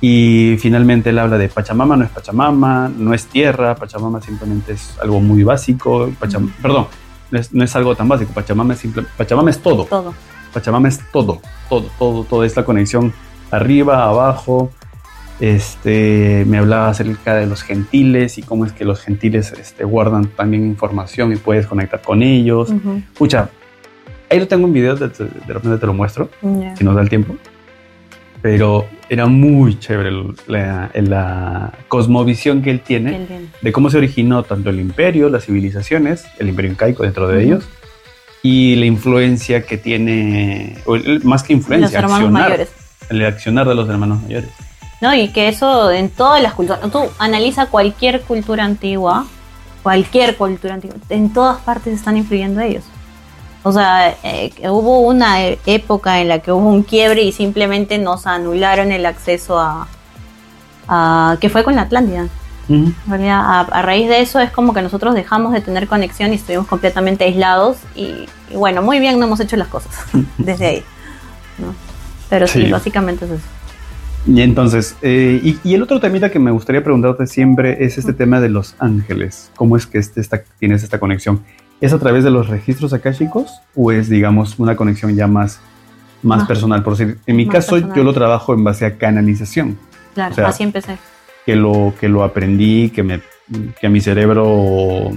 Y 0.00 0.56
finalmente 0.58 1.10
él 1.10 1.18
habla 1.18 1.38
de 1.38 1.48
Pachamama, 1.48 1.96
no 1.96 2.04
es 2.04 2.10
Pachamama, 2.10 2.90
no 2.96 3.14
es 3.14 3.26
tierra, 3.26 3.74
Pachamama 3.74 4.20
simplemente 4.20 4.72
es 4.74 4.96
algo 5.00 5.20
muy 5.20 5.42
básico, 5.42 6.10
Pacham- 6.20 6.50
perdón, 6.60 6.86
no 7.30 7.38
es, 7.38 7.52
no 7.54 7.64
es 7.64 7.74
algo 7.76 7.94
tan 7.96 8.06
básico, 8.08 8.32
Pachamama 8.34 8.74
es, 8.74 8.80
simple, 8.80 9.04
Pachamama 9.16 9.50
es 9.50 9.58
todo, 9.58 9.84
Todo. 9.86 10.12
Pachamama 10.52 10.88
es 10.88 11.00
todo, 11.12 11.40
todo, 11.68 11.86
todo, 11.98 12.24
toda 12.24 12.46
esta 12.46 12.64
conexión 12.64 13.12
arriba, 13.50 14.04
abajo. 14.04 14.70
Este, 15.40 16.44
me 16.46 16.56
hablaba 16.58 16.88
acerca 16.88 17.34
de 17.34 17.46
los 17.46 17.62
gentiles 17.62 18.38
y 18.38 18.42
cómo 18.42 18.64
es 18.64 18.72
que 18.72 18.84
los 18.86 19.00
gentiles 19.00 19.52
este, 19.52 19.84
guardan 19.84 20.28
también 20.28 20.64
información 20.66 21.32
y 21.32 21.36
puedes 21.36 21.66
conectar 21.66 22.00
con 22.00 22.22
ellos. 22.22 22.70
Ujú. 22.70 23.02
Escucha, 23.12 23.50
ahí 24.30 24.40
lo 24.40 24.48
tengo 24.48 24.66
en 24.66 24.72
video, 24.72 24.96
de, 24.96 25.08
de 25.08 25.52
repente 25.52 25.76
te 25.78 25.86
lo 25.86 25.92
muestro, 25.92 26.30
Ya. 26.42 26.74
si 26.76 26.84
nos 26.84 26.94
da 26.94 27.02
el 27.02 27.10
tiempo. 27.10 27.36
Pero 28.42 28.86
era 29.08 29.26
muy 29.26 29.78
chévere 29.78 30.10
la, 30.46 30.90
la 30.94 31.72
cosmovisión 31.88 32.62
que 32.62 32.70
él 32.70 32.80
tiene 32.80 33.10
de 33.62 33.72
cómo 33.72 33.90
se 33.90 33.96
originó 33.98 34.42
tanto 34.42 34.70
el 34.70 34.78
imperio, 34.80 35.28
las 35.28 35.46
civilizaciones, 35.46 36.24
el 36.38 36.48
imperio 36.48 36.70
incaico 36.70 37.02
dentro 37.02 37.26
de 37.28 37.42
ellos, 37.42 37.64
y 38.42 38.76
la 38.76 38.86
influencia 38.86 39.64
que 39.64 39.78
tiene, 39.78 40.76
o 40.86 40.96
el- 40.96 41.24
más 41.24 41.42
que 41.42 41.54
influencia, 41.54 41.98
accionar, 42.00 42.30
mayores. 42.30 42.68
el 43.08 43.24
accionar 43.24 43.66
de 43.68 43.74
los 43.74 43.88
hermanos 43.88 44.22
mayores. 44.22 44.50
No, 45.00 45.14
y 45.14 45.28
que 45.28 45.48
eso 45.48 45.90
en 45.90 46.08
todas 46.10 46.40
las 46.42 46.54
culturas. 46.54 46.80
Tú 46.90 47.00
analiza 47.18 47.66
cualquier 47.66 48.20
cultura 48.22 48.64
antigua, 48.64 49.26
cualquier 49.82 50.36
cultura 50.36 50.74
antigua, 50.74 50.96
en 51.08 51.32
todas 51.32 51.58
partes 51.62 51.94
están 51.94 52.16
influyendo 52.16 52.60
ellos. 52.60 52.84
O 53.66 53.72
sea, 53.72 54.14
eh, 54.22 54.52
hubo 54.70 55.00
una 55.00 55.42
e- 55.44 55.58
época 55.66 56.20
en 56.20 56.28
la 56.28 56.38
que 56.38 56.52
hubo 56.52 56.68
un 56.68 56.84
quiebre 56.84 57.22
y 57.22 57.32
simplemente 57.32 57.98
nos 57.98 58.28
anularon 58.28 58.92
el 58.92 59.04
acceso 59.04 59.58
a. 59.58 59.88
a 60.86 61.36
que 61.40 61.48
fue 61.48 61.64
con 61.64 61.74
la 61.74 61.82
Atlántida. 61.82 62.28
En 62.68 62.94
realidad, 63.08 63.40
a, 63.40 63.60
a 63.62 63.82
raíz 63.82 64.08
de 64.08 64.20
eso 64.20 64.38
es 64.38 64.50
como 64.52 64.72
que 64.72 64.82
nosotros 64.82 65.14
dejamos 65.16 65.52
de 65.52 65.60
tener 65.60 65.88
conexión 65.88 66.32
y 66.32 66.36
estuvimos 66.36 66.68
completamente 66.68 67.24
aislados. 67.24 67.78
Y, 67.96 68.26
y 68.50 68.54
bueno, 68.54 68.82
muy 68.82 69.00
bien 69.00 69.18
no 69.18 69.26
hemos 69.26 69.40
hecho 69.40 69.56
las 69.56 69.66
cosas 69.68 69.92
desde 70.38 70.66
ahí. 70.66 70.82
¿no? 71.58 71.74
Pero 72.30 72.46
sí, 72.46 72.66
Sí. 72.66 72.70
básicamente 72.70 73.24
es 73.24 73.30
eso. 73.32 73.42
Y 74.28 74.42
entonces, 74.42 74.94
eh, 75.02 75.40
y, 75.42 75.58
y 75.64 75.74
el 75.74 75.82
otro 75.82 75.98
temita 75.98 76.30
que 76.30 76.38
me 76.38 76.52
gustaría 76.52 76.82
preguntarte 76.84 77.26
siempre 77.26 77.84
es 77.84 77.98
este 77.98 78.12
tema 78.12 78.40
de 78.40 78.48
los 78.48 78.76
ángeles. 78.78 79.50
¿Cómo 79.56 79.76
es 79.76 79.86
que 79.86 79.98
este, 79.98 80.20
esta, 80.20 80.42
tienes 80.60 80.82
esta 80.84 80.98
conexión? 81.00 81.42
¿Es 81.80 81.92
a 81.92 81.98
través 81.98 82.24
de 82.24 82.30
los 82.30 82.48
registros 82.48 82.92
akáshicos 82.92 83.60
o 83.74 83.92
es, 83.92 84.08
digamos, 84.08 84.58
una 84.58 84.76
conexión 84.76 85.14
ya 85.14 85.26
más, 85.26 85.60
más 86.22 86.38
Más- 86.40 86.48
personal? 86.48 86.82
Por 86.82 86.96
decir, 86.96 87.18
en 87.26 87.36
mi 87.36 87.46
caso, 87.46 87.72
personal. 87.72 87.96
yo 87.96 88.02
lo 88.04 88.12
trabajo 88.14 88.54
en 88.54 88.64
base 88.64 88.86
a 88.86 88.96
canalización, 88.96 89.78
Claro, 90.14 90.32
O 90.32 90.34
sea, 90.34 90.48
así 90.48 90.62
empecé. 90.62 90.96
que 91.44 91.54
lo, 91.56 91.92
que 92.00 92.08
lo 92.08 92.24
aprendí, 92.24 92.88
que, 92.90 93.02
me, 93.02 93.20
que 93.78 93.86
a 93.86 93.90
mi 93.90 94.00
cerebro, 94.00 95.10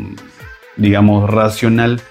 digamos, 0.76 1.30
racional, 1.30 2.02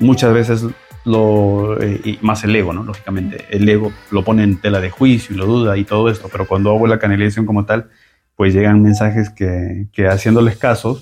muchas 0.00 0.32
veces 0.34 0.66
lo 1.04 1.80
eh, 1.80 2.00
y 2.04 2.18
más 2.22 2.42
el 2.44 2.56
ego, 2.56 2.72
¿no? 2.72 2.82
Lógicamente, 2.82 3.44
el 3.50 3.68
ego 3.68 3.92
lo 4.10 4.24
pone 4.24 4.42
en 4.42 4.56
tela 4.60 4.80
de 4.80 4.90
juicio 4.90 5.34
y 5.34 5.38
lo 5.38 5.46
duda 5.46 5.76
y 5.76 5.84
todo 5.84 6.08
esto, 6.08 6.28
pero 6.32 6.46
cuando 6.48 6.70
hago 6.74 6.86
la 6.88 6.98
canalización 6.98 7.46
como 7.46 7.64
tal, 7.66 7.90
pues 8.36 8.52
llegan 8.54 8.82
mensajes 8.82 9.30
que, 9.30 9.86
que 9.92 10.08
haciéndoles 10.08 10.56
caso, 10.56 10.98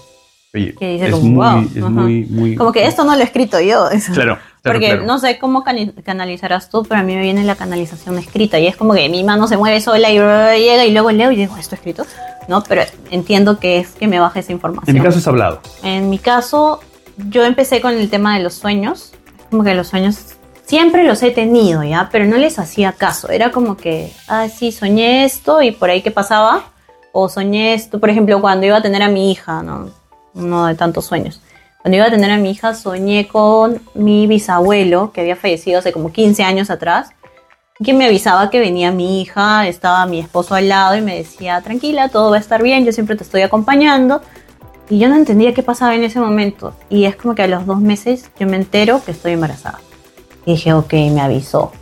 oye, 0.55 0.75
Que 0.75 0.93
dice 0.95 1.07
es, 1.07 1.13
como, 1.13 1.25
muy, 1.25 1.37
"Wow", 1.37 1.71
es 1.75 1.83
muy, 1.91 2.25
muy... 2.27 2.55
Como 2.57 2.73
que 2.73 2.87
esto 2.87 3.05
no 3.05 3.15
lo 3.15 3.21
he 3.21 3.25
escrito 3.25 3.61
yo. 3.61 3.89
eso. 3.91 4.13
Claro, 4.13 4.37
claro, 4.63 4.79
Porque 4.79 4.87
claro. 4.91 5.05
no 5.05 5.19
sé 5.19 5.39
cómo 5.39 5.65
canalizarás 6.05 6.69
tú, 6.71 6.85
pero 6.89 7.01
a 7.01 7.05
mí 7.05 7.15
me 7.15 7.23
viene 7.23 7.45
la 7.45 7.55
canalización 7.57 8.19
escrita 8.19 8.59
y 8.59 8.67
es 8.67 8.77
como 8.77 8.95
que 8.95 9.09
mi 9.09 9.25
mano 9.25 9.47
se 9.49 9.57
mueve 9.57 9.81
sola 9.81 10.11
y 10.11 10.15
llega 10.61 10.85
y 10.85 10.93
luego 10.93 11.11
leo 11.11 11.33
y 11.33 11.37
digo, 11.37 11.57
¿esto 11.57 11.75
escrito? 11.75 12.05
No, 12.49 12.63
pero 12.63 12.83
entiendo 13.11 13.59
que 13.61 13.79
es 13.79 13.91
que 13.91 14.09
me 14.09 14.19
baje 14.19 14.41
esa 14.41 14.53
información. 14.53 14.95
En 14.97 15.01
mi 15.03 15.07
caso 15.07 15.19
es 15.19 15.27
hablado. 15.29 15.61
En 15.83 16.11
mi 16.11 16.19
caso, 16.19 16.81
yo 17.29 17.45
empecé 17.45 17.81
con 17.81 17.93
el 17.95 18.11
tema 18.11 18.37
de 18.37 18.43
los 18.43 18.55
sueños. 18.55 19.13
Como 19.51 19.63
que 19.65 19.75
los 19.75 19.89
sueños 19.89 20.35
siempre 20.65 21.05
los 21.05 21.23
he 21.23 21.31
tenido, 21.31 21.83
¿ya? 21.85 22.09
Pero 22.11 22.25
no 22.27 22.37
les 22.39 22.59
hacía 22.59 22.93
caso. 22.93 23.29
Era 23.29 23.51
como 23.53 23.77
que, 23.77 24.13
ah, 24.29 24.49
sí, 24.49 24.73
soñé 24.73 25.25
esto 25.25 25.63
y 25.63 25.71
por 25.71 25.89
ahí 25.91 26.03
qué 26.03 26.11
pasaba. 26.11 26.65
O 27.13 27.29
soñé 27.29 27.75
esto, 27.75 28.01
por 28.01 28.11
ejemplo, 28.11 28.41
cuando 28.41 28.67
iba 28.67 28.79
a 28.79 28.83
tener 28.83 29.03
a 29.03 29.09
mi 29.09 29.31
hija, 29.31 29.63
¿no? 29.63 29.91
Uno 30.35 30.67
de 30.67 30.75
tantos 30.75 31.07
sueños. 31.07 31.41
Cuando 31.83 31.97
iba 31.97 32.07
a 32.07 32.11
tener 32.11 32.31
a 32.31 32.37
mi 32.37 32.51
hija, 32.51 32.75
soñé 32.75 33.27
con 33.27 33.83
mi 33.95 34.27
bisabuelo, 34.27 35.11
que 35.13 35.21
había 35.21 35.37
fallecido 35.37 35.81
hace 35.81 35.93
como 35.93 36.13
15 36.13 36.45
años 36.45 36.71
atrás, 36.71 37.11
que 37.83 37.93
me 37.93 38.07
avisaba 38.07 38.51
que 38.51 38.61
venía 38.61 38.93
mi 38.93 39.21
hija, 39.21 39.67
estaba 39.67 40.07
mi 40.07 40.21
esposo 40.21 40.55
al 40.55 40.69
lado 40.69 40.97
y 40.97 41.01
me 41.01 41.17
decía, 41.17 41.61
tranquila, 41.61 42.09
todo 42.09 42.31
va 42.31 42.37
a 42.37 42.41
estar 42.41 42.63
bien, 42.63 42.85
yo 42.85 42.93
siempre 42.93 43.17
te 43.17 43.25
estoy 43.25 43.43
acompañando. 43.43 44.23
Y 44.89 44.99
yo 44.99 45.09
no 45.09 45.17
entendía 45.17 45.55
qué 45.55 45.63
pasaba 45.63 45.95
en 45.95 46.05
ese 46.05 46.21
momento. 46.21 46.75
Y 46.89 47.05
es 47.07 47.17
como 47.17 47.35
que 47.35 47.43
a 47.43 47.47
los 47.47 47.67
dos 47.67 47.81
meses 47.81 48.31
yo 48.39 48.47
me 48.47 48.57
entero 48.57 49.03
que 49.05 49.13
estoy 49.13 49.33
embarazada. 49.33 49.81
Y 50.45 50.53
dije, 50.53 50.73
ok, 50.73 50.93
me 50.93 51.21
avisó. 51.21 51.73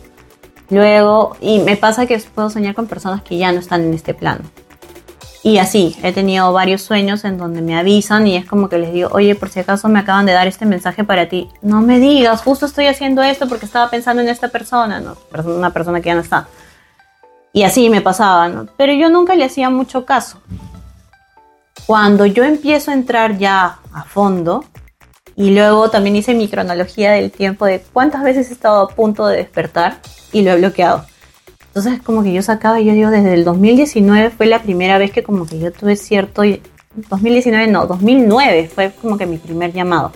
Luego, 0.69 1.35
y 1.41 1.59
me 1.59 1.75
pasa 1.75 2.05
que 2.05 2.17
puedo 2.33 2.49
soñar 2.49 2.73
con 2.73 2.87
personas 2.87 3.21
que 3.21 3.37
ya 3.37 3.51
no 3.51 3.59
están 3.59 3.81
en 3.81 3.93
este 3.93 4.13
plano. 4.13 4.43
Y 5.43 5.57
así, 5.57 5.97
he 6.03 6.13
tenido 6.13 6.53
varios 6.53 6.83
sueños 6.83 7.25
en 7.25 7.37
donde 7.37 7.63
me 7.63 7.75
avisan 7.75 8.27
y 8.27 8.35
es 8.35 8.45
como 8.45 8.69
que 8.69 8.77
les 8.77 8.93
digo, 8.93 9.09
oye, 9.11 9.33
por 9.33 9.49
si 9.49 9.59
acaso 9.59 9.89
me 9.89 9.99
acaban 9.99 10.27
de 10.27 10.33
dar 10.33 10.47
este 10.47 10.65
mensaje 10.65 11.03
para 11.03 11.29
ti. 11.29 11.49
No 11.63 11.81
me 11.81 11.99
digas, 11.99 12.43
justo 12.43 12.67
estoy 12.67 12.85
haciendo 12.85 13.23
esto 13.23 13.47
porque 13.47 13.65
estaba 13.65 13.89
pensando 13.89 14.21
en 14.21 14.29
esta 14.29 14.49
persona, 14.49 14.99
¿no? 14.99 15.17
Una 15.43 15.71
persona 15.71 15.99
que 15.99 16.07
ya 16.07 16.15
no 16.15 16.21
está. 16.21 16.47
Y 17.53 17.63
así 17.63 17.89
me 17.89 18.01
pasaba, 18.01 18.49
¿no? 18.49 18.67
Pero 18.77 18.93
yo 18.93 19.09
nunca 19.09 19.33
le 19.33 19.43
hacía 19.43 19.71
mucho 19.71 20.05
caso. 20.05 20.39
Cuando 21.87 22.27
yo 22.27 22.43
empiezo 22.43 22.91
a 22.91 22.93
entrar 22.93 23.39
ya 23.39 23.79
a 23.91 24.03
fondo, 24.03 24.63
y 25.35 25.51
luego 25.51 25.89
también 25.89 26.15
hice 26.15 26.35
mi 26.35 26.47
cronología 26.47 27.11
del 27.13 27.31
tiempo 27.31 27.65
de 27.65 27.81
cuántas 27.93 28.23
veces 28.23 28.49
he 28.49 28.53
estado 28.53 28.81
a 28.81 28.89
punto 28.89 29.25
de 29.25 29.37
despertar 29.37 29.97
y 30.31 30.43
lo 30.43 30.51
he 30.51 30.57
bloqueado. 30.57 31.05
Entonces 31.73 32.01
como 32.01 32.21
que 32.21 32.33
yo 32.33 32.41
sacaba 32.41 32.81
yo 32.81 32.93
digo, 32.93 33.09
desde 33.09 33.33
el 33.33 33.45
2019 33.45 34.31
fue 34.31 34.45
la 34.45 34.61
primera 34.61 34.97
vez 34.97 35.11
que 35.11 35.23
como 35.23 35.45
que 35.45 35.57
yo 35.59 35.71
tuve 35.71 35.95
cierto... 35.95 36.41
2019 36.93 37.67
no, 37.67 37.87
2009 37.87 38.69
fue 38.73 38.91
como 39.01 39.17
que 39.17 39.25
mi 39.25 39.37
primer 39.37 39.71
llamado. 39.71 40.11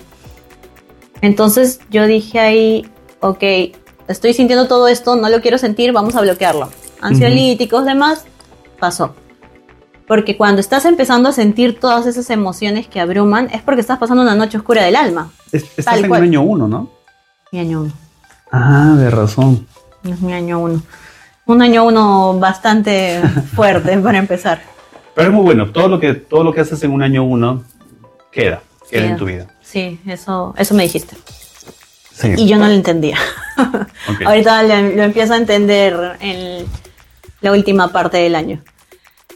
Entonces 1.22 1.80
yo 1.90 2.06
dije 2.06 2.38
ahí, 2.40 2.86
ok, 3.20 3.42
estoy 4.08 4.34
sintiendo 4.34 4.68
todo 4.68 4.86
esto, 4.88 5.16
no 5.16 5.28
lo 5.30 5.40
quiero 5.40 5.56
sentir, 5.58 5.92
vamos 5.92 6.14
a 6.14 6.20
bloquearlo. 6.20 6.68
Ansiolíticos, 7.00 7.84
demás, 7.86 8.24
pasó. 8.78 9.14
Porque 10.06 10.36
cuando 10.36 10.60
estás 10.60 10.84
empezando 10.84 11.30
a 11.30 11.32
sentir 11.32 11.80
todas 11.80 12.06
esas 12.06 12.28
emociones 12.30 12.86
que 12.86 13.00
abruman, 13.00 13.48
es 13.52 13.62
porque 13.62 13.80
estás 13.80 13.98
pasando 13.98 14.22
una 14.22 14.34
noche 14.36 14.58
oscura 14.58 14.82
del 14.84 14.94
alma. 14.96 15.32
Es- 15.52 15.64
estás 15.76 15.86
Tal 15.86 16.04
en 16.04 16.08
cual. 16.08 16.22
año 16.22 16.42
uno, 16.42 16.68
¿no? 16.68 16.90
Mi 17.50 17.58
año 17.60 17.80
uno. 17.80 17.92
Ah, 18.52 18.94
de 18.98 19.10
razón. 19.10 19.66
Es 20.04 20.20
mi 20.20 20.32
año 20.32 20.60
uno. 20.60 20.82
Un 21.46 21.62
año 21.62 21.84
uno 21.84 22.38
bastante 22.38 23.20
fuerte 23.54 23.96
para 23.98 24.18
empezar. 24.18 24.62
Pero 25.14 25.28
es 25.28 25.34
muy 25.34 25.44
bueno. 25.44 25.70
Todo 25.70 25.88
lo 25.88 26.00
que, 26.00 26.14
todo 26.14 26.44
lo 26.44 26.52
que 26.52 26.60
haces 26.60 26.82
en 26.82 26.90
un 26.90 27.02
año 27.02 27.24
uno 27.24 27.64
queda, 28.30 28.62
queda 28.90 29.06
en 29.06 29.16
tu 29.16 29.24
vida. 29.24 29.46
Sí, 29.62 29.98
eso, 30.06 30.54
eso 30.58 30.74
me 30.74 30.82
dijiste. 30.82 31.16
Sí. 32.12 32.34
Y 32.36 32.46
yo 32.48 32.56
no 32.56 32.66
lo 32.66 32.74
entendía. 32.74 33.18
Ahorita 34.26 34.62
lo, 34.62 34.68
lo 34.68 35.02
empiezo 35.02 35.34
a 35.34 35.36
entender 35.36 36.16
en 36.20 36.66
la 37.40 37.52
última 37.52 37.88
parte 37.88 38.18
del 38.18 38.34
año. 38.34 38.62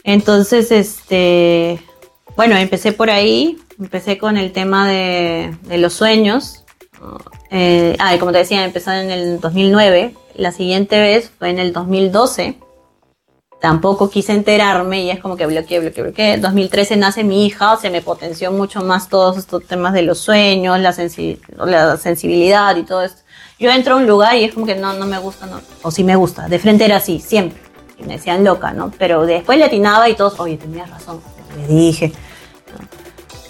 Entonces, 0.03 0.71
este, 0.71 1.79
bueno, 2.35 2.57
empecé 2.57 2.91
por 2.91 3.09
ahí, 3.09 3.59
empecé 3.79 4.17
con 4.17 4.37
el 4.37 4.51
tema 4.51 4.87
de, 4.87 5.55
de 5.63 5.77
los 5.77 5.93
sueños. 5.93 6.63
Eh, 7.51 7.95
ah, 7.99 8.15
y 8.15 8.19
como 8.19 8.31
te 8.31 8.39
decía, 8.39 8.63
empecé 8.63 8.91
en 9.01 9.11
el 9.11 9.39
2009. 9.39 10.15
La 10.35 10.51
siguiente 10.51 10.99
vez 10.99 11.29
fue 11.37 11.49
en 11.49 11.59
el 11.59 11.73
2012. 11.73 12.57
tampoco 13.59 14.09
quise 14.09 14.31
enterarme 14.33 15.03
y 15.03 15.11
es 15.11 15.19
como 15.19 15.35
que 15.35 15.45
bloqueé, 15.45 15.79
bloqueé, 15.81 16.03
bloqueé. 16.03 16.37
2013 16.37 16.95
nace 16.95 17.23
mi 17.23 17.45
hija, 17.45 17.77
se 17.77 17.91
me 17.91 18.01
potenció 18.01 18.51
mucho 18.51 18.81
más 18.81 19.07
todos 19.07 19.37
estos 19.37 19.67
temas 19.67 19.93
de 19.93 20.01
los 20.01 20.17
sueños, 20.17 20.79
la, 20.79 20.91
sensi- 20.93 21.37
la 21.63 21.95
sensibilidad 21.97 22.75
y 22.75 22.83
todo 22.83 23.03
esto. 23.03 23.21
Yo 23.59 23.69
entro 23.69 23.93
a 23.93 23.97
un 23.97 24.07
lugar 24.07 24.35
y 24.35 24.45
es 24.45 24.53
como 24.55 24.65
que 24.65 24.73
no, 24.73 24.93
no 24.93 25.05
me 25.05 25.19
gusta, 25.19 25.45
no. 25.45 25.61
o 25.83 25.91
sí 25.91 26.03
me 26.03 26.15
gusta. 26.15 26.47
De 26.47 26.57
frente 26.57 26.85
era 26.85 26.95
así, 26.95 27.19
siempre. 27.19 27.61
Y 27.99 28.03
me 28.03 28.13
decían 28.13 28.43
loca, 28.43 28.71
¿no? 28.73 28.91
Pero 28.97 29.27
después 29.27 29.59
le 29.59 29.65
atinaba 29.65 30.09
y 30.09 30.15
todos, 30.15 30.39
oye, 30.39 30.57
tenías 30.57 30.89
razón, 30.89 31.21
le 31.55 31.67
dije. 31.67 32.11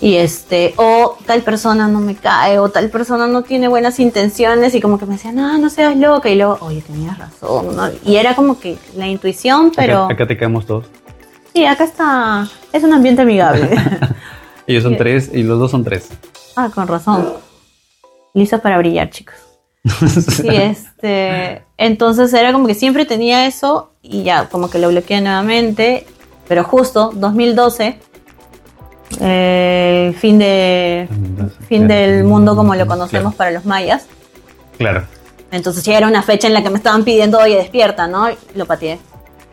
Y 0.01 0.15
este, 0.15 0.73
o 0.77 1.15
tal 1.27 1.43
persona 1.43 1.87
no 1.87 1.99
me 1.99 2.15
cae, 2.15 2.57
o 2.57 2.69
tal 2.69 2.89
persona 2.89 3.27
no 3.27 3.43
tiene 3.43 3.67
buenas 3.67 3.99
intenciones, 3.99 4.73
y 4.73 4.81
como 4.81 4.97
que 4.97 5.05
me 5.05 5.13
decían, 5.13 5.35
no, 5.35 5.57
no 5.59 5.69
seas 5.69 5.95
loca, 5.95 6.27
y 6.29 6.35
luego, 6.35 6.57
oye, 6.61 6.81
tenías 6.81 7.19
razón, 7.19 7.75
¿no? 7.75 7.87
Y 8.03 8.15
era 8.15 8.35
como 8.35 8.59
que 8.59 8.77
la 8.95 9.07
intuición, 9.07 9.71
pero. 9.75 10.05
Acá, 10.05 10.15
acá 10.15 10.27
te 10.27 10.37
caemos 10.37 10.65
todos. 10.65 10.85
Sí, 11.53 11.65
acá 11.65 11.83
está. 11.83 12.47
Es 12.73 12.83
un 12.83 12.93
ambiente 12.93 13.21
amigable. 13.21 13.69
Ellos 14.67 14.83
son 14.83 14.97
tres 14.97 15.29
y 15.33 15.43
los 15.43 15.59
dos 15.59 15.71
son 15.71 15.83
tres. 15.83 16.09
ah, 16.55 16.69
con 16.73 16.87
razón. 16.87 17.33
Lisa 18.33 18.59
para 18.59 18.77
brillar, 18.77 19.09
chicos. 19.09 19.35
Sí, 19.83 20.47
este. 20.49 21.63
Entonces 21.77 22.33
era 22.33 22.53
como 22.53 22.67
que 22.67 22.73
siempre 22.75 23.05
tenía 23.05 23.45
eso 23.47 23.91
y 24.01 24.23
ya, 24.23 24.47
como 24.49 24.69
que 24.69 24.79
lo 24.79 24.89
bloqueé 24.89 25.21
nuevamente. 25.21 26.05
Pero 26.47 26.63
justo, 26.63 27.11
2012, 27.13 27.85
eh, 27.87 27.99
el 29.19 30.15
fin, 30.15 30.39
de, 30.39 31.07
fin 31.67 31.87
del 31.87 32.23
mundo 32.23 32.55
como 32.55 32.75
lo 32.75 32.85
conocemos 32.87 33.35
para 33.35 33.51
los 33.51 33.65
mayas. 33.65 34.05
Claro. 34.77 35.03
Entonces 35.51 35.83
ya 35.83 35.97
era 35.97 36.07
una 36.07 36.23
fecha 36.23 36.47
en 36.47 36.53
la 36.53 36.63
que 36.63 36.69
me 36.69 36.77
estaban 36.77 37.03
pidiendo, 37.03 37.37
oye, 37.39 37.55
despierta, 37.55 38.07
¿no? 38.07 38.29
Lo 38.55 38.65
pateé. 38.65 38.99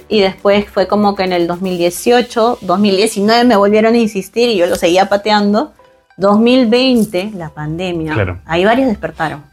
Y 0.09 0.21
después 0.21 0.67
fue 0.71 0.87
como 0.87 1.15
que 1.15 1.25
en 1.25 1.33
el 1.33 1.47
2018, 1.47 2.59
2019 2.63 3.45
me 3.45 3.57
volvieron 3.57 3.95
a 3.95 3.99
insistir 3.99 4.49
y 4.49 4.57
yo 4.57 4.67
lo 4.67 4.77
seguía 4.77 5.09
pateando. 5.09 5.73
2020, 6.17 7.33
la 7.35 7.51
pandemia, 7.51 8.15
Claro. 8.15 8.41
ahí 8.47 8.65
varios 8.65 8.89
despertaron. 8.89 9.45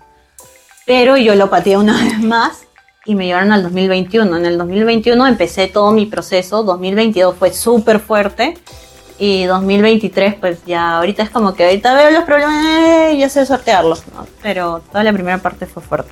Pero 0.86 1.18
yo 1.18 1.36
lo 1.36 1.50
pateé 1.50 1.78
una 1.78 1.94
vez 2.04 2.20
más 2.20 2.66
y 3.06 3.16
me 3.16 3.26
llevaron 3.26 3.52
al 3.52 3.64
2021. 3.64 4.38
En 4.38 4.46
el 4.46 4.58
2021 4.58 5.28
empecé 5.28 5.68
todo 5.68 5.92
mi 5.92 6.06
proceso, 6.06 6.64
2022 6.64 7.36
fue 7.36 7.52
súper 7.54 8.00
fuerte 8.00 8.56
y 9.18 9.46
2023 9.46 10.36
pues 10.36 10.64
ya 10.66 10.98
ahorita 10.98 11.24
es 11.24 11.30
como 11.30 11.54
que 11.54 11.66
ahorita 11.66 11.94
veo 11.94 12.12
los 12.12 12.24
problemas 12.24 12.66
eh, 12.66 13.14
y 13.16 13.20
ya 13.20 13.30
sé 13.30 13.46
sortearlos, 13.46 14.04
¿no? 14.14 14.28
pero 14.42 14.82
toda 14.92 15.04
la 15.04 15.14
primera 15.14 15.38
parte 15.38 15.66
fue 15.66 15.82
fuerte. 15.82 16.12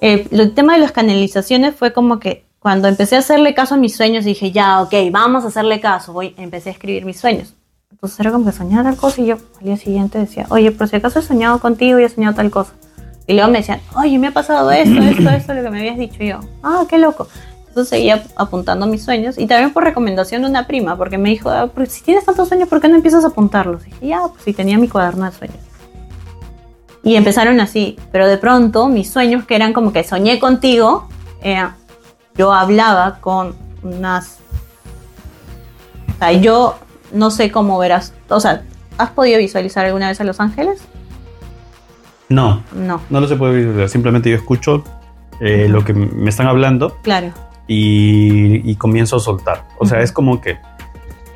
Eh, 0.00 0.28
el 0.30 0.52
tema 0.54 0.74
de 0.74 0.80
las 0.80 0.92
canalizaciones 0.92 1.74
fue 1.74 1.92
como 1.92 2.18
que 2.18 2.44
cuando 2.58 2.88
empecé 2.88 3.16
a 3.16 3.20
hacerle 3.20 3.54
caso 3.54 3.74
a 3.74 3.78
mis 3.78 3.96
sueños 3.96 4.24
dije 4.24 4.52
ya, 4.52 4.82
ok, 4.82 4.94
vamos 5.10 5.44
a 5.44 5.48
hacerle 5.48 5.80
caso, 5.80 6.12
voy, 6.12 6.34
empecé 6.36 6.70
a 6.70 6.72
escribir 6.72 7.04
mis 7.04 7.18
sueños. 7.18 7.54
Entonces 7.90 8.20
era 8.20 8.32
como 8.32 8.44
que 8.44 8.52
soñaba 8.52 8.84
tal 8.84 8.96
cosa 8.96 9.20
y 9.22 9.26
yo 9.26 9.36
al 9.58 9.64
día 9.64 9.76
siguiente 9.76 10.18
decía, 10.18 10.46
oye, 10.50 10.72
por 10.72 10.88
si 10.88 10.96
acaso 10.96 11.20
he 11.20 11.22
soñado 11.22 11.58
contigo 11.58 11.98
y 11.98 12.04
he 12.04 12.08
soñado 12.08 12.34
tal 12.34 12.50
cosa. 12.50 12.72
Y 13.26 13.34
luego 13.34 13.50
me 13.50 13.58
decían, 13.58 13.80
oye, 13.96 14.18
me 14.18 14.26
ha 14.26 14.30
pasado 14.32 14.70
esto, 14.70 15.00
esto, 15.00 15.30
esto, 15.30 15.54
lo 15.54 15.62
que 15.62 15.70
me 15.70 15.78
habías 15.78 15.96
dicho 15.96 16.22
Y 16.22 16.28
yo. 16.28 16.40
Ah, 16.62 16.84
qué 16.88 16.98
loco. 16.98 17.28
Entonces 17.74 17.90
seguía 17.90 18.22
apuntando 18.36 18.86
mis 18.86 19.02
sueños 19.02 19.36
y 19.36 19.48
también 19.48 19.72
por 19.72 19.82
recomendación 19.82 20.42
de 20.42 20.48
una 20.48 20.64
prima, 20.68 20.96
porque 20.96 21.18
me 21.18 21.30
dijo, 21.30 21.50
"Ah, 21.50 21.68
pero 21.74 21.90
si 21.90 22.04
tienes 22.04 22.24
tantos 22.24 22.46
sueños, 22.46 22.68
¿por 22.68 22.80
qué 22.80 22.86
no 22.88 22.94
empiezas 22.94 23.24
a 23.24 23.28
apuntarlos? 23.28 23.82
Y 23.82 23.90
dije, 23.90 24.06
ya, 24.06 24.20
pues 24.28 24.44
si 24.44 24.52
tenía 24.52 24.78
mi 24.78 24.86
cuaderno 24.86 25.24
de 25.24 25.32
sueños. 25.32 25.56
Y 27.02 27.16
empezaron 27.16 27.58
así, 27.58 27.98
pero 28.12 28.28
de 28.28 28.38
pronto 28.38 28.86
mis 28.86 29.10
sueños, 29.10 29.44
que 29.44 29.56
eran 29.56 29.72
como 29.72 29.92
que 29.92 30.04
soñé 30.04 30.38
contigo, 30.38 31.08
eh, 31.42 31.66
yo 32.36 32.52
hablaba 32.54 33.18
con 33.20 33.56
unas... 33.82 34.38
O 36.14 36.18
sea, 36.20 36.30
yo 36.30 36.76
no 37.12 37.32
sé 37.32 37.50
cómo 37.50 37.76
verás, 37.76 38.12
o 38.28 38.38
sea, 38.38 38.62
¿has 38.98 39.10
podido 39.10 39.38
visualizar 39.40 39.84
alguna 39.84 40.06
vez 40.06 40.20
a 40.20 40.24
Los 40.24 40.38
Ángeles? 40.38 40.80
No, 42.28 42.62
No, 42.72 43.00
no 43.10 43.20
lo 43.20 43.26
se 43.26 43.34
puede 43.34 43.56
visualizar. 43.56 43.88
Simplemente 43.88 44.30
yo 44.30 44.36
escucho 44.36 44.84
eh, 45.40 45.66
lo 45.68 45.84
que 45.84 45.92
me 45.92 46.30
están 46.30 46.46
hablando 46.46 46.96
claro. 47.02 47.32
Y, 47.66 48.68
y 48.70 48.76
comienzo 48.76 49.16
a 49.16 49.20
soltar. 49.20 49.64
O 49.78 49.86
sea, 49.86 49.98
Ujú. 49.98 50.04
es 50.04 50.12
como 50.12 50.40
que 50.40 50.58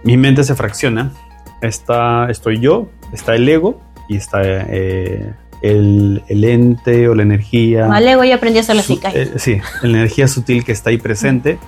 mi 0.05 0.17
mente 0.17 0.45
se 0.45 0.55
fracciona. 0.55 1.13
Está, 1.61 2.31
estoy 2.31 2.61
yo, 2.61 2.89
está 3.13 3.35
el 3.35 3.49
ego 3.49 3.81
y 4.09 4.17
está 4.17 4.41
eh, 4.45 5.33
el, 5.63 6.23
el 6.29 6.45
ente 6.45 7.09
o 7.09 7.15
la 7.15 7.23
energía. 7.23 7.87
Vale, 7.87 8.15
voy 8.17 8.31
a 8.31 8.37
aprender 8.37 8.61
a 8.61 8.63
hacer 8.63 8.77
la 8.77 8.83
su- 8.83 8.95
cica. 8.95 9.11
eh, 9.13 9.33
sí, 9.37 9.59
la 9.83 9.89
energía 9.89 10.29
sutil 10.29 10.65
que 10.65 10.73
está 10.73 10.91
ahí 10.91 10.99
presente 10.99 11.59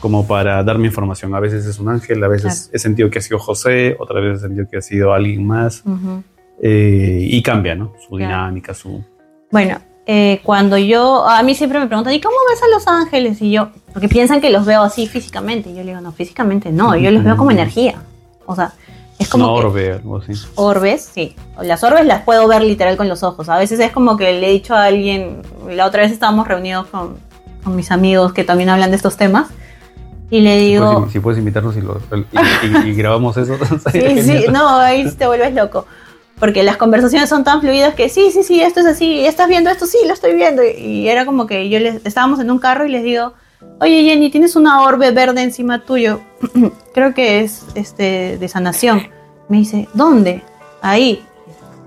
como 0.00 0.26
para 0.26 0.62
darme 0.64 0.86
información. 0.86 1.34
A 1.34 1.40
veces 1.40 1.64
es 1.66 1.78
un 1.78 1.88
ángel, 1.88 2.22
a 2.24 2.28
veces 2.28 2.62
Claro. 2.64 2.70
he 2.74 2.78
sentido 2.78 3.10
que 3.10 3.18
ha 3.18 3.22
sido 3.22 3.38
José, 3.38 3.96
otra 3.98 4.20
vez 4.20 4.38
he 4.38 4.40
sentido 4.42 4.66
que 4.70 4.76
ha 4.78 4.82
sido 4.82 5.12
alguien 5.12 5.46
más. 5.46 5.82
Ujú. 5.86 6.22
eh, 6.62 7.20
y 7.22 7.42
cambia, 7.42 7.74
¿no? 7.74 7.92
Su 8.00 8.16
Claro. 8.16 8.24
dinámica, 8.32 8.72
su... 8.74 9.04
Bueno, 9.52 9.78
eh, 10.06 10.40
cuando 10.44 10.78
yo, 10.78 11.28
a 11.28 11.42
mí 11.42 11.54
siempre 11.54 11.78
me 11.80 11.86
preguntan, 11.86 12.14
¿y 12.14 12.20
cómo 12.20 12.36
ves 12.48 12.62
a 12.62 12.68
Los 12.68 12.86
Ángeles? 12.86 13.42
Y 13.42 13.50
yo, 13.50 13.68
porque 13.92 14.08
piensan 14.08 14.40
que 14.40 14.50
los 14.50 14.64
veo 14.64 14.82
así 14.82 15.06
físicamente. 15.06 15.70
Y 15.70 15.74
yo 15.74 15.82
le 15.82 15.88
digo, 15.90 16.00
no, 16.00 16.12
físicamente 16.12 16.70
no, 16.72 16.94
yo 16.96 17.10
los 17.10 17.24
veo 17.24 17.36
como 17.36 17.50
energía. 17.50 17.96
O 18.46 18.54
sea, 18.54 18.72
es 19.18 19.28
como 19.28 19.46
que 19.58 19.64
orbe, 19.66 19.92
algo 19.94 20.18
así. 20.18 20.32
orbes, 20.54 21.10
sí. 21.12 21.34
Las 21.60 21.82
orbes 21.82 22.06
las 22.06 22.22
puedo 22.22 22.46
ver 22.46 22.62
literal 22.62 22.96
con 22.96 23.08
los 23.08 23.22
ojos. 23.22 23.48
A 23.48 23.58
veces 23.58 23.80
es 23.80 23.90
como 23.90 24.16
que 24.16 24.32
le 24.38 24.48
he 24.48 24.52
dicho 24.52 24.74
a 24.74 24.84
alguien, 24.84 25.42
la 25.68 25.86
otra 25.86 26.02
vez 26.02 26.12
estábamos 26.12 26.46
reunidos 26.46 26.86
con, 26.86 27.16
con 27.64 27.74
mis 27.74 27.90
amigos 27.90 28.32
que 28.32 28.44
también 28.44 28.68
hablan 28.68 28.90
de 28.90 28.96
estos 28.96 29.16
temas. 29.16 29.48
Y 30.30 30.40
le 30.40 30.58
digo, 30.58 31.06
si, 31.06 31.14
si 31.14 31.20
puedes 31.20 31.38
invitarnos 31.38 31.76
y, 31.76 31.80
lo- 31.80 32.00
y- 32.12 32.86
y- 32.86 32.90
y 32.90 32.94
grabamos 32.94 33.36
eso. 33.36 33.56
Sí, 33.92 34.22
sí, 34.22 34.44
no, 34.52 34.68
ahí 34.78 35.08
te 35.12 35.26
vuelves 35.26 35.54
loco. 35.54 35.86
Porque 36.38 36.62
las 36.62 36.76
conversaciones 36.76 37.30
son 37.30 37.44
tan 37.44 37.60
fluidas 37.60 37.94
que 37.94 38.08
sí, 38.08 38.30
sí, 38.30 38.42
sí, 38.42 38.60
esto 38.60 38.80
es 38.80 38.86
así, 38.86 39.24
¿estás 39.24 39.48
viendo 39.48 39.70
esto? 39.70 39.86
Sí, 39.86 39.98
lo 40.06 40.12
estoy 40.12 40.34
viendo. 40.34 40.62
Y, 40.62 41.08
era 41.08 41.24
como 41.24 41.46
que 41.46 41.68
yo 41.70 41.80
les, 41.80 42.04
estábamos 42.04 42.40
en 42.40 42.50
un 42.50 42.58
carro 42.58 42.84
y 42.84 42.90
les 42.90 43.02
digo, 43.02 43.32
oye 43.80 44.04
Jenny, 44.04 44.30
tienes 44.30 44.54
una 44.54 44.82
orbe 44.82 45.10
verde 45.12 45.42
encima 45.42 45.84
tuyo. 45.84 46.20
Creo 46.94 47.14
que 47.14 47.40
es 47.40 47.64
este 47.74 48.36
de 48.36 48.48
sanación. 48.48 49.08
Me 49.48 49.58
dice, 49.58 49.88
¿dónde? 49.94 50.42
Ahí. 50.82 51.24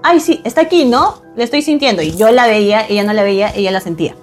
Ay, 0.01 0.19
sí, 0.19 0.41
está 0.43 0.61
aquí, 0.61 0.85
¿no? 0.85 1.21
La 1.35 1.43
estoy 1.43 1.61
sintiendo. 1.61 2.01
Y 2.01 2.15
yo 2.15 2.31
la 2.31 2.47
veía, 2.47 2.85
ella 2.87 3.03
no 3.03 3.13
la 3.13 3.21
veía, 3.21 3.51
ella 3.55 3.71
la 3.71 3.81
sentía, 3.81 4.15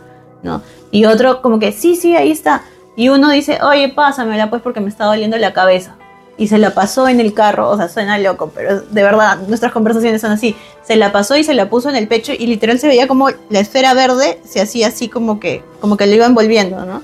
¿no? 0.43 0.61
Y 0.91 1.05
otro 1.05 1.41
como 1.41 1.61
que, 1.61 1.71
sí, 1.71 1.95
sí, 1.95 2.17
ahí 2.17 2.33
está. 2.33 2.63
Y 2.97 3.11
uno 3.11 3.31
dice, 3.31 3.59
oye, 3.63 3.91
pásamela 3.91 4.51
pues 4.51 4.63
porque 4.63 4.81
me 4.81 4.89
está 4.89 5.05
doliendo 5.05 5.37
la 5.37 5.53
cabeza 5.53 5.97
y 6.39 6.49
se 6.49 6.59
la 6.59 6.75
pasó 6.75 7.09
en 7.09 7.19
el 7.21 7.33
carro, 7.33 7.71
o 7.71 7.77
sea, 7.77 7.89
suena 7.89 8.19
loco, 8.19 8.51
pero 8.55 8.81
de 8.83 9.03
verdad, 9.03 9.39
nuestras 9.49 9.73
conversaciones 9.73 10.21
son 10.21 10.33
así. 10.33 10.55
Se 10.83 10.97
la 10.97 11.11
pasó 11.13 11.37
y 11.37 11.45
se 11.45 11.55
la 11.55 11.71
puso 11.71 11.89
en 11.89 11.97
el 11.97 12.09
pecho 12.09 12.33
y 12.39 12.47
literal 12.47 12.79
se 12.79 12.89
veía 12.89 13.09
como 13.09 13.29
la 13.49 13.59
esfera 13.61 13.95
verde 13.95 14.41
se 14.45 14.61
hacía 14.61 14.89
así 14.89 15.09
como 15.09 15.41
que, 15.41 15.63
como 15.81 15.97
que 15.97 16.07
lo 16.07 16.15
iba 16.15 16.27
envolviendo, 16.27 16.85
¿no? 16.85 17.03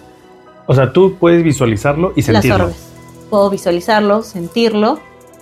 O 0.66 0.74
sea, 0.74 0.93
tú 0.93 1.16
puedes 1.18 1.43
visualizarlo 1.43 2.12
y 2.14 2.20
Las 2.22 2.26
sentirlo. 2.26 2.64
orbes. 2.64 2.76
Puedo 3.30 3.49
visualizarlo, 3.51 4.22
sentirlo 4.22 5.01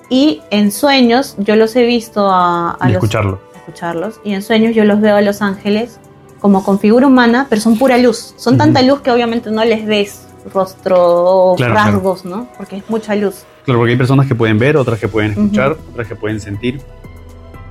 y 0.08 0.40
en 0.50 0.70
sueños 0.72 1.34
yo 1.38 1.56
los 1.56 1.74
he 1.76 1.84
visto 1.84 2.28
a, 2.30 2.76
a 2.80 2.88
y 2.88 2.92
los- 2.92 3.02
escucharlo. 3.02 3.40
escucharlos 3.56 4.20
y 4.24 4.34
en 4.34 4.42
sueños 4.42 4.74
yo 4.74 4.84
los 4.84 5.00
veo 5.00 5.16
a 5.16 5.20
los 5.20 5.42
ángeles 5.42 5.98
como 6.40 6.64
con 6.64 6.78
figura 6.78 7.06
humana, 7.06 7.46
pero 7.50 7.60
son 7.60 7.76
pura 7.76 7.98
luz. 7.98 8.32
Son 8.36 8.54
Ujú. 8.54 8.58
tanta 8.62 8.80
luz 8.82 9.00
que 9.00 9.10
obviamente 9.10 9.50
no 9.50 9.62
les 9.64 9.84
ves 9.84 10.22
rostro 10.54 10.96
o 10.98 11.56
Claro, 11.56 11.74
claro. 11.74 11.92
rasgos, 11.92 12.24
¿no? 12.24 12.48
Porque 12.56 12.76
es 12.78 12.88
mucha 12.88 13.14
luz. 13.14 13.42
Claro, 13.70 13.78
porque 13.82 13.92
hay 13.92 13.98
personas 13.98 14.26
que 14.26 14.34
pueden 14.34 14.58
ver, 14.58 14.76
otras 14.76 14.98
que 14.98 15.06
pueden 15.06 15.30
escuchar, 15.30 15.76
otras 15.92 16.08
que 16.08 16.16
pueden 16.16 16.40
sentir. 16.40 16.80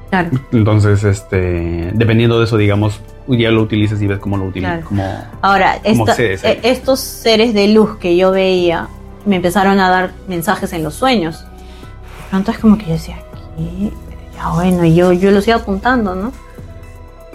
Claro. 0.09 0.29
Entonces, 0.53 1.03
este, 1.03 1.91
dependiendo 1.93 2.39
de 2.39 2.45
eso, 2.45 2.55
digamos, 2.55 3.01
ya 3.27 3.51
lo 3.51 3.61
utilizas 3.61 4.01
y 4.01 4.07
ves 4.07 4.17
cómo 4.19 4.37
lo 4.37 4.45
utilizas. 4.45 4.75
Claro. 4.75 4.87
Como, 4.87 5.23
Ahora, 5.41 5.77
¿Cómo 5.83 6.07
esta- 6.07 6.23
ello? 6.23 6.59
estos 6.63 7.01
seres 7.01 7.53
de 7.53 7.67
luz 7.67 7.97
que 7.97 8.15
yo 8.15 8.31
veía 8.31 8.87
me 9.25 9.35
empezaron 9.35 9.77
a 9.79 9.89
dar 9.89 10.11
mensajes 10.29 10.71
en 10.71 10.83
los 10.83 10.95
sueños. 10.95 11.41
De 11.41 12.29
pronto 12.29 12.51
es 12.51 12.59
como 12.59 12.77
que 12.77 12.85
yo 12.85 12.93
decía, 12.93 13.17
¿qué? 13.57 13.91
Ya 14.35 14.49
bueno, 14.51 14.85
yo, 14.85 15.11
yo 15.11 15.31
los 15.31 15.45
iba 15.49 15.57
apuntando, 15.57 16.15
¿no? 16.15 16.31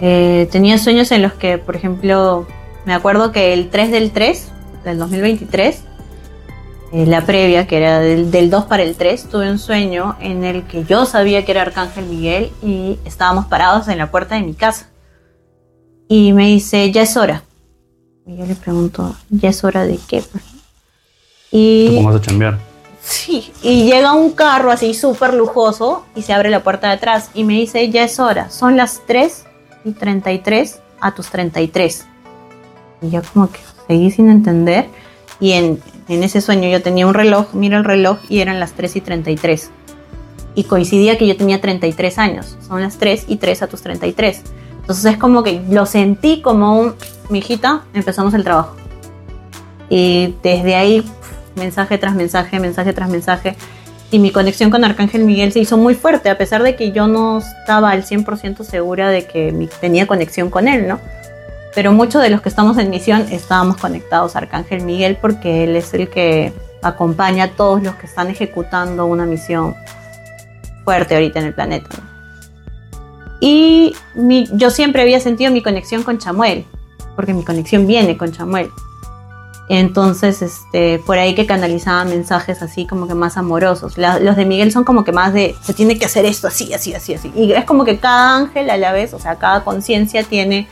Eh, 0.01 0.49
tenía 0.51 0.79
sueños 0.79 1.11
en 1.11 1.21
los 1.21 1.33
que, 1.33 1.59
por 1.59 1.75
ejemplo, 1.75 2.47
me 2.85 2.93
acuerdo 2.95 3.31
que 3.31 3.53
el 3.53 3.69
3 3.69 3.91
del 3.91 4.09
3, 4.09 4.51
del 4.83 4.97
2023, 4.97 5.75
eh, 5.75 5.84
la 7.03 7.25
previa, 7.25 7.67
que 7.67 7.77
era 7.77 7.99
del, 7.99 8.31
del 8.31 8.49
2 8.49 8.65
para 8.65 8.83
el 8.83 8.95
3, 8.95 9.27
tuve 9.29 9.51
un 9.51 9.59
sueño 9.59 10.15
en 10.21 10.43
el 10.45 10.63
que 10.63 10.85
yo 10.85 11.05
sabía 11.05 11.43
que 11.43 11.51
era 11.51 11.63
Arcángel 11.63 12.05
Miguel 12.05 12.51
y 12.63 12.97
estábamos 13.03 13.47
parados 13.47 13.87
en 13.89 13.97
la 13.97 14.11
puerta 14.11 14.35
de 14.35 14.41
mi 14.43 14.53
casa. 14.53 14.87
Y 16.07 16.31
me 16.31 16.47
dice, 16.47 16.91
ya 16.91 17.01
es 17.01 17.17
hora. 17.17 17.43
Y 18.25 18.37
yo 18.37 18.45
le 18.45 18.55
pregunto, 18.55 19.15
¿ya 19.29 19.49
es 19.49 19.63
hora 19.63 19.85
de 19.85 19.99
qué? 20.07 20.21
pues?". 20.21 20.43
Y 21.51 21.95
pongas 21.97 22.15
a 22.15 22.21
chambear. 22.21 22.59
sí, 23.01 23.51
y 23.61 23.85
llega 23.85 24.13
un 24.13 24.31
carro 24.31 24.71
así 24.71 24.93
súper 24.93 25.33
lujoso 25.33 26.05
y 26.15 26.21
se 26.21 26.33
abre 26.33 26.49
la 26.49 26.63
puerta 26.63 26.87
de 26.87 26.93
atrás 26.93 27.29
y 27.33 27.43
me 27.43 27.53
dice, 27.53 27.89
ya 27.89 28.03
es 28.03 28.19
hora, 28.19 28.49
son 28.49 28.77
las 28.77 29.01
3 29.07 29.45
y 29.85 29.91
33 29.91 30.79
a 30.99 31.13
tus 31.13 31.29
33. 31.29 32.05
Y 33.01 33.09
yo 33.09 33.21
como 33.33 33.49
que 33.49 33.59
seguí 33.87 34.11
sin 34.11 34.29
entender 34.29 34.87
y 35.39 35.53
en, 35.53 35.79
en 36.07 36.23
ese 36.23 36.41
sueño 36.41 36.69
yo 36.69 36.81
tenía 36.81 37.07
un 37.07 37.13
reloj, 37.13 37.53
miro 37.53 37.77
el 37.77 37.83
reloj 37.83 38.19
y 38.29 38.39
eran 38.39 38.59
las 38.59 38.73
3 38.73 38.95
y 38.97 39.01
33. 39.01 39.71
Y 40.53 40.63
coincidía 40.65 41.17
que 41.17 41.27
yo 41.27 41.35
tenía 41.35 41.59
33 41.59 42.17
años. 42.19 42.57
Son 42.65 42.81
las 42.81 42.97
3 42.97 43.25
y 43.27 43.37
3 43.37 43.63
a 43.63 43.67
tus 43.67 43.81
33. 43.81 44.41
Entonces 44.81 45.05
es 45.05 45.17
como 45.17 45.43
que 45.43 45.61
lo 45.69 45.85
sentí 45.85 46.41
como 46.41 46.79
un, 46.79 46.95
mi 47.29 47.39
hijita, 47.39 47.83
empezamos 47.93 48.33
el 48.35 48.43
trabajo. 48.43 48.75
Y 49.89 50.35
desde 50.43 50.75
ahí, 50.75 51.03
mensaje 51.55 51.97
tras 51.97 52.15
mensaje, 52.15 52.59
mensaje 52.59 52.93
tras 52.93 53.09
mensaje. 53.09 53.55
Y 54.11 54.19
mi 54.19 54.31
conexión 54.31 54.69
con 54.69 54.85
Arcángel 54.85 55.23
Miguel 55.23 55.51
se 55.51 55.59
hizo 55.59 55.77
muy 55.77 55.95
fuerte, 55.95 56.29
a 56.29 56.37
pesar 56.37 56.61
de 56.61 56.75
que 56.75 56.91
yo 56.91 57.07
no 57.07 57.39
estaba 57.39 57.89
al 57.89 58.05
100% 58.05 58.63
segura 58.63 59.09
de 59.09 59.25
que 59.25 59.67
tenía 59.81 60.05
conexión 60.05 60.51
con 60.51 60.67
él, 60.67 60.87
¿no? 60.87 60.99
Pero 61.75 61.91
muchos 61.91 62.21
de 62.21 62.29
los 62.29 62.41
que 62.41 62.49
estamos 62.49 62.77
en 62.77 62.89
misión 62.89 63.27
estábamos 63.31 63.77
conectados 63.77 64.35
a 64.35 64.39
Arcángel 64.39 64.81
Miguel 64.83 65.17
porque 65.21 65.65
él 65.65 65.75
es 65.75 65.93
el 65.93 66.09
que 66.09 66.53
acompaña 66.81 67.43
a 67.45 67.47
todos 67.49 67.83
los 67.83 67.95
que 67.95 68.05
están 68.07 68.29
ejecutando 68.29 69.05
una 69.05 69.25
misión 69.25 69.75
fuerte 70.85 71.15
ahorita 71.15 71.39
en 71.39 71.45
el 71.47 71.53
planeta. 71.53 71.89
Y 73.41 73.93
mi- 74.15 74.47
yo 74.53 74.69
siempre 74.69 75.01
había 75.01 75.19
sentido 75.19 75.51
mi 75.51 75.61
conexión 75.61 76.03
con 76.03 76.17
Chamuel, 76.17 76.65
porque 77.15 77.33
mi 77.33 77.43
conexión 77.43 77.85
viene 77.85 78.17
con 78.17 78.31
Chamuel. 78.31 78.69
Entonces, 79.67 80.41
este, 80.43 80.99
por 80.99 81.17
ahí 81.17 81.33
que 81.33 81.47
canalizaba 81.47 82.05
mensajes 82.05 82.61
así 82.61 82.85
como 82.85 83.07
que 83.07 83.15
más 83.15 83.35
amorosos. 83.35 83.97
La- 83.97 84.19
los 84.19 84.35
de 84.35 84.45
Miguel 84.45 84.71
son 84.71 84.83
como 84.83 85.03
que 85.03 85.11
más 85.11 85.33
de, 85.33 85.55
se 85.61 85.73
tiene 85.73 85.97
que 85.97 86.05
hacer 86.05 86.23
esto 86.25 86.47
así, 86.47 86.71
así, 86.73 86.93
así, 86.93 87.15
así. 87.15 87.31
Y 87.35 87.51
es 87.51 87.65
como 87.65 87.83
que 87.83 87.97
cada 87.97 88.37
ángel 88.37 88.69
a 88.69 88.77
la 88.77 88.91
vez, 88.93 89.13
o 89.13 89.19
sea, 89.19 89.35
cada 89.37 89.63
conciencia 89.63 90.23
tiene 90.23 90.67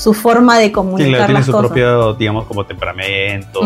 su 0.00 0.14
forma 0.14 0.58
de 0.58 0.66
Sí, 0.66 0.72
comunicar 0.72 1.10
la- 1.10 1.18
tiene 1.26 1.32
las 1.40 1.46
su 1.46 1.52
cosas. 1.52 1.66
propio, 1.68 2.14
digamos, 2.14 2.46
como 2.46 2.64
temperamento. 2.64 3.60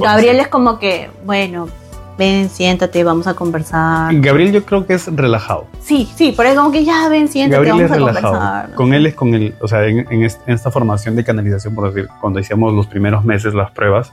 Gabriel 0.00 0.36
así. 0.36 0.44
es 0.44 0.48
como 0.48 0.78
que, 0.78 1.10
bueno, 1.26 1.68
ven, 2.16 2.48
siéntate, 2.48 3.04
vamos 3.04 3.26
a 3.26 3.34
conversar. 3.34 4.14
Gabriel 4.20 4.52
yo 4.52 4.64
creo 4.64 4.86
que 4.86 4.94
es 4.94 5.06
relajado. 5.14 5.66
Sí, 5.80 6.08
sí, 6.14 6.32
por 6.32 6.46
eso 6.46 6.56
como 6.56 6.72
que 6.72 6.84
ya 6.84 7.08
ven, 7.08 7.28
siéntate, 7.28 7.56
Gabriel 7.66 7.84
es 7.84 7.90
vamos 7.90 8.06
a 8.08 8.12
relajado. 8.12 8.32
conversar. 8.34 8.74
Con 8.76 8.94
él 8.94 9.06
es 9.06 9.14
con 9.14 9.34
el, 9.34 9.54
o 9.60 9.68
sea, 9.68 9.84
en, 9.86 10.06
en 10.10 10.22
est- 10.22 10.40
en 10.46 10.54
esta 10.54 10.70
formación 10.70 11.16
de 11.16 11.24
canalización, 11.24 11.74
por 11.74 11.92
decir, 11.92 12.08
cuando 12.20 12.40
hacíamos 12.40 12.72
los 12.72 12.86
primeros 12.86 13.24
meses 13.24 13.52
las 13.52 13.70
pruebas, 13.72 14.10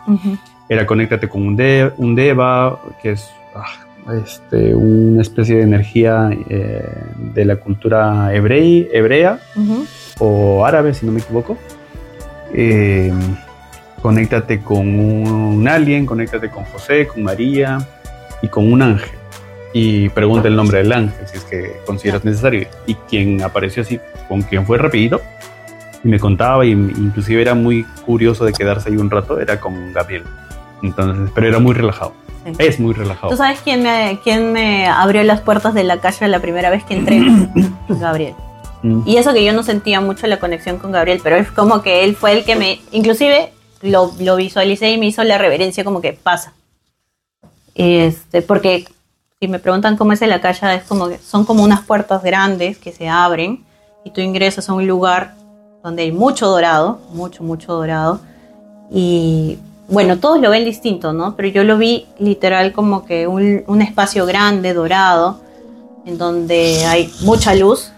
era 0.67 0.85
conéctate 0.85 1.29
con 1.29 1.41
un, 1.45 1.55
de, 1.55 1.91
un 1.97 2.15
Deva, 2.15 2.79
que 3.01 3.11
es 3.11 3.29
ah, 3.55 4.13
este, 4.25 4.73
una 4.75 5.21
especie 5.21 5.57
de 5.57 5.63
energía 5.63 6.31
eh, 6.49 6.83
de 7.33 7.45
la 7.45 7.55
cultura 7.57 8.33
hebrei- 8.33 8.87
hebrea 8.91 9.39
Ujú. 9.55 9.85
O 10.23 10.63
árabe, 10.65 10.93
si 10.93 11.05
no 11.05 11.11
me 11.11 11.19
equivoco. 11.19 11.57
Eh, 12.53 13.11
conéctate 14.01 14.61
con 14.61 14.87
un 14.87 15.67
alien, 15.67 16.05
conéctate 16.05 16.49
con 16.49 16.63
José, 16.65 17.07
con 17.07 17.23
María 17.23 17.79
y 18.41 18.47
con 18.47 18.71
un 18.71 18.83
ángel. 18.83 19.09
Y 19.73 20.09
pregunta 20.09 20.47
el 20.47 20.55
nombre 20.55 20.77
del 20.77 20.91
ángel, 20.91 21.27
si 21.27 21.37
es 21.37 21.43
que 21.45 21.81
consideras 21.87 22.23
necesario. 22.23 22.67
Y 22.85 22.93
quien 22.93 23.41
apareció 23.41 23.81
así, 23.81 23.99
con 24.27 24.43
quien 24.43 24.65
fue 24.65 24.77
rapidito, 24.77 25.21
y 26.03 26.07
me 26.07 26.19
contaba, 26.19 26.65
y 26.65 26.71
inclusive 26.71 27.41
era 27.41 27.55
muy 27.55 27.83
curioso 28.05 28.45
de 28.45 28.53
quedarse 28.53 28.89
ahí 28.89 28.97
un 28.97 29.09
rato, 29.09 29.39
era 29.39 29.59
con 29.59 29.91
Gabriel. 29.91 30.23
Entonces, 30.83 31.31
pero 31.33 31.47
era 31.47 31.57
muy 31.57 31.73
relajado. 31.73 32.13
Sí. 32.45 32.53
Es 32.59 32.79
muy 32.79 32.93
relajado. 32.93 33.29
¿Tú 33.29 33.37
sabes 33.37 33.61
quién 33.61 33.81
me, 33.81 34.19
quién 34.23 34.51
me 34.51 34.87
abrió 34.87 35.23
las 35.23 35.41
puertas 35.41 35.73
de 35.73 35.83
la 35.83 35.97
calle 35.97 36.27
la 36.27 36.39
primera 36.39 36.69
vez 36.69 36.83
que 36.83 36.95
entré? 36.95 37.21
Gabriel. 37.89 38.35
Y 38.83 39.17
eso 39.17 39.33
que 39.33 39.45
yo 39.45 39.53
no 39.53 39.61
sentía 39.63 40.01
mucho 40.01 40.25
la 40.25 40.39
conexión 40.39 40.79
con 40.79 40.91
Gabriel, 40.91 41.19
pero 41.23 41.35
es 41.35 41.51
como 41.51 41.83
que 41.83 42.03
él 42.03 42.15
fue 42.15 42.31
el 42.33 42.43
que 42.43 42.55
me, 42.55 42.81
inclusive 42.91 43.53
lo, 43.81 44.11
lo 44.19 44.35
visualicé 44.35 44.91
y 44.91 44.97
me 44.97 45.05
hizo 45.05 45.23
la 45.23 45.37
reverencia 45.37 45.83
como 45.83 46.01
que 46.01 46.13
pasa. 46.13 46.53
Este, 47.75 48.41
porque 48.41 48.85
si 49.39 49.47
me 49.47 49.59
preguntan 49.59 49.97
cómo 49.97 50.13
es 50.13 50.21
en 50.21 50.29
la 50.29 50.41
calle, 50.41 50.75
es 50.75 50.83
como 50.83 51.09
que 51.09 51.19
son 51.19 51.45
como 51.45 51.63
unas 51.63 51.81
puertas 51.81 52.23
grandes 52.23 52.77
que 52.77 52.91
se 52.91 53.07
abren 53.07 53.63
y 54.03 54.11
tú 54.11 54.21
ingresas 54.21 54.67
a 54.69 54.73
un 54.73 54.87
lugar 54.87 55.35
donde 55.83 56.03
hay 56.03 56.11
mucho 56.11 56.47
dorado, 56.47 56.99
mucho, 57.13 57.43
mucho 57.43 57.73
dorado. 57.73 58.19
Y 58.91 59.57
bueno, 59.87 60.17
todos 60.17 60.39
lo 60.39 60.49
ven 60.49 60.65
distinto, 60.65 61.13
¿no? 61.13 61.35
Pero 61.35 61.49
yo 61.49 61.63
lo 61.63 61.77
vi 61.77 62.07
literal 62.17 62.71
como 62.71 63.05
que 63.05 63.27
un, 63.27 63.63
un 63.67 63.81
espacio 63.81 64.25
grande, 64.25 64.73
dorado, 64.73 65.39
en 66.05 66.17
donde 66.17 66.85
hay 66.85 67.11
mucha 67.21 67.53
luz 67.53 67.91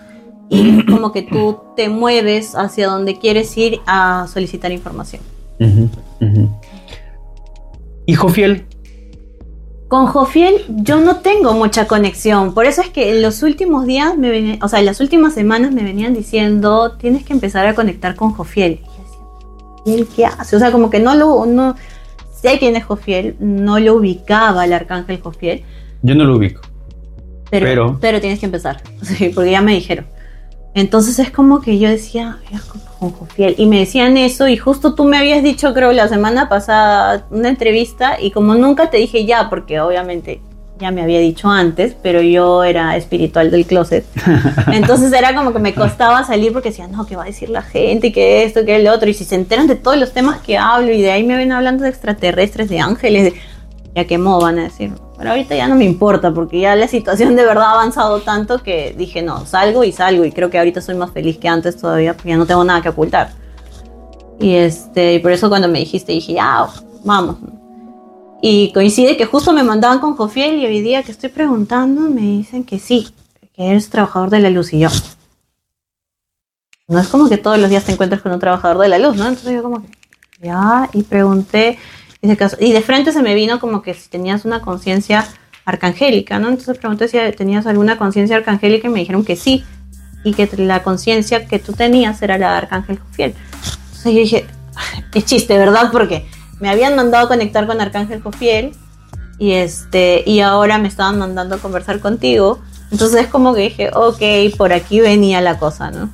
y 0.49 0.79
es 0.79 0.85
como 0.85 1.11
que 1.11 1.21
tú 1.23 1.59
te 1.75 1.89
mueves 1.89 2.55
hacia 2.55 2.87
donde 2.87 3.17
quieres 3.19 3.55
ir 3.57 3.79
a 3.85 4.27
solicitar 4.31 4.71
información. 4.71 5.21
Ujú, 5.59 5.89
ujú. 6.21 6.49
Hijo 8.05 8.29
fiel, 8.29 8.65
Con 9.87 10.07
Jofiel 10.07 10.65
yo 10.69 10.99
no 10.99 11.17
tengo 11.17 11.53
mucha 11.53 11.85
conexión, 11.87 12.53
por 12.55 12.65
eso 12.65 12.81
es 12.81 12.89
que 12.89 13.11
en 13.15 13.21
los 13.21 13.43
últimos 13.43 13.85
días, 13.85 14.17
me 14.17 14.29
ven- 14.31 14.59
o 14.63 14.67
sea, 14.67 14.79
en 14.79 14.87
las 14.87 14.99
últimas 14.99 15.33
semanas 15.35 15.71
me 15.71 15.83
venían 15.83 16.13
diciendo, 16.15 16.93
tienes 16.97 17.23
que 17.23 17.31
empezar 17.33 17.67
a 17.67 17.75
conectar 17.75 18.15
con 18.15 18.31
Jofiel. 18.31 18.79
Y 19.85 19.91
¿Jofiel 19.99 20.07
qué 20.15 20.25
hace? 20.25 20.55
O 20.55 20.59
sea, 20.59 20.71
como 20.71 20.89
que 20.89 20.99
no 20.99 21.13
lo, 21.15 21.45
no, 21.45 21.75
sé 22.41 22.57
quién 22.57 22.75
es 22.75 22.83
Jofiel, 22.85 23.35
no 23.39 23.77
lo 23.79 23.93
ubicaba 23.95 24.65
el 24.65 24.73
arcángel 24.73 25.21
Jofiel, 25.21 25.63
yo 26.01 26.15
no 26.15 26.23
lo 26.25 26.37
ubico. 26.37 26.61
pero, 27.51 27.65
Pero- 27.67 27.97
pero, 28.01 28.19
tienes 28.19 28.39
que 28.39 28.47
empezar, 28.47 28.81
sí, 29.03 29.29
porque 29.33 29.51
ya 29.51 29.61
me 29.61 29.73
dijeron. 29.75 30.05
Entonces 30.75 31.19
es 31.19 31.29
como 31.31 31.61
que 31.61 31.77
yo 31.77 31.87
decía, 31.89 32.37
"Ya, 32.51 32.59
con- 32.59 32.81
con 32.99 33.11
Jofiel, 33.11 33.55
y 33.57 33.65
me 33.67 33.79
decían 33.79 34.17
eso, 34.17 34.47
y 34.47 34.57
justo 34.57 34.95
tú 34.95 35.05
me 35.05 35.17
habías 35.17 35.43
dicho, 35.43 35.73
creo, 35.73 35.91
la 35.91 36.07
semana 36.07 36.49
pasada, 36.49 37.25
una 37.31 37.49
entrevista, 37.49 38.19
y 38.19 38.31
como 38.31 38.55
nunca 38.55 38.89
te 38.89 38.97
dije 38.97 39.25
ya, 39.25 39.49
porque 39.49 39.79
obviamente 39.81 40.41
ya 40.79 40.89
me 40.91 41.01
había 41.03 41.19
dicho 41.19 41.49
antes, 41.49 41.95
pero 42.01 42.21
yo 42.21 42.63
era 42.63 42.97
espiritual 42.97 43.51
del 43.51 43.65
closet. 43.65 44.05
Entonces 44.73 45.13
era 45.13 45.35
como 45.35 45.53
que 45.53 45.59
me 45.59 45.73
costaba 45.73 46.23
salir 46.25 46.51
porque 46.51 46.69
decía, 46.69 46.87
no, 46.87 47.05
¿qué 47.05 47.15
va 47.15 47.23
a 47.23 47.27
decir 47.27 47.49
la 47.49 47.61
gente? 47.61 48.11
Que 48.11 48.43
esto, 48.43 48.65
que 48.65 48.77
el 48.77 48.87
otro. 48.87 49.09
Y 49.09 49.13
si 49.13 49.23
se 49.25 49.35
enteran 49.35 49.67
de 49.67 49.75
todos 49.75 49.97
los 49.97 50.11
temas 50.13 50.41
que 50.41 50.57
hablo, 50.57 50.91
y 50.91 51.01
de 51.01 51.11
ahí 51.11 51.23
me 51.23 51.37
ven 51.37 51.51
hablando 51.51 51.83
de 51.83 51.89
extraterrestres, 51.89 52.67
de 52.69 52.79
ángeles, 52.79 53.25
de, 53.25 53.33
ya 53.95 54.05
quemó, 54.05 54.41
van 54.41 54.59
a 54.59 54.63
decir. 54.63 54.91
Pero 55.23 55.35
ahorita 55.35 55.55
ya 55.55 55.69
no 55.69 55.75
me 55.75 55.85
importa, 55.85 56.33
porque 56.33 56.59
ya 56.59 56.75
la 56.75 56.89
situación 56.89 57.37
de 57.37 57.45
verdad 57.45 57.63
ha 57.63 57.71
avanzado 57.71 58.19
tanto 58.19 58.61
que 58.61 58.93
dije, 58.97 59.21
no, 59.21 59.45
salgo 59.45 59.85
y 59.85 59.93
salgo. 59.93 60.25
Y 60.25 60.33
creo 60.33 60.49
que 60.49 60.57
ahorita 60.57 60.81
soy 60.81 60.95
más 60.95 61.11
feliz 61.11 61.37
que 61.37 61.47
antes 61.47 61.77
todavía, 61.77 62.13
porque 62.13 62.27
ya 62.27 62.35
no 62.35 62.45
tengo 62.45 62.61
nada 62.65 62.81
que 62.81 62.89
ocultar. 62.89 63.31
Y 64.37 64.55
este, 64.55 65.13
y 65.13 65.19
por 65.19 65.31
eso 65.31 65.47
cuando 65.47 65.69
me 65.69 65.79
dijiste, 65.79 66.11
dije, 66.11 66.33
ya, 66.33 66.67
vamos. 67.05 67.37
Y 68.41 68.73
coincide 68.73 69.15
que 69.15 69.25
justo 69.25 69.53
me 69.53 69.63
mandaban 69.63 69.99
con 69.99 70.17
Jofiel 70.17 70.59
y 70.59 70.65
hoy 70.65 70.81
día 70.81 71.03
que 71.03 71.13
estoy 71.13 71.29
preguntando 71.29 72.01
me 72.01 72.19
dicen 72.19 72.65
que 72.65 72.77
sí, 72.77 73.07
que 73.55 73.69
eres 73.69 73.89
trabajador 73.89 74.29
de 74.29 74.41
la 74.41 74.49
luz 74.49 74.73
y 74.73 74.79
yo. 74.79 74.89
No 76.89 76.99
es 76.99 77.07
como 77.07 77.29
que 77.29 77.37
todos 77.37 77.57
los 77.59 77.69
días 77.69 77.85
te 77.85 77.93
encuentres 77.93 78.21
con 78.21 78.33
un 78.33 78.41
trabajador 78.41 78.79
de 78.79 78.89
la 78.89 78.99
luz, 78.99 79.15
¿no? 79.15 79.29
Entonces 79.29 79.53
yo 79.53 79.63
como 79.63 79.83
que, 79.83 79.89
ya, 80.41 80.89
y 80.91 81.03
pregunté, 81.03 81.79
y 82.23 82.27
de, 82.27 82.57
y 82.61 82.81
frente 82.81 83.11
se 83.11 83.21
me 83.21 83.35
vino 83.35 83.59
como 83.59 83.81
que 83.81 83.93
si 83.93 84.09
tenías 84.09 84.45
una 84.45 84.61
conciencia 84.61 85.27
arcangélica, 85.65 86.39
¿no? 86.39 86.47
Entonces 86.47 86.77
pregunté 86.77 87.09
si 87.09 87.17
tenías 87.35 87.67
alguna 87.67 87.97
conciencia 87.97 88.37
arcangélica 88.37 88.87
y 88.87 88.91
me 88.91 88.99
dijeron 89.01 89.25
que 89.25 89.35
sí, 89.35 89.65
y 90.23 90.33
que 90.33 90.49
la 90.57 90.83
conciencia 90.83 91.45
que 91.45 91.59
tú 91.59 91.73
tenías 91.73 92.21
era 92.21 92.37
la 92.37 92.51
de 92.51 92.57
Arcángel 92.59 92.97
Jofiel. 92.97 93.35
Entonces 93.87 94.13
yo 94.13 94.19
dije, 94.19 94.45
es 95.13 95.25
chiste, 95.25 95.57
¿verdad? 95.57 95.89
Porque 95.91 96.25
me 96.61 96.69
habían 96.69 96.95
mandado 96.95 97.25
a 97.25 97.27
conectar 97.27 97.67
con 97.67 97.81
Arcángel 97.81 98.21
Jofiel 98.21 98.71
y 99.37 99.51
este 99.51 100.23
y 100.25 100.39
ahora 100.39 100.77
me 100.77 100.87
estaban 100.87 101.19
mandando 101.19 101.55
a 101.55 101.57
conversar 101.57 101.99
contigo. 101.99 102.61
Entonces 102.89 103.25
es 103.25 103.27
como 103.27 103.53
que 103.53 103.61
dije, 103.63 103.91
ok, 103.93 104.55
por 104.57 104.71
aquí 104.71 105.01
venía 105.01 105.41
la 105.41 105.59
cosa, 105.59 105.91
¿no? 105.91 106.09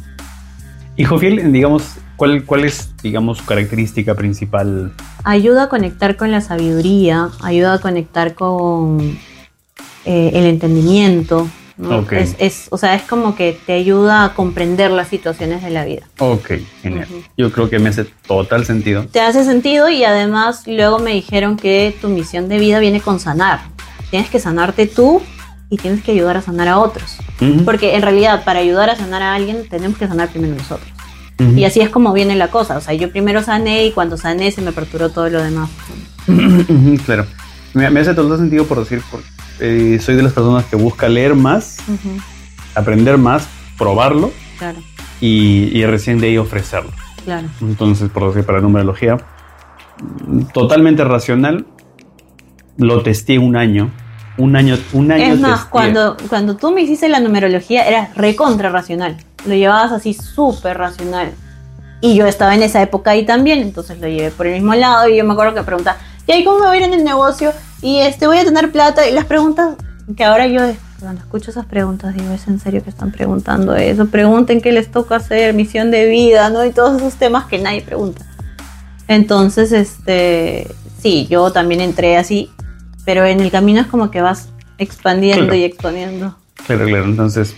Hijo 0.97 1.19
fiel, 1.19 1.51
digamos, 1.51 1.83
¿cuál, 2.19 2.43
¿cuál 2.45 2.65
es, 2.65 2.91
digamos, 3.01 3.39
su 3.39 3.45
característica 3.45 4.13
principal? 4.13 4.91
Ayuda 5.23 5.63
a 5.63 5.69
conectar 5.69 6.17
con 6.17 6.29
la 6.31 6.41
sabiduría, 6.41 7.29
ayuda 7.41 7.73
a 7.75 7.79
conectar 7.79 8.35
con 8.35 9.17
eh, 10.05 10.31
el 10.33 10.45
entendimiento. 10.45 11.49
¿no? 11.77 11.99
Ok. 11.99 12.11
Es, 12.11 12.35
es- 12.39 12.67
o 12.71 12.77
sea, 12.77 12.93
es 12.95 13.03
como 13.03 13.35
que 13.35 13.57
te 13.65 13.71
ayuda 13.73 14.25
a 14.25 14.33
comprender 14.33 14.91
las 14.91 15.07
situaciones 15.07 15.63
de 15.63 15.69
la 15.69 15.85
vida. 15.85 16.01
Ok, 16.19 16.51
genial. 16.81 17.07
Yo 17.37 17.51
creo 17.53 17.69
que 17.69 17.79
me 17.79 17.87
hace 17.89 18.03
total 18.27 18.65
sentido. 18.65 19.05
te 19.07 19.21
hace 19.21 19.45
sentido 19.45 19.89
y 19.89 20.03
además 20.03 20.63
luego 20.67 20.99
me 20.99 21.11
dijeron 21.13 21.55
que 21.55 21.95
tu 22.01 22.09
misión 22.09 22.49
de 22.49 22.59
vida 22.59 22.79
viene 22.79 22.99
con 22.99 23.19
sanar. 23.21 23.61
Tienes 24.11 24.29
que 24.29 24.39
sanarte 24.39 24.87
tú 24.87 25.21
y 25.69 25.77
tienes 25.77 26.03
que 26.03 26.11
ayudar 26.11 26.35
a 26.35 26.41
sanar 26.41 26.67
a 26.67 26.79
otros. 26.79 27.17
Ujú, 27.39 27.63
Porque 27.63 27.95
en 27.95 28.01
realidad 28.01 28.43
para 28.43 28.59
ayudar 28.59 28.89
a 28.89 28.95
sanar 28.97 29.21
a 29.21 29.35
alguien 29.35 29.65
tenemos 29.69 29.97
que 29.97 30.07
sanar 30.07 30.27
primero 30.29 30.55
nosotros. 30.55 30.88
Y 31.39 31.63
así 31.63 31.79
es 31.79 31.89
como 31.89 32.11
viene 32.13 32.35
la 32.35 32.49
cosa. 32.49 32.77
O 32.77 32.81
sea, 32.81 32.93
yo 32.93 33.09
primero 33.11 33.41
sané 33.41 33.85
y 33.85 33.91
cuando 33.91 34.17
sané 34.17 34.51
se 34.51 34.61
me 34.61 34.69
aperturó 34.69 35.09
todo 35.09 35.29
lo 35.29 35.41
demás. 35.41 35.69
Claro. 37.05 37.25
Me, 37.73 37.89
me 37.89 37.99
hace 38.01 38.13
total 38.13 38.37
sentido 38.37 38.65
por 38.65 38.79
decir, 38.79 39.01
eh, 39.59 39.99
soy 40.01 40.15
de 40.15 40.23
las 40.23 40.33
personas 40.33 40.65
que 40.65 40.75
busca 40.75 41.07
leer 41.07 41.35
más, 41.35 41.77
Ujú, 41.87 42.19
aprender 42.75 43.17
más, 43.17 43.47
probarlo 43.77 44.31
Claro, 44.57 44.79
y, 45.21 45.69
y 45.77 45.85
recién 45.85 46.19
de 46.19 46.27
ahí 46.27 46.37
ofrecerlo. 46.37 46.91
claro. 47.23 47.47
Entonces, 47.61 48.09
por 48.09 48.27
decir, 48.27 48.45
para 48.45 48.59
numerología, 48.59 49.17
totalmente 50.53 51.03
racional, 51.03 51.65
lo 52.77 53.01
testé 53.03 53.37
un 53.39 53.55
año. 53.55 53.91
Un 54.37 54.55
año, 54.55 54.77
un 54.93 55.11
año 55.11 55.33
Es 55.33 55.39
más, 55.39 55.51
testé. 55.59 55.69
cuando, 55.69 56.17
cuando 56.29 56.55
tú 56.55 56.71
me 56.71 56.81
hiciste 56.81 57.09
la 57.09 57.19
numerología, 57.19 57.85
era 57.87 58.11
recontra 58.15 58.69
racional. 58.69 59.17
Lo 59.45 59.53
llevabas 59.55 59.91
así 59.91 60.13
súper 60.13 60.77
racional. 60.77 61.31
Y 62.01 62.15
yo 62.15 62.25
estaba 62.27 62.55
en 62.55 62.63
esa 62.63 62.81
época 62.81 63.11
ahí 63.11 63.25
también, 63.25 63.59
entonces 63.59 63.99
lo 63.99 64.07
llevé 64.07 64.31
por 64.31 64.47
el 64.47 64.53
mismo 64.53 64.73
lado. 64.73 65.07
Y 65.09 65.17
yo 65.17 65.25
me 65.25 65.33
acuerdo 65.33 65.53
que 65.53 65.63
preguntaba, 65.63 65.97
¿y 66.27 66.31
ahí 66.31 66.43
cómo 66.45 66.59
me 66.59 66.65
va 66.65 66.71
a 66.71 66.77
ir 66.77 66.83
en 66.83 66.93
el 66.93 67.03
negocio? 67.03 67.51
Y 67.81 67.97
este, 67.99 68.27
voy 68.27 68.37
a 68.37 68.45
tener 68.45 68.71
plata. 68.71 69.07
Y 69.07 69.13
las 69.13 69.25
preguntas 69.25 69.75
que 70.15 70.23
ahora 70.23 70.47
yo, 70.47 70.61
cuando 70.99 71.21
escucho 71.21 71.51
esas 71.51 71.65
preguntas, 71.65 72.13
digo, 72.15 72.31
¿es 72.33 72.47
en 72.47 72.59
serio 72.59 72.83
que 72.83 72.89
están 72.89 73.11
preguntando 73.11 73.75
eso? 73.75 74.05
Pregunten 74.07 74.61
qué 74.61 74.71
les 74.71 74.91
toca 74.91 75.17
hacer, 75.17 75.53
misión 75.53 75.91
de 75.91 76.05
vida, 76.07 76.49
¿no? 76.49 76.63
Y 76.65 76.71
todos 76.71 76.97
esos 76.97 77.15
temas 77.15 77.45
que 77.45 77.59
nadie 77.59 77.81
pregunta. 77.81 78.25
Entonces, 79.07 79.71
este, 79.71 80.67
sí, 81.01 81.27
yo 81.29 81.51
también 81.51 81.81
entré 81.81 82.17
así, 82.17 82.51
pero 83.05 83.25
en 83.25 83.39
el 83.39 83.51
camino 83.51 83.81
es 83.81 83.87
como 83.87 84.11
que 84.11 84.21
vas 84.21 84.49
expandiendo 84.77 85.45
Claro. 85.45 85.55
y 85.55 85.63
exponiendo. 85.63 86.35
Claro, 86.67 86.85
claro. 86.85 87.05
Entonces, 87.05 87.55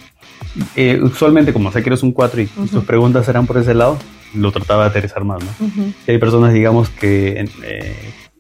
eh, 0.76 1.00
usualmente, 1.02 1.54
como 1.54 1.72
sé 1.72 1.82
que 1.82 1.90
eres 1.90 2.04
un 2.04 2.12
4 2.12 2.42
y 2.42 2.46
tus 2.48 2.84
preguntas 2.84 3.28
eran 3.28 3.48
por 3.48 3.58
ese 3.58 3.74
lado, 3.74 3.98
lo 4.34 4.52
trataba 4.52 4.84
de 4.84 4.90
aterrizar 4.90 5.24
más, 5.24 5.42
¿no? 5.44 5.74
Y 6.08 6.12
hay 6.12 6.18
personas, 6.18 6.54
digamos, 6.54 6.90
que, 6.90 7.46
eh, 7.64 7.96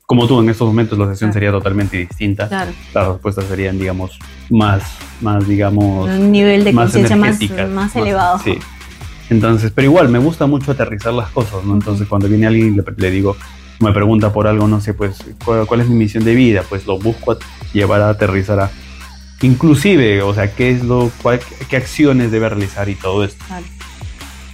como 0.06 0.28
tú, 0.28 0.40
en 0.42 0.50
estos 0.50 0.68
momentos 0.68 0.98
la 0.98 1.06
sesión 1.08 1.30
Claro. 1.30 1.34
sería 1.34 1.52
totalmente 1.52 1.98
distinta. 1.98 2.48
Claro, 2.48 2.72
Las 2.94 3.08
respuestas 3.08 3.46
serían, 3.46 3.80
digamos, 3.80 4.20
más, 4.50 4.84
más 5.22 5.48
digamos, 5.48 6.10
un 6.10 6.32
nivel 6.32 6.64
de 6.64 6.74
más 6.74 6.86
conciencia 6.86 7.16
más, 7.16 7.30
energéticas, 7.30 7.70
más 7.70 7.96
elevado. 7.96 8.40
Sí. 8.40 8.58
Entonces, 9.30 9.72
pero 9.74 9.86
igual, 9.86 10.10
me 10.10 10.20
gusta 10.20 10.46
mucho 10.46 10.72
aterrizar 10.74 11.14
las 11.14 11.30
cosas, 11.30 11.64
¿no? 11.64 11.74
Entonces, 11.74 12.08
cuando 12.08 12.28
viene 12.28 12.48
alguien 12.48 12.74
y 12.74 12.78
le, 12.78 12.84
le 12.98 13.12
digo, 13.12 13.38
me 13.80 13.94
pregunta 13.94 14.34
por 14.34 14.48
algo, 14.48 14.68
no 14.68 14.82
sé, 14.82 14.94
pues, 14.94 15.24
¿cuál, 15.46 15.66
cuál 15.66 15.80
es 15.82 15.88
mi 15.88 15.96
misión 15.96 16.26
de 16.26 16.36
vida? 16.36 16.64
Pues 16.68 16.86
lo 16.86 17.00
busco 17.00 17.32
a 17.32 17.38
llevar 17.74 18.02
a 18.02 18.10
aterrizar 18.10 18.60
a... 18.60 18.70
Inclusive, 19.42 20.22
o 20.22 20.34
sea, 20.34 20.54
qué 20.54 20.72
es 20.72 20.84
lo, 20.84 21.12
cuál- 21.22 21.40
qué 21.70 21.78
acciones 21.78 22.32
debe 22.32 22.50
realizar 22.50 22.88
y 22.90 22.96
todo 22.96 23.24
esto. 23.24 23.44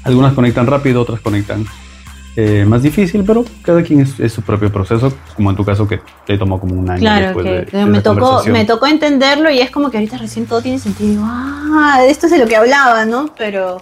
Algunas 0.04 0.34
conectan 0.34 0.68
rápido, 0.68 1.02
otras 1.02 1.20
conectan 1.20 1.66
eh, 2.38 2.64
más 2.66 2.84
difícil, 2.84 3.24
pero 3.26 3.44
cada 3.64 3.82
quien 3.84 4.00
es, 4.02 4.20
es 4.20 4.32
su 4.32 4.42
propio 4.44 4.72
proceso, 4.72 5.12
como 5.36 5.50
en 5.50 5.56
tu 5.58 5.66
caso 5.66 5.88
que 5.88 6.00
te 6.26 6.38
tomó 6.38 6.60
como 6.60 6.76
un 6.76 6.90
año 6.90 7.00
Claro, 7.00 7.26
después 7.26 7.46
de, 7.46 7.78
de 7.80 7.86
me, 7.86 8.00
tocó, 8.02 8.44
me 8.46 8.64
tocó 8.64 8.86
entenderlo 8.88 9.50
y 9.52 9.60
es 9.60 9.72
como 9.72 9.90
que 9.90 9.98
ahorita 9.98 10.18
recién 10.20 10.46
todo 10.46 10.62
tiene 10.62 10.80
sentido. 10.80 11.22
Ah, 11.26 12.00
esto 12.08 12.28
es 12.28 12.32
de 12.32 12.38
lo 12.38 12.46
que 12.48 12.56
hablaba, 12.56 13.04
¿no? 13.06 13.34
Pero, 13.38 13.82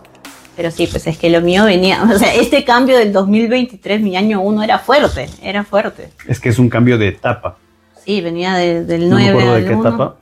pero 0.55 0.71
sí, 0.71 0.87
pues 0.87 1.05
es 1.05 1.17
que 1.17 1.29
lo 1.29 1.41
mío 1.41 1.65
venía, 1.65 2.01
o 2.11 2.17
sea, 2.17 2.33
este 2.33 2.63
cambio 2.63 2.97
del 2.97 3.11
2023, 3.13 4.01
mi 4.01 4.15
año 4.17 4.41
1, 4.41 4.63
era 4.63 4.79
fuerte, 4.79 5.29
era 5.43 5.63
fuerte. 5.63 6.09
Es 6.27 6.39
que 6.39 6.49
es 6.49 6.57
un 6.57 6.69
cambio 6.69 6.97
de 6.97 7.09
etapa. 7.09 7.57
Sí, 8.05 8.21
venía 8.21 8.55
de- 8.55 8.85
del 8.85 9.09
No 9.09 9.17
9 9.17 9.23
me 9.25 9.29
acuerdo 9.31 9.55
de 9.55 9.65
qué 9.65 9.73
1. 9.75 9.87
etapa. 9.89 10.15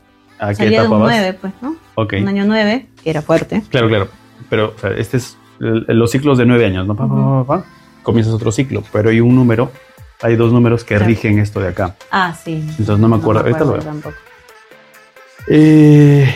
¿A 0.43 0.49
qué 0.49 0.55
Salía 0.55 0.79
de 0.81 0.85
etapa 0.87 0.95
un 0.97 1.01
vas? 1.03 1.11
9, 1.11 1.37
pues, 1.39 1.53
¿no? 1.61 1.75
Ok. 1.95 2.13
Un 2.21 2.27
año 2.27 2.43
9, 2.45 2.87
que 3.03 3.09
era 3.09 3.21
fuerte. 3.21 3.61
Claro, 3.69 3.87
claro. 3.87 4.07
Pero 4.49 4.73
o 4.75 4.79
sea, 4.79 4.91
este 4.91 5.17
es 5.17 5.37
el- 5.59 5.85
los 5.87 6.11
ciclos 6.11 6.37
de 6.37 6.45
nueve 6.45 6.65
años, 6.65 6.85
¿no? 6.87 6.95
Pa. 7.45 7.63
Comienzas 8.03 8.33
otro 8.33 8.51
ciclo, 8.51 8.83
pero 8.91 9.09
hay 9.09 9.21
un 9.21 9.33
número, 9.35 9.71
hay 10.21 10.35
dos 10.35 10.51
números 10.51 10.83
que 10.83 10.95
Claro. 10.95 11.05
rigen 11.05 11.39
esto 11.39 11.59
de 11.61 11.69
acá. 11.69 11.95
Ah, 12.11 12.33
sí. 12.35 12.55
Entonces 12.77 12.99
no 12.99 13.07
me 13.07 13.15
acuerdo. 13.15 13.41
Ahorita 13.41 13.59
lo 13.59 13.71
veo. 13.73 13.81
tampoco. 13.81 14.15
Eh, 15.47 16.33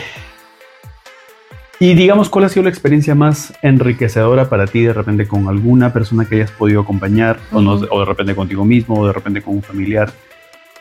y 1.79 1.93
digamos, 1.93 2.29
¿cuál 2.29 2.45
ha 2.45 2.49
sido 2.49 2.63
la 2.63 2.69
experiencia 2.69 3.13
más 3.15 3.53
enriquecedora 3.61 4.49
para 4.49 4.65
ti 4.67 4.81
de 4.81 4.93
repente 4.93 5.27
con 5.27 5.47
alguna 5.47 5.93
persona 5.93 6.25
que 6.25 6.35
hayas 6.35 6.51
podido 6.51 6.81
acompañar, 6.81 7.39
o, 7.51 7.61
no- 7.61 7.73
o 7.73 7.99
de 7.99 8.05
repente 8.05 8.35
contigo 8.35 8.65
mismo, 8.65 8.99
o 8.99 9.07
de 9.07 9.13
repente 9.13 9.41
con 9.41 9.55
un 9.55 9.63
familiar? 9.63 10.11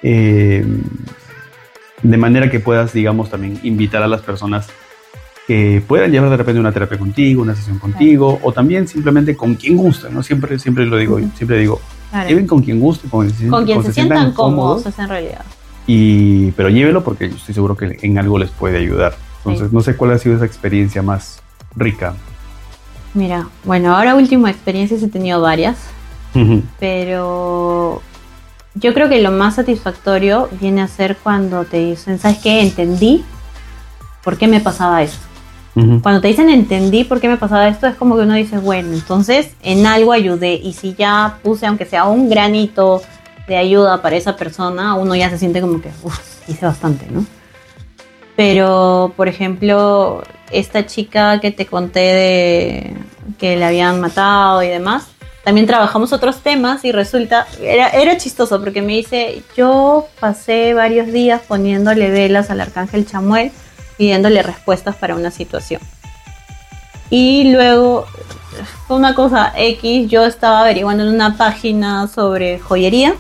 Eh, 0.03 0.65
de 2.03 2.17
manera 2.17 2.51
que 2.51 2.61
puedas, 2.61 2.93
digamos, 2.93 3.31
también 3.31 3.59
invitar 3.63 4.03
a 4.03 4.09
las 4.09 4.21
personas 4.23 4.69
que 5.47 5.83
puedan 5.87 6.11
llevar 6.11 6.29
de 6.31 6.37
repente 6.37 6.59
una 6.61 6.73
terapia 6.73 6.99
contigo, 6.99 7.43
una 7.43 7.55
sesión 7.55 7.79
contigo, 7.79 8.39
o 8.43 8.53
también 8.53 8.89
simplemente 8.89 9.37
con 9.37 9.55
quien 9.55 9.77
guste, 9.77 10.09
¿no? 10.11 10.23
Siempre, 10.23 10.59
siempre 10.59 10.87
lo 10.87 10.97
digo, 10.97 11.21
siempre 11.37 11.59
digo, 11.59 11.81
Claro. 12.11 12.29
lleven 12.29 12.47
con 12.47 12.63
quien 12.63 12.81
guste, 12.81 13.09
con, 13.09 13.27
quien 13.27 13.39
se- 13.39 13.49
Con 13.49 13.65
quien 13.65 13.83
se 13.83 13.93
sientan 13.93 14.19
sientan 14.19 14.35
cómodos, 14.35 14.87
en 14.99 15.09
realidad. 15.09 15.45
y, 15.87 16.51
pero 16.53 16.69
llévelo 16.69 17.05
porque 17.05 17.29
yo 17.29 17.37
estoy 17.37 17.55
seguro 17.55 17.77
que 17.77 17.97
en 18.03 18.19
algo 18.19 18.39
les 18.39 18.51
puede 18.51 18.79
ayudar. 18.79 19.15
Entonces, 19.39 19.69
Sí. 19.71 19.75
no 19.75 19.81
sé 19.81 19.95
cuál 19.97 20.11
ha 20.13 20.19
sido 20.19 20.35
esa 20.35 20.45
experiencia 20.45 21.01
más 21.03 21.41
rica. 21.77 22.15
Mira, 23.15 23.47
bueno, 23.65 23.97
ahora 23.97 24.17
último 24.17 24.49
experiencias 24.49 25.01
he 25.03 25.09
tenido 25.09 25.41
varias, 25.41 25.77
pero 26.81 28.03
yo 28.79 28.93
creo 28.95 29.09
que 29.09 29.21
lo 29.21 29.31
más 29.31 29.57
satisfactorio 29.57 30.49
viene 30.61 30.83
a 30.83 30.89
ser 30.89 31.17
cuando 31.17 31.65
te 31.65 31.79
dicen, 31.79 32.19
¿sabes 32.19 32.39
qué? 32.39 32.61
Entendí 32.61 33.25
por 34.23 34.39
qué 34.39 34.47
me 34.47 34.61
pasaba 34.61 35.03
esto. 35.03 35.25
Cuando 36.03 36.23
te 36.23 36.29
dicen 36.29 36.49
entendí 36.49 37.05
por 37.05 37.21
qué 37.21 37.29
me 37.29 37.37
pasaba 37.37 37.69
esto, 37.69 37.87
es 37.87 37.97
como 37.97 38.17
que 38.17 38.23
uno 38.23 38.33
dice, 38.33 38.57
bueno, 38.57 38.95
entonces 38.95 39.51
en 39.63 39.87
algo 39.87 40.13
ayudé 40.13 40.55
y 40.55 40.73
si 40.73 40.95
ya 40.95 41.39
puse, 41.43 41.67
aunque 41.67 41.85
sea 41.85 42.05
un 42.05 42.31
granito 42.31 43.03
de 43.47 43.59
ayuda 43.59 44.01
para 44.01 44.17
esa 44.17 44.37
persona, 44.37 44.95
uno 44.95 45.15
ya 45.15 45.29
se 45.29 45.37
siente 45.37 45.61
como 45.61 45.83
que, 45.83 45.91
uff, 46.03 46.49
hice 46.49 46.65
bastante, 46.65 47.07
¿no? 47.11 47.27
Pero, 48.37 49.13
por 49.19 49.29
ejemplo, 49.29 50.23
esta 50.51 50.87
chica 50.87 51.41
que 51.41 51.51
te 51.51 51.67
conté 51.67 52.01
de 52.01 52.97
que 53.37 53.57
la 53.57 53.69
habían 53.69 54.01
matado 54.01 54.63
y 54.63 54.69
demás, 54.69 55.09
también 55.47 55.69
trabajamos 55.69 56.13
otros 56.13 56.41
temas 56.41 56.85
y 56.85 56.91
resulta, 56.91 57.47
era, 57.61 57.89
era 57.91 58.17
chistoso 58.17 58.59
porque 58.59 58.83
me 58.83 58.95
dice, 58.95 59.45
yo 59.57 60.09
pasé 60.19 60.75
varios 60.75 61.07
días 61.13 61.41
poniéndole 61.47 62.11
velas 62.11 62.51
al 62.51 62.61
arcángel 62.61 63.07
Chamuel 63.07 63.53
pidiéndole 63.97 64.43
respuestas 64.43 64.97
para 64.97 65.15
una 65.15 65.31
situación. 65.31 65.81
Y 67.11 67.53
luego, 67.53 68.07
fue 68.89 68.97
una 68.97 69.15
cosa 69.15 69.53
X, 69.57 70.11
yo 70.11 70.25
estaba 70.25 70.63
averiguando 70.63 71.05
en 71.05 71.11
una 71.11 71.37
página 71.37 72.09
sobre 72.09 72.59
joyería 72.59 73.15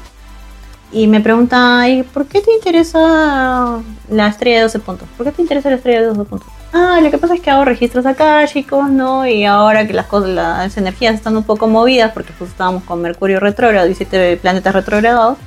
y 0.90 1.06
me 1.06 1.20
pregunta, 1.20 1.78
"Ay, 1.82 2.02
¿por 2.02 2.26
qué 2.26 2.40
te 2.40 2.52
interesa 2.52 3.80
la 4.10 4.26
estrella 4.26 4.56
de 4.56 4.62
12 4.64 4.80
puntos? 4.80 5.08
¿Por 5.16 5.26
qué 5.26 5.30
te 5.30 5.42
interesa 5.42 5.70
la 5.70 5.76
estrella 5.76 6.00
de 6.00 6.06
12 6.08 6.24
puntos? 6.24 6.55
Ah, 6.78 7.00
lo 7.00 7.10
que 7.10 7.16
pasa 7.16 7.34
es 7.34 7.40
que 7.40 7.48
hago 7.48 7.64
registros 7.64 8.04
acá, 8.04 8.46
chicos, 8.46 8.90
¿no? 8.90 9.26
Y 9.26 9.46
ahora 9.46 9.86
que 9.86 9.94
las 9.94 10.04
cosas, 10.04 10.28
las 10.28 10.76
energías 10.76 11.14
están 11.14 11.34
un 11.34 11.42
poco 11.42 11.68
movidas, 11.68 12.12
porque 12.12 12.34
pues 12.36 12.50
estábamos 12.50 12.82
con 12.84 13.00
Mercurio 13.00 13.40
retrógrado 13.40 13.88
y 13.88 13.94
siete 13.94 14.36
planetas 14.36 14.74
retrogradados, 14.74 15.38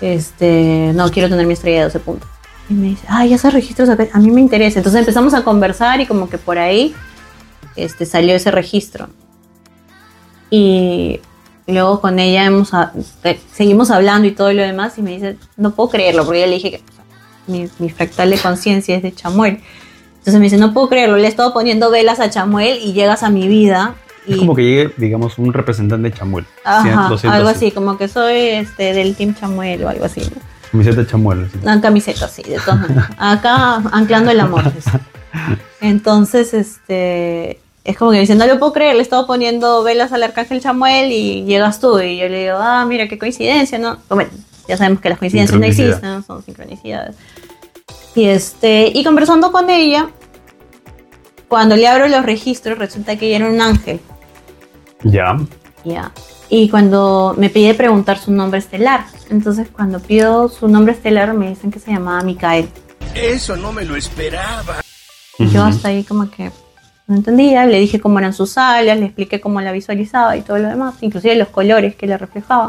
este, 0.00 0.90
no, 0.96 1.08
quiero 1.12 1.28
tener 1.28 1.46
mi 1.46 1.52
estrella 1.52 1.78
de 1.78 1.84
12 1.84 2.00
puntos. 2.00 2.28
Y 2.68 2.74
me 2.74 2.88
dice, 2.88 3.06
ay, 3.08 3.32
esos 3.32 3.52
registros 3.52 3.88
acá, 3.88 4.08
a 4.12 4.18
mí 4.18 4.32
me 4.32 4.40
interesa. 4.40 4.80
Entonces 4.80 4.98
empezamos 4.98 5.32
a 5.32 5.44
conversar 5.44 6.00
y 6.00 6.06
como 6.06 6.28
que 6.28 6.38
por 6.38 6.58
ahí 6.58 6.92
este, 7.76 8.04
salió 8.04 8.34
ese 8.34 8.50
registro. 8.50 9.10
Y 10.50 11.20
luego 11.68 12.00
con 12.00 12.18
ella 12.18 12.44
hemos, 12.46 12.72
seguimos 13.52 13.92
hablando 13.92 14.26
y 14.26 14.32
todo 14.32 14.52
lo 14.52 14.62
demás 14.62 14.98
y 14.98 15.02
me 15.02 15.12
dice, 15.12 15.36
no 15.56 15.70
puedo 15.70 15.90
creerlo, 15.90 16.24
porque 16.24 16.40
yo 16.40 16.46
le 16.46 16.54
dije 16.54 16.70
que 16.72 16.82
mi, 17.46 17.68
mi 17.78 17.90
fractal 17.90 18.30
de 18.30 18.38
conciencia 18.38 18.96
es 18.96 19.04
de 19.04 19.14
Chamuel. 19.14 19.62
Entonces 20.22 20.38
me 20.38 20.44
dice, 20.44 20.56
no 20.56 20.72
puedo 20.72 20.88
creerlo, 20.88 21.16
le 21.16 21.24
he 21.24 21.28
estado 21.28 21.52
poniendo 21.52 21.90
velas 21.90 22.20
a 22.20 22.30
Chamuel 22.30 22.78
y 22.80 22.92
llegas 22.92 23.24
a 23.24 23.30
mi 23.30 23.48
vida. 23.48 23.96
Y, 24.24 24.34
Es 24.34 24.38
como 24.38 24.54
que 24.54 24.62
llegue, 24.62 24.94
digamos, 24.96 25.36
un 25.36 25.52
representante 25.52 26.10
de 26.10 26.16
Chamuel. 26.16 26.46
Ajá, 26.62 27.10
Sí, 27.18 27.26
algo 27.26 27.48
así, 27.48 27.72
como 27.72 27.98
que 27.98 28.06
soy 28.06 28.36
este, 28.36 28.92
del 28.92 29.16
Team 29.16 29.34
Chamuel 29.34 29.82
o 29.82 29.88
algo 29.88 30.04
así. 30.04 30.22
Camiseta 30.70 31.00
de 31.00 31.06
Chamuel. 31.08 31.50
Una 31.60 31.80
camiseta, 31.80 32.28
sí, 32.28 32.44
de 32.44 32.56
todas 32.60 32.82
maneras. 32.82 33.10
Acá 33.18 33.82
anclando 33.90 34.30
el 34.30 34.38
amor. 34.38 34.70
pues. 34.70 34.84
Entonces, 35.80 36.54
este. 36.54 37.58
Es 37.82 37.96
como 37.96 38.12
que 38.12 38.18
me 38.18 38.20
dice, 38.20 38.36
no 38.36 38.46
lo 38.46 38.60
puedo 38.60 38.72
creer, 38.72 38.94
le 38.94 39.00
he 39.00 39.02
estado 39.02 39.26
poniendo 39.26 39.82
velas 39.82 40.12
al 40.12 40.22
arcángel 40.22 40.60
Chamuel 40.60 41.10
y 41.10 41.42
llegas 41.46 41.80
tú. 41.80 41.98
Y 41.98 42.16
yo 42.16 42.28
le 42.28 42.44
digo, 42.44 42.58
ah, 42.60 42.86
mira 42.86 43.08
qué 43.08 43.18
coincidencia, 43.18 43.76
¿no? 43.80 43.98
Bueno, 44.08 44.30
ya 44.68 44.76
sabemos 44.76 45.00
que 45.00 45.08
las 45.08 45.18
coincidencias 45.18 45.58
no 45.58 45.66
existen, 45.66 46.00
¿no? 46.00 46.22
son 46.22 46.44
sincronicidades. 46.44 47.16
Y 48.14 48.26
este, 48.26 48.90
y 48.92 49.04
conversando 49.04 49.52
con 49.52 49.70
ella, 49.70 50.10
cuando 51.48 51.76
le 51.76 51.86
abro 51.86 52.08
los 52.08 52.24
registros, 52.24 52.78
resulta 52.78 53.16
que 53.16 53.26
ella 53.26 53.36
era 53.36 53.48
un 53.48 53.60
ángel. 53.60 54.00
Ya. 55.04 55.36
Ya. 55.84 56.12
Y 56.48 56.68
cuando 56.68 57.34
me 57.38 57.48
pide 57.48 57.74
preguntar 57.74 58.18
su 58.18 58.30
nombre 58.30 58.58
estelar, 58.58 59.06
entonces 59.30 59.68
cuando 59.70 60.00
pido 60.00 60.48
su 60.48 60.68
nombre 60.68 60.92
estelar 60.92 61.32
me 61.32 61.48
dicen 61.48 61.70
que 61.70 61.78
se 61.78 61.90
llamaba 61.90 62.22
Micael. 62.22 62.68
Eso 63.14 63.56
no 63.56 63.72
me 63.72 63.84
lo 63.84 63.96
esperaba. 63.96 64.82
Y 65.38 65.48
yo 65.48 65.64
hasta 65.64 65.88
ahí 65.88 66.04
como 66.04 66.30
que 66.30 66.52
no 67.06 67.16
entendía, 67.16 67.66
le 67.66 67.80
dije 67.80 68.00
cómo 68.00 68.18
eran 68.18 68.32
sus 68.32 68.58
alas, 68.58 68.98
le 68.98 69.06
expliqué 69.06 69.40
cómo 69.40 69.60
la 69.60 69.72
visualizaba 69.72 70.36
y 70.36 70.42
todo 70.42 70.58
lo 70.58 70.68
demás, 70.68 70.94
inclusive 71.00 71.36
los 71.36 71.48
colores 71.48 71.96
que 71.96 72.06
le 72.06 72.16
reflejaba. 72.16 72.68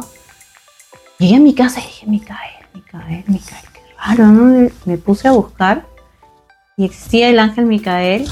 Llegué 1.20 1.36
a 1.36 1.40
mi 1.40 1.54
casa 1.54 1.80
y 1.80 1.84
dije, 1.84 2.06
Micael, 2.08 2.66
Micael, 2.74 3.24
Micael, 3.28 3.73
raro, 4.06 4.28
¿no? 4.28 4.70
Me 4.86 4.98
puse 4.98 5.28
a 5.28 5.32
buscar 5.32 5.86
y 6.78 6.86
existía 6.86 7.30
el 7.30 7.40
ángel 7.40 7.66
Micael 7.66 8.28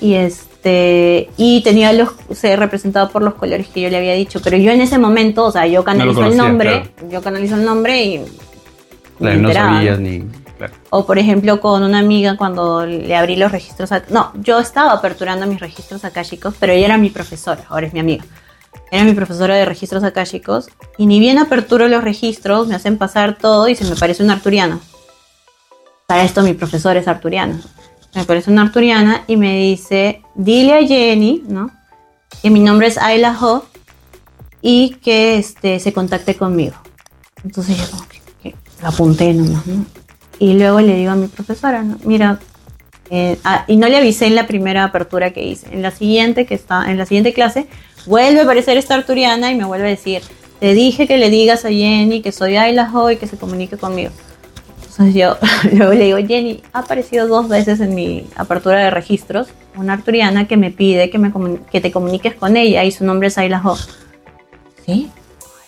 y 0.00 0.14
este 0.14 1.30
y 1.36 1.62
tenía 1.62 1.92
los 1.92 2.10
se 2.32 2.56
representado 2.56 3.10
por 3.10 3.22
los 3.22 3.34
colores 3.34 3.68
que 3.68 3.80
yo 3.80 3.90
le 3.90 3.96
había 3.96 4.14
dicho, 4.14 4.40
pero 4.42 4.56
yo 4.56 4.70
en 4.72 4.80
ese 4.80 4.98
momento, 4.98 5.44
o 5.44 5.52
sea, 5.52 5.66
yo 5.66 5.84
canalizo 5.84 6.20
el 6.20 6.26
conocía, 6.26 6.42
nombre, 6.42 6.94
yo 7.10 7.22
canalizo 7.22 7.56
el 7.56 7.64
nombre 7.64 8.04
y 8.04 8.24
Claro, 9.18 9.40
no 9.40 9.52
sabías 9.52 9.98
ni. 10.00 10.24
Claro. 10.58 10.72
O 10.90 11.04
por 11.06 11.18
ejemplo 11.18 11.60
con 11.60 11.82
una 11.82 11.98
amiga 11.98 12.36
cuando 12.36 12.86
le 12.86 13.14
abrí 13.16 13.36
los 13.36 13.50
registros, 13.52 13.90
a- 13.92 14.04
no, 14.10 14.32
yo 14.36 14.58
estaba 14.60 14.92
aperturando 14.92 15.46
mis 15.46 15.60
registros 15.60 16.04
akáshicos, 16.04 16.54
pero 16.58 16.72
ella 16.72 16.86
era 16.86 16.98
mi 16.98 17.10
profesora, 17.10 17.64
ahora 17.68 17.86
es 17.86 17.92
mi 17.92 18.00
amiga. 18.00 18.24
Era 18.94 19.02
mi 19.02 19.12
profesora 19.12 19.56
de 19.56 19.64
registros 19.64 20.04
akáshicos 20.04 20.68
y 20.98 21.06
ni 21.06 21.18
bien 21.18 21.38
aperturo 21.38 21.88
los 21.88 22.04
registros, 22.04 22.68
me 22.68 22.76
hacen 22.76 22.96
pasar 22.96 23.36
todo 23.36 23.66
y 23.66 23.74
se 23.74 23.84
me 23.84 23.96
parece 23.96 24.22
una 24.22 24.34
arturiana. 24.34 24.78
Para 26.06 26.22
esto 26.22 26.42
mi 26.42 26.54
profesora 26.54 27.00
es 27.00 27.08
arturiana. 27.08 27.60
Me 28.14 28.22
parece 28.22 28.52
una 28.52 28.62
arturiana 28.62 29.24
y 29.26 29.36
me 29.36 29.58
dice, 29.58 30.22
dile 30.36 30.74
a 30.74 30.86
Jenny, 30.86 31.42
¿no? 31.48 31.72
Que 32.40 32.50
mi 32.50 32.60
nombre 32.60 32.86
es 32.86 32.96
Ayla 32.96 33.36
Ho 33.40 33.66
y 34.62 34.90
que 35.02 35.38
este, 35.38 35.80
se 35.80 35.92
contacte 35.92 36.36
conmigo. 36.36 36.76
Entonces 37.42 37.76
yo 37.76 37.90
como 37.90 38.06
que, 38.06 38.20
que 38.44 38.54
lo 38.80 38.86
apunté 38.86 39.34
nomás, 39.34 39.66
¿no? 39.66 39.86
Y 40.38 40.54
luego 40.54 40.80
le 40.80 40.94
digo 40.94 41.10
a 41.10 41.16
mi 41.16 41.26
profesora, 41.26 41.82
¿no? 41.82 41.98
mira, 42.04 42.38
eh, 43.10 43.40
ah, 43.42 43.64
y 43.66 43.76
no 43.76 43.88
le 43.88 43.96
avisé 43.96 44.26
en 44.26 44.36
la 44.36 44.46
primera 44.46 44.84
apertura 44.84 45.32
que 45.32 45.42
hice. 45.42 45.66
En 45.72 45.82
la 45.82 45.90
siguiente, 45.90 46.46
que 46.46 46.54
está, 46.54 46.88
en 46.88 46.96
la 46.96 47.06
siguiente 47.06 47.32
clase, 47.32 47.66
vuelve 48.06 48.40
a 48.40 48.42
aparecer 48.44 48.76
esta 48.76 48.94
arturiana 48.94 49.50
y 49.50 49.54
me 49.54 49.64
vuelve 49.64 49.86
a 49.86 49.90
decir, 49.90 50.22
te 50.60 50.74
dije 50.74 51.06
que 51.06 51.18
le 51.18 51.30
digas 51.30 51.64
a 51.64 51.68
Jenny 51.68 52.22
que 52.22 52.32
soy 52.32 52.56
Ayla 52.56 52.90
Ho 52.92 53.10
y 53.10 53.16
que 53.16 53.26
se 53.26 53.36
comunique 53.36 53.76
conmigo. 53.76 54.10
Entonces 54.80 55.14
yo 55.14 55.36
luego 55.72 55.92
le 55.92 56.04
digo, 56.04 56.18
Jenny, 56.18 56.62
ha 56.72 56.80
aparecido 56.80 57.26
dos 57.26 57.48
veces 57.48 57.80
en 57.80 57.94
mi 57.94 58.26
apertura 58.36 58.80
de 58.80 58.90
registros 58.90 59.48
una 59.76 59.94
arturiana 59.94 60.46
que 60.46 60.56
me 60.56 60.70
pide 60.70 61.10
que, 61.10 61.18
me 61.18 61.32
que 61.70 61.80
te 61.80 61.90
comuniques 61.90 62.34
con 62.36 62.56
ella 62.56 62.84
y 62.84 62.92
su 62.92 63.04
nombre 63.04 63.28
es 63.28 63.38
Ayla 63.38 63.60
Ho. 63.64 63.76
¿Sí? 64.86 65.10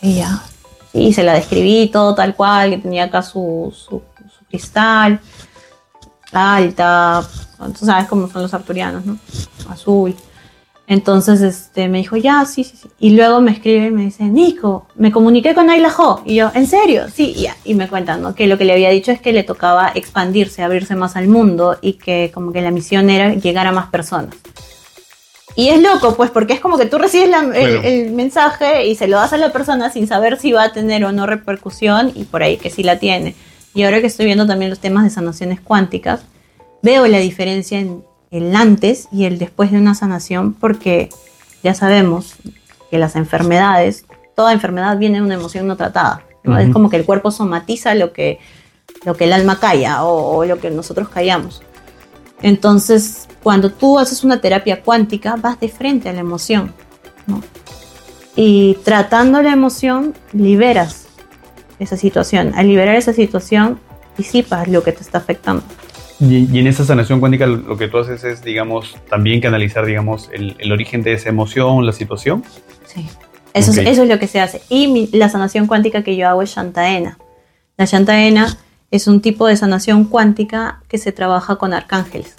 Ella. 0.01 0.43
Sí, 0.93 1.13
se 1.13 1.23
la 1.23 1.35
describí 1.35 1.89
todo 1.89 2.15
tal 2.15 2.35
cual, 2.35 2.71
que 2.71 2.79
tenía 2.79 3.05
acá 3.05 3.23
su, 3.23 3.75
su, 3.77 4.03
su 4.31 4.45
cristal, 4.49 5.21
alta, 6.33 7.23
tú 7.79 7.85
sabes 7.85 8.07
cómo 8.09 8.29
son 8.29 8.43
los 8.43 8.55
arturianos, 8.55 9.05
¿no? 9.05 9.19
Azul. 9.69 10.15
Entonces 10.89 11.41
este, 11.41 11.89
me 11.89 11.99
dijo, 11.99 12.17
ya, 12.17 12.45
sí, 12.45 12.63
sí, 12.63 12.77
sí. 12.81 12.89
Y 13.01 13.11
luego 13.11 13.41
me 13.41 13.51
escribe 13.51 13.87
y 13.87 13.91
me 13.91 14.03
dice, 14.05 14.23
Nico, 14.25 14.87
me 14.95 15.11
comuniqué 15.11 15.53
con 15.55 15.69
Ayla 15.69 15.93
Ho. 15.99 16.23
Y 16.25 16.37
yo, 16.37 16.53
¿en 16.55 16.67
serio? 16.69 17.07
Sí, 17.13 17.33
y 17.37 17.43
ya. 17.43 17.57
Y 17.65 17.75
me 17.75 17.89
cuentan, 17.89 18.23
¿no? 18.23 18.35
Que 18.37 18.47
lo 18.47 18.57
que 18.57 18.65
le 18.65 18.73
había 18.73 18.91
dicho 18.91 19.11
es 19.11 19.21
que 19.21 19.33
le 19.33 19.43
tocaba 19.43 19.91
expandirse, 19.95 20.63
abrirse 20.63 20.95
más 20.95 21.17
al 21.17 21.27
mundo 21.27 21.77
y 21.83 21.95
que 21.95 22.31
como 22.33 22.53
que 22.53 22.63
la 22.63 22.71
misión 22.71 23.11
era 23.11 23.35
llegar 23.35 23.67
a 23.67 23.73
más 23.73 23.89
personas. 23.89 24.37
Y 25.57 25.71
es 25.71 25.81
loco, 25.83 26.15
pues, 26.17 26.31
porque 26.31 26.53
es 26.53 26.61
como 26.61 26.77
que 26.77 26.85
tú 26.87 26.99
recibes 26.99 27.31
la- 27.31 27.41
el, 27.57 27.85
el 27.85 28.13
mensaje 28.13 28.87
y 28.87 28.95
se 28.95 29.09
lo 29.09 29.17
das 29.17 29.33
a 29.33 29.39
la 29.39 29.53
persona 29.53 29.91
sin 29.91 30.07
saber 30.07 30.39
si 30.39 30.53
va 30.53 30.65
a 30.65 30.73
tener 30.73 31.05
o 31.05 31.13
no 31.13 31.27
repercusión 31.27 32.13
y 32.15 32.25
por 32.25 32.43
ahí 32.43 32.59
que 32.59 32.71
sí 32.71 32.83
la 32.83 32.99
tiene. 32.99 33.35
Y 33.75 33.83
ahora 33.83 34.01
que 34.01 34.07
estoy 34.07 34.27
viendo 34.27 34.47
también 34.47 34.71
los 34.71 34.81
temas 34.81 35.03
de 35.05 35.11
sanaciones 35.11 35.61
cuánticas, 35.61 36.21
veo 36.83 37.07
la 37.07 37.19
diferencia 37.19 37.79
en 37.81 38.05
el 38.31 38.55
antes 38.55 39.09
y 39.13 39.25
el 39.25 39.39
después 39.39 39.71
de 39.71 39.79
una 39.79 39.95
sanación 39.95 40.53
porque 40.53 41.09
ya 41.63 41.75
sabemos 41.75 42.35
que 42.91 42.99
las 42.99 43.17
enfermedades, 43.17 44.05
toda 44.35 44.53
enfermedad 44.53 44.99
viene 44.99 45.19
de 45.19 45.25
una 45.25 45.35
emoción 45.35 45.67
no 45.67 45.77
tratada. 45.77 46.23
Es 46.59 46.73
como 46.73 46.89
que 46.89 46.97
el 46.97 47.05
cuerpo 47.05 47.33
somatiza 47.33 47.97
lo 47.97 48.13
que, 48.13 48.39
lo 49.05 49.17
que 49.17 49.25
el 49.25 49.33
alma 49.33 49.59
calla 49.59 50.05
o, 50.05 50.37
o 50.37 50.45
lo 50.45 50.61
que 50.61 50.71
nosotros 50.71 51.09
callamos. 51.09 51.61
Entonces, 52.41 53.27
cuando 53.43 53.71
tú 53.73 53.99
haces 53.99 54.23
una 54.23 54.41
terapia 54.41 54.83
cuántica, 54.83 55.35
vas 55.37 55.59
de 55.59 55.69
frente 55.69 56.09
a 56.09 56.13
la 56.13 56.21
emoción. 56.21 56.73
¿no? 57.27 57.43
Y 58.37 58.75
tratando 58.85 59.43
la 59.43 59.53
emoción, 59.53 60.15
liberas 60.33 61.07
esa 61.79 61.97
situación. 61.97 62.53
Al 62.55 62.69
liberar 62.69 62.95
esa 62.95 63.13
situación, 63.13 63.81
disipas 64.17 64.69
lo 64.69 64.83
que 64.83 64.93
te 64.93 65.03
está 65.03 65.19
afectando. 65.19 65.63
Y, 66.21 66.49
y 66.51 66.59
en 66.61 66.67
esa 66.67 66.85
sanación 66.85 67.21
cuántica 67.21 67.47
lo 67.47 67.57
lo 67.59 67.77
que 67.77 67.89
tú 67.89 67.99
haces 67.99 68.25
es, 68.25 68.43
digamos, 68.43 68.97
también 69.11 69.41
canalizar, 69.41 69.85
digamos, 69.85 70.31
el, 70.33 70.57
el 70.59 70.73
origen 70.73 71.03
de 71.03 71.13
esa 71.13 71.29
emoción, 71.29 71.85
la 71.85 71.93
situación. 71.93 72.43
Sí. 72.87 73.07
Eso, 73.53 73.71
Ok. 73.73 73.79
es, 73.79 73.87
eso 73.89 74.03
es 74.03 74.09
lo 74.09 74.19
que 74.19 74.27
se 74.27 74.41
hace. 74.41 74.63
Y 74.69 74.89
mi- 74.89 75.09
la 75.13 75.29
sanación 75.29 75.67
cuántica 75.67 76.03
que 76.03 76.17
yo 76.17 76.29
hago 76.29 76.43
es 76.43 76.51
Shantaena. 76.55 77.19
La 77.77 77.85
Shantaena 77.85 78.57
es 78.91 79.07
un 79.09 79.21
tipo 79.21 79.47
de 79.47 79.57
sanación 79.57 80.05
cuántica 80.05 80.81
que 80.89 80.97
se 80.99 81.13
trabaja 81.13 81.57
con 81.57 81.73
arcángeles. 81.75 82.35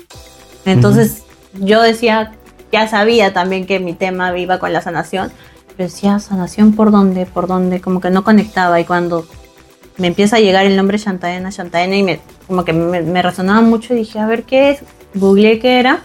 Entonces, 0.66 1.24
yo 1.54 1.82
decía, 1.82 2.34
ya 2.72 2.88
sabía 2.88 3.34
también 3.34 3.66
que 3.66 3.80
mi 3.80 3.94
tema 3.94 4.36
iba 4.38 4.58
con 4.60 4.74
la 4.74 4.82
sanación, 4.82 5.32
pero 5.76 5.90
decía, 5.90 6.20
sanación 6.20 6.74
por 6.74 6.92
dónde, 6.92 7.26
por 7.26 7.48
dónde, 7.48 7.80
como 7.82 8.00
que 8.02 8.10
no 8.10 8.24
conectaba. 8.24 8.80
Y 8.80 8.86
cuando 8.86 9.28
me 9.98 10.08
empieza 10.08 10.36
a 10.38 10.40
llegar 10.40 10.66
el 10.66 10.76
nombre 10.76 10.98
Shantaena, 10.98 11.50
Shantaena, 11.50 11.96
y 11.96 12.04
me, 12.04 12.20
como 12.48 12.64
que 12.66 12.74
me, 12.74 13.02
me 13.02 13.22
resonaba 13.22 13.62
mucho, 13.62 13.94
y 13.94 13.98
dije, 13.98 14.20
a 14.20 14.28
ver 14.28 14.44
qué 14.44 14.72
es. 14.72 14.80
Googleé 15.14 15.60
qué 15.60 15.80
era, 15.80 16.02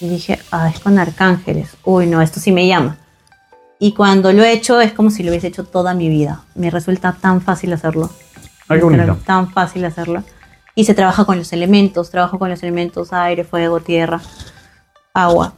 y 0.00 0.08
dije, 0.08 0.38
ah, 0.50 0.68
es 0.68 0.80
con 0.80 0.98
arcángeles. 0.98 1.76
Uy, 1.84 2.06
no, 2.06 2.20
esto 2.22 2.40
sí 2.40 2.52
me 2.52 2.66
llama. 2.66 2.96
Y 3.80 3.92
cuando 3.92 4.32
lo 4.32 4.42
he 4.42 4.52
hecho 4.52 4.80
es 4.80 4.92
como 4.92 5.10
si 5.10 5.22
lo 5.22 5.30
hubiese 5.30 5.46
hecho 5.46 5.64
toda 5.64 5.94
mi 5.94 6.08
vida. 6.08 6.42
Me 6.54 6.68
resulta 6.70 7.16
tan 7.20 7.40
fácil 7.40 7.72
hacerlo. 7.72 8.10
Resulta 8.68 9.16
Tan 9.24 9.50
fácil 9.52 9.84
hacerlo. 9.84 10.24
Y 10.74 10.84
se 10.84 10.94
trabaja 10.94 11.24
con 11.24 11.38
los 11.38 11.52
elementos. 11.52 12.10
Trabajo 12.10 12.38
con 12.40 12.50
los 12.50 12.62
elementos 12.62 13.12
aire, 13.12 13.44
fuego, 13.44 13.78
tierra, 13.80 14.20
agua. 15.14 15.54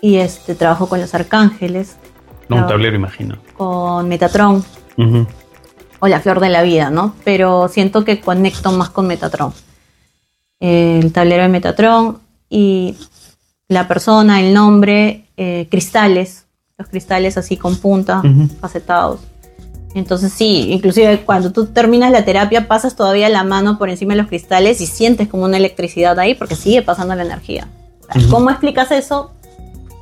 Y 0.00 0.16
este 0.16 0.54
trabajo 0.54 0.88
con 0.88 1.00
los 1.00 1.12
arcángeles, 1.14 1.96
No, 2.48 2.56
un 2.56 2.66
tablero, 2.68 2.94
imagino. 2.94 3.38
con 3.56 4.08
Metatron 4.08 4.64
Ujú. 4.96 5.26
O 6.00 6.08
la 6.08 6.20
flor 6.20 6.40
de 6.40 6.48
la 6.48 6.62
vida, 6.62 6.90
¿no? 6.90 7.14
Pero 7.24 7.68
siento 7.68 8.04
que 8.04 8.20
conecto 8.20 8.72
más 8.72 8.90
con 8.90 9.06
Metatron. 9.06 9.52
El 10.60 11.12
tablero 11.12 11.42
de 11.42 11.48
Metatron 11.48 12.18
y 12.48 12.96
la 13.68 13.88
persona, 13.88 14.40
el 14.40 14.54
nombre, 14.54 15.24
eh, 15.36 15.66
cristales, 15.70 16.46
los 16.78 16.88
cristales 16.88 17.36
así 17.36 17.56
con 17.56 17.76
punta, 17.76 18.20
Ujú. 18.20 18.48
facetados. 18.60 19.20
Entonces 19.94 20.32
sí, 20.32 20.72
inclusive 20.72 21.22
cuando 21.24 21.52
tú 21.52 21.66
terminas 21.66 22.10
la 22.12 22.24
terapia 22.24 22.68
pasas 22.68 22.96
todavía 22.96 23.28
la 23.30 23.44
mano 23.44 23.78
por 23.78 23.88
encima 23.88 24.12
de 24.14 24.18
los 24.20 24.28
cristales 24.28 24.80
y 24.82 24.86
sientes 24.86 25.26
como 25.28 25.44
una 25.44 25.56
electricidad 25.56 26.18
ahí 26.18 26.34
porque 26.34 26.54
sigue 26.54 26.82
pasando 26.82 27.14
la 27.14 27.22
energía. 27.24 27.68
O 28.00 28.12
sea, 28.12 28.20
Ujú. 28.22 28.30
¿Cómo 28.30 28.50
explicas 28.50 28.90
eso? 28.92 29.30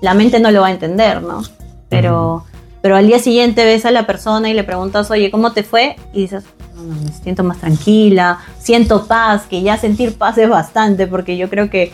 La 0.01 0.15
mente 0.15 0.41
no 0.41 0.51
lo 0.51 0.61
va 0.63 0.67
a 0.69 0.73
entender, 0.73 1.23
¿no? 1.23 1.43
Pero, 1.89 2.45
pero 2.85 2.97
al 2.97 3.07
día 3.07 3.19
siguiente 3.19 3.65
ves 3.65 3.87
a 3.87 3.91
la 3.91 4.07
persona 4.07 4.51
y 4.51 4.53
le 4.53 4.63
preguntas, 4.63 5.11
oye, 5.11 5.31
¿cómo 5.31 5.53
te 5.55 5.63
fue? 5.63 5.97
Y 6.13 6.21
dices, 6.21 6.45
no, 6.77 6.83
no, 6.83 7.01
me 7.01 7.09
siento 7.09 7.43
más 7.43 7.57
tranquila, 7.57 8.41
siento 8.59 9.07
paz, 9.07 9.47
que 9.49 9.63
ya 9.63 9.79
sentir 9.79 10.19
paz 10.19 10.37
es 10.37 10.51
bastante, 10.51 11.07
porque 11.07 11.39
yo 11.39 11.49
creo 11.49 11.71
que 11.71 11.93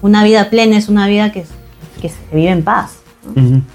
una 0.00 0.24
vida 0.24 0.48
plena 0.48 0.78
es 0.78 0.88
una 0.88 1.06
vida 1.08 1.30
que, 1.30 1.44
que 2.00 2.08
se 2.08 2.16
vive 2.32 2.48
en 2.48 2.64
paz. 2.64 3.00
Un 3.36 3.66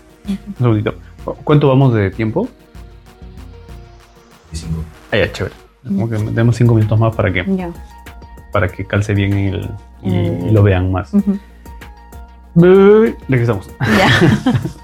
segundito. 0.58 0.96
¿Cuánto 1.44 1.68
vamos 1.68 1.94
de 1.94 2.10
tiempo? 2.10 2.48
Ah, 5.12 5.18
ya, 5.18 5.32
chévere. 5.32 5.54
Como 5.88 6.10
que 6.10 6.18
tenemos 6.18 6.56
cinco 6.56 6.74
minutos 6.74 7.00
más 7.00 7.16
para 7.16 7.32
que, 7.32 7.46
para 8.52 8.68
que 8.70 8.86
calce 8.86 9.14
bien 9.14 9.34
el, 9.34 9.70
y, 10.02 10.10
Mm. 10.10 10.48
y 10.48 10.52
lo 10.52 10.64
vean 10.64 10.92
más. 10.92 11.14
Ujú. 11.14 11.38
Regresamos. 12.56 13.70
Ya. 13.80 14.10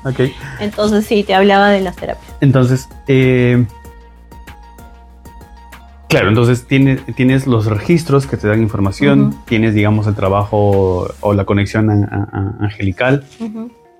Ok. 0.10 0.20
Entonces 0.60 1.06
sí, 1.06 1.24
te 1.24 1.34
hablaba 1.34 1.70
de 1.70 1.82
las 1.82 1.96
terapias. 1.96 2.32
Entonces, 2.40 2.88
eh, 3.08 3.66
claro, 6.10 6.30
entonces 6.30 6.68
tienes, 6.68 7.02
tienes 7.16 7.48
los 7.48 7.66
registros 7.66 8.28
que 8.28 8.38
te 8.38 8.48
dan 8.48 8.62
información, 8.62 9.36
tienes, 9.46 9.74
digamos, 9.74 10.06
el 10.08 10.14
trabajo 10.16 11.08
o 11.22 11.34
la 11.34 11.46
conexión 11.46 11.90
a- 11.90 12.06
a- 12.06 12.38
a- 12.40 12.64
angelical 12.66 13.26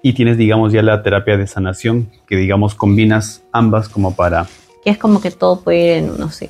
y 0.04 0.14
tienes, 0.14 0.38
digamos, 0.38 0.72
ya 0.74 0.84
la 0.84 1.02
terapia 1.02 1.38
de 1.38 1.48
sanación, 1.48 2.10
que, 2.28 2.36
digamos, 2.36 2.76
combinas 2.76 3.42
ambas 3.52 3.90
como 3.90 4.16
para... 4.16 4.46
Que 4.84 4.92
es 4.92 5.00
como 5.00 5.20
que 5.20 5.32
todo 5.32 5.62
puede 5.62 5.78
ir 5.80 5.92
en 6.04 6.12
uno, 6.12 6.30
sí. 6.30 6.48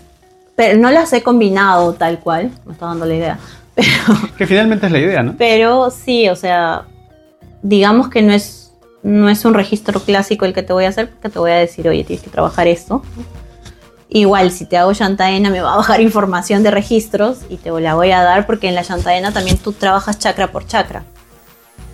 Pero 0.58 0.78
no 0.78 0.92
las 0.92 1.14
he 1.14 1.24
combinado 1.24 1.94
tal 1.94 2.20
cual, 2.20 2.52
me 2.66 2.74
está 2.74 2.88
dando 2.88 3.06
la 3.06 3.16
idea. 3.16 3.40
Que 4.38 4.46
finalmente 4.46 4.86
es 4.88 4.92
la 4.92 5.00
idea, 5.00 5.24
¿no? 5.24 5.36
Pero 5.38 5.90
sí, 5.92 6.28
o 6.28 6.36
sea, 6.36 6.84
digamos 7.68 8.10
que 8.10 8.22
no 8.22 8.32
es, 8.32 8.72
no 9.02 9.28
es 9.28 9.44
un 9.44 9.54
registro 9.56 10.00
clásico 10.00 10.46
el 10.46 10.54
que 10.54 10.62
te 10.64 10.72
voy 10.72 10.86
a 10.86 10.90
hacer, 10.90 11.10
porque 11.10 11.30
te 11.30 11.40
voy 11.40 11.52
a 11.52 11.56
decir, 11.56 11.88
oye, 11.90 12.04
tienes 12.04 12.24
que 12.24 12.30
trabajar 12.30 12.68
esto. 12.68 13.02
Igual, 14.10 14.52
si 14.52 14.66
te 14.66 14.78
hago 14.78 14.94
Shantaena, 14.94 15.50
me 15.50 15.62
va 15.62 15.74
a 15.74 15.78
bajar 15.78 16.00
información 16.12 16.62
de 16.64 16.72
registros 16.72 17.40
y 17.50 17.58
te 17.58 17.72
la 17.72 17.96
voy 17.96 18.12
a 18.12 18.22
dar, 18.22 18.46
porque 18.46 18.68
en 18.70 18.76
la 18.76 18.84
Shantaena 18.84 19.32
también 19.32 19.58
tú 19.58 19.74
trabajas 19.74 20.20
chakra 20.20 20.52
por 20.52 20.66
chakra. 20.68 21.04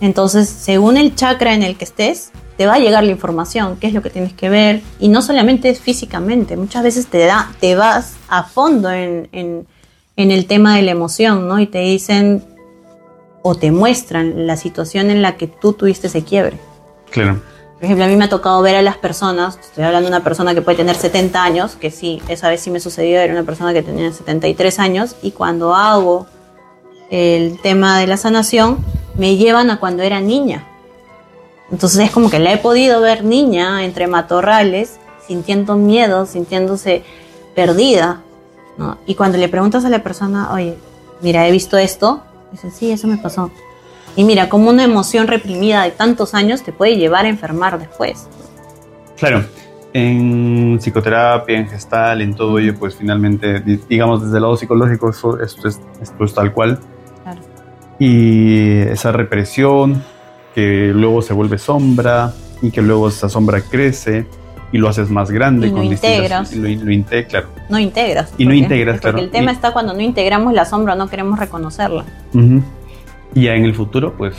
Entonces, 0.02 0.50
según 0.50 0.98
el 0.98 1.16
chakra 1.16 1.54
en 1.54 1.64
el 1.64 1.78
que 1.78 1.86
estés, 1.86 2.32
te 2.58 2.66
va 2.68 2.74
a 2.76 2.80
llegar 2.80 3.04
la 3.04 3.12
información, 3.12 3.78
qué 3.80 3.88
es 3.88 3.94
lo 3.94 4.02
que 4.02 4.10
tienes 4.10 4.34
que 4.34 4.50
ver. 4.50 4.82
Y 5.00 5.08
no 5.08 5.22
solamente 5.22 5.70
es 5.70 5.80
físicamente, 5.80 6.58
muchas 6.58 6.84
veces 6.84 7.08
te, 7.08 7.20
da, 7.20 7.50
te 7.60 7.76
vas 7.76 8.16
a 8.28 8.44
fondo 8.44 8.92
en, 8.92 9.30
en- 9.32 9.68
en 10.18 10.30
el 10.30 10.46
tema 10.46 10.76
de 10.76 10.82
la 10.84 10.92
emoción, 10.92 11.48
¿no? 11.48 11.60
Y 11.60 11.68
te 11.68 11.80
dicen 11.80 12.44
o 13.42 13.56
te 13.56 13.72
muestran 13.72 14.48
la 14.48 14.58
situación 14.58 15.10
en 15.10 15.22
la 15.22 15.38
que 15.38 15.48
tú 15.48 15.74
tuviste 15.74 16.08
ese 16.08 16.24
quiebre. 16.24 16.58
Claro. 17.10 17.42
Por 17.76 17.86
ejemplo, 17.86 18.06
a 18.06 18.08
mí 18.08 18.16
me 18.16 18.26
ha 18.26 18.30
tocado 18.30 18.62
ver 18.62 18.76
a 18.76 18.84
las 18.84 18.98
personas, 18.98 19.58
estoy 19.60 19.84
hablando 19.84 20.08
de 20.08 20.16
una 20.16 20.24
persona 20.24 20.54
que 20.54 20.62
puede 20.62 20.78
tener 20.78 20.96
70 20.96 21.44
años, 21.44 21.76
que 21.76 21.90
sí, 21.90 22.22
esa 22.28 22.48
vez 22.48 22.62
sí 22.62 22.70
me 22.70 22.80
sucedió, 22.80 23.20
era 23.20 23.34
una 23.34 23.44
persona 23.44 23.74
que 23.74 23.82
tenía 23.82 24.12
73 24.14 24.78
años, 24.78 25.16
y 25.24 25.32
cuando 25.32 25.74
hago 25.74 26.28
el 27.10 27.60
tema 27.60 28.00
de 28.00 28.06
la 28.06 28.18
sanación, 28.18 28.78
me 29.16 29.36
llevan 29.36 29.72
a 29.72 29.80
cuando 29.80 30.04
era 30.04 30.22
niña. 30.22 30.68
Entonces 31.72 32.02
es 32.02 32.12
como 32.12 32.30
que 32.30 32.38
la 32.38 32.54
he 32.54 32.58
podido 32.58 33.02
ver 33.02 33.24
niña 33.24 33.84
entre 33.84 34.06
matorrales, 34.06 35.00
sintiendo 35.26 35.76
miedo, 35.76 36.28
sintiéndose 36.28 37.04
perdida. 37.56 38.22
¿no? 38.78 38.98
Y 39.08 39.16
cuando 39.16 39.38
le 39.38 39.50
preguntas 39.50 39.86
a 39.86 39.90
la 39.90 40.04
persona, 40.04 40.54
oye, 40.54 40.78
mira, 41.22 41.48
he 41.48 41.52
visto 41.52 41.78
esto, 41.78 42.22
dice, 42.52 42.72
sí, 42.72 42.92
eso 42.92 43.08
me 43.08 43.18
pasó. 43.18 43.52
Y 44.16 44.24
mira, 44.24 44.50
como 44.50 44.70
una 44.70 44.84
emoción 44.84 45.28
reprimida 45.28 45.84
de 45.84 45.92
tantos 45.92 46.34
años 46.34 46.64
te 46.64 46.74
puede 46.74 46.98
llevar 46.98 47.26
a 47.26 47.30
enfermar 47.30 47.80
después. 47.80 48.28
Claro, 49.18 49.46
en 49.94 50.78
psicoterapia, 50.82 51.58
en 51.58 51.68
gestal, 51.68 52.22
en 52.22 52.34
todo 52.36 52.60
ello, 52.60 52.76
pues 52.78 52.96
finalmente, 52.96 53.60
di- 53.62 53.80
digamos, 53.88 54.24
desde 54.24 54.38
el 54.38 54.42
lado 54.44 54.58
psicológico, 54.58 55.10
eso, 55.10 55.40
esto, 55.40 55.68
es, 55.68 55.80
esto 56.02 56.24
es 56.26 56.34
tal 56.34 56.52
cual. 56.54 56.80
Claro. 57.24 57.42
Y 58.00 58.80
esa 58.82 59.12
represión 59.12 60.04
que 60.56 60.92
luego 60.94 61.22
se 61.22 61.34
vuelve 61.34 61.58
sombra 61.58 62.34
y 62.62 62.72
que 62.72 62.82
luego 62.82 63.08
esa 63.08 63.30
sombra 63.30 63.62
crece 63.62 64.26
y 64.72 64.78
lo 64.78 64.88
haces 64.90 65.10
más 65.10 65.32
grande. 65.32 65.68
Y 65.68 65.72
lo 65.72 65.82
distintas- 65.82 66.04
integras. 66.12 66.54
y 66.54 66.56
Lo, 66.78 66.86
lo 66.86 66.92
inte- 66.92 67.26
claro. 67.28 67.48
No 67.70 67.78
integras. 67.80 68.34
Y 68.38 68.46
no 68.46 68.50
porque- 68.50 68.58
integras, 68.58 68.96
porque 68.96 69.12
claro. 69.12 69.20
el 69.26 69.30
tema 69.32 69.52
Y- 69.52 69.56
está 69.56 69.72
cuando 69.74 69.94
no 69.94 70.02
integramos 70.02 70.54
la 70.54 70.66
sombra, 70.66 70.96
no 70.96 71.08
queremos 71.08 71.40
reconocerla. 71.40 72.06
Ujú. 72.34 72.62
Y 73.36 73.44
ya 73.46 73.56
en 73.56 73.66
el 73.66 73.74
futuro, 73.76 74.14
pues, 74.18 74.36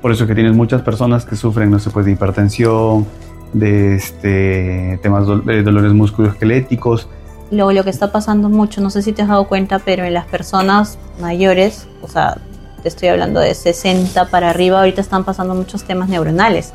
por 0.00 0.12
eso 0.12 0.24
es 0.24 0.28
que 0.28 0.34
tienes 0.34 0.54
muchas 0.54 0.82
personas 0.82 1.24
que 1.24 1.36
sufren, 1.36 1.70
no 1.70 1.78
sé, 1.78 1.90
pues, 1.90 2.04
de 2.06 2.12
hipertensión, 2.12 3.06
de 3.52 3.96
este, 3.96 4.98
temas 5.02 5.24
dol- 5.26 5.44
de 5.44 5.62
dolores 5.62 5.92
musculoesqueléticos. 5.92 7.08
Luego 7.50 7.72
lo 7.72 7.84
que 7.84 7.90
está 7.90 8.10
pasando 8.12 8.48
mucho, 8.48 8.80
no 8.80 8.88
sé 8.90 9.02
si 9.02 9.12
te 9.12 9.22
has 9.22 9.28
dado 9.28 9.46
cuenta, 9.46 9.78
pero 9.78 10.04
en 10.04 10.14
las 10.14 10.24
personas 10.26 10.98
mayores, 11.20 11.86
o 12.00 12.08
sea, 12.08 12.38
te 12.82 12.88
estoy 12.88 13.08
hablando 13.08 13.40
de 13.40 13.54
60 13.54 14.24
para 14.30 14.50
arriba, 14.50 14.78
ahorita 14.78 15.00
están 15.02 15.24
pasando 15.24 15.54
muchos 15.54 15.84
temas 15.84 16.08
neuronales. 16.08 16.72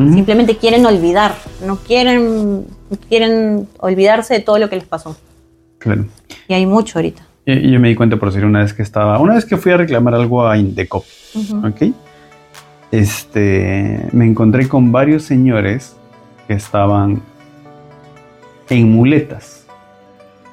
Ujú. 0.00 0.14
Simplemente 0.14 0.56
quieren 0.56 0.86
olvidar, 0.86 1.34
no 1.66 1.76
quieren, 1.76 2.64
quieren 3.08 3.68
olvidarse 3.78 4.34
de 4.34 4.40
todo 4.40 4.58
lo 4.58 4.70
que 4.70 4.76
les 4.76 4.84
pasó. 4.86 5.16
Claro. 5.78 6.06
Y 6.48 6.54
hay 6.54 6.64
mucho 6.66 6.98
ahorita. 6.98 7.22
Y, 7.44 7.70
yo 7.70 7.80
me 7.80 7.88
di 7.88 7.94
cuenta 7.94 8.16
por 8.16 8.30
decir 8.30 8.44
una 8.46 8.60
vez 8.60 8.72
que 8.72 8.82
estaba, 8.82 9.18
una 9.18 9.34
vez 9.34 9.44
que 9.44 9.56
fui 9.56 9.72
a 9.72 9.76
reclamar 9.76 10.14
algo 10.14 10.46
a 10.46 10.56
Indecop, 10.56 11.04
Ujú. 11.34 11.66
¿ok? 11.66 11.94
Este, 12.92 14.08
me 14.12 14.24
encontré 14.24 14.68
con 14.68 14.90
varios 14.90 15.24
señores 15.24 15.94
que 16.48 16.54
estaban 16.54 17.22
en 18.68 18.92
muletas. 18.92 19.66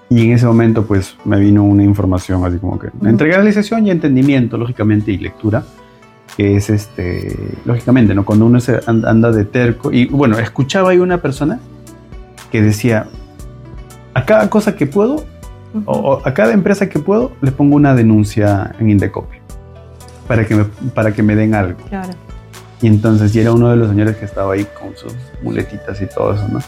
Y 0.09 0.25
en 0.25 0.33
ese 0.33 0.45
momento, 0.45 0.85
pues, 0.85 1.15
me 1.25 1.39
vino 1.39 1.63
una 1.63 1.83
información 1.83 2.45
así 2.45 2.57
como 2.57 2.79
que 2.79 2.87
Ujú. 2.87 3.07
entre 3.07 3.27
realización 3.27 3.87
y 3.87 3.91
entendimiento, 3.91 4.57
lógicamente, 4.57 5.11
y 5.11 5.17
lectura, 5.17 5.63
que 6.38 6.55
es 6.55 6.69
este, 6.69 7.35
lógicamente, 7.65 8.13
¿no? 8.13 8.23
Cuando 8.23 8.45
uno 8.45 8.59
se 8.59 8.79
an- 8.85 9.05
anda 9.05 9.31
de 9.31 9.43
terco, 9.43 9.91
y 9.91 10.05
bueno, 10.05 10.38
escuchaba 10.38 10.91
ahí 10.91 10.99
una 10.99 11.19
persona 11.19 11.59
que 12.51 12.61
decía, 12.61 13.07
a 14.13 14.23
cada 14.23 14.47
cosa 14.49 14.75
que 14.75 14.85
puedo, 14.85 15.25
o, 15.85 15.91
o 15.93 16.27
a 16.27 16.33
cada 16.35 16.53
empresa 16.53 16.88
que 16.88 16.99
puedo, 16.99 17.31
le 17.41 17.51
pongo 17.51 17.75
una 17.75 17.95
denuncia 17.95 18.71
en 18.79 18.91
Indecopy 18.91 19.38
para 20.27 20.45
que 20.45 20.55
me, 20.55 20.63
para 20.93 21.11
que 21.11 21.23
me 21.23 21.35
den 21.35 21.55
algo. 21.55 21.79
Claro. 21.89 22.13
Y 22.81 22.88
entonces, 22.88 23.35
y 23.35 23.39
era 23.39 23.51
uno 23.51 23.69
de 23.69 23.75
los 23.75 23.89
señores 23.89 24.17
que 24.17 24.25
estaba 24.25 24.53
ahí 24.53 24.65
con 24.79 24.95
sus 24.95 25.15
muletitas 25.41 25.99
y 26.01 26.05
todo 26.05 26.35
eso, 26.35 26.47
¿no? 26.49 26.59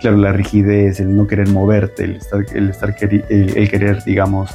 Claro, 0.00 0.16
la 0.18 0.30
rigidez, 0.32 1.00
el 1.00 1.16
no 1.16 1.26
querer 1.26 1.48
moverte, 1.48 2.04
el 2.04 2.16
estar, 2.16 2.44
el, 2.54 2.70
estar 2.70 2.94
el, 3.00 3.24
el 3.56 3.68
querer, 3.68 4.04
digamos, 4.04 4.52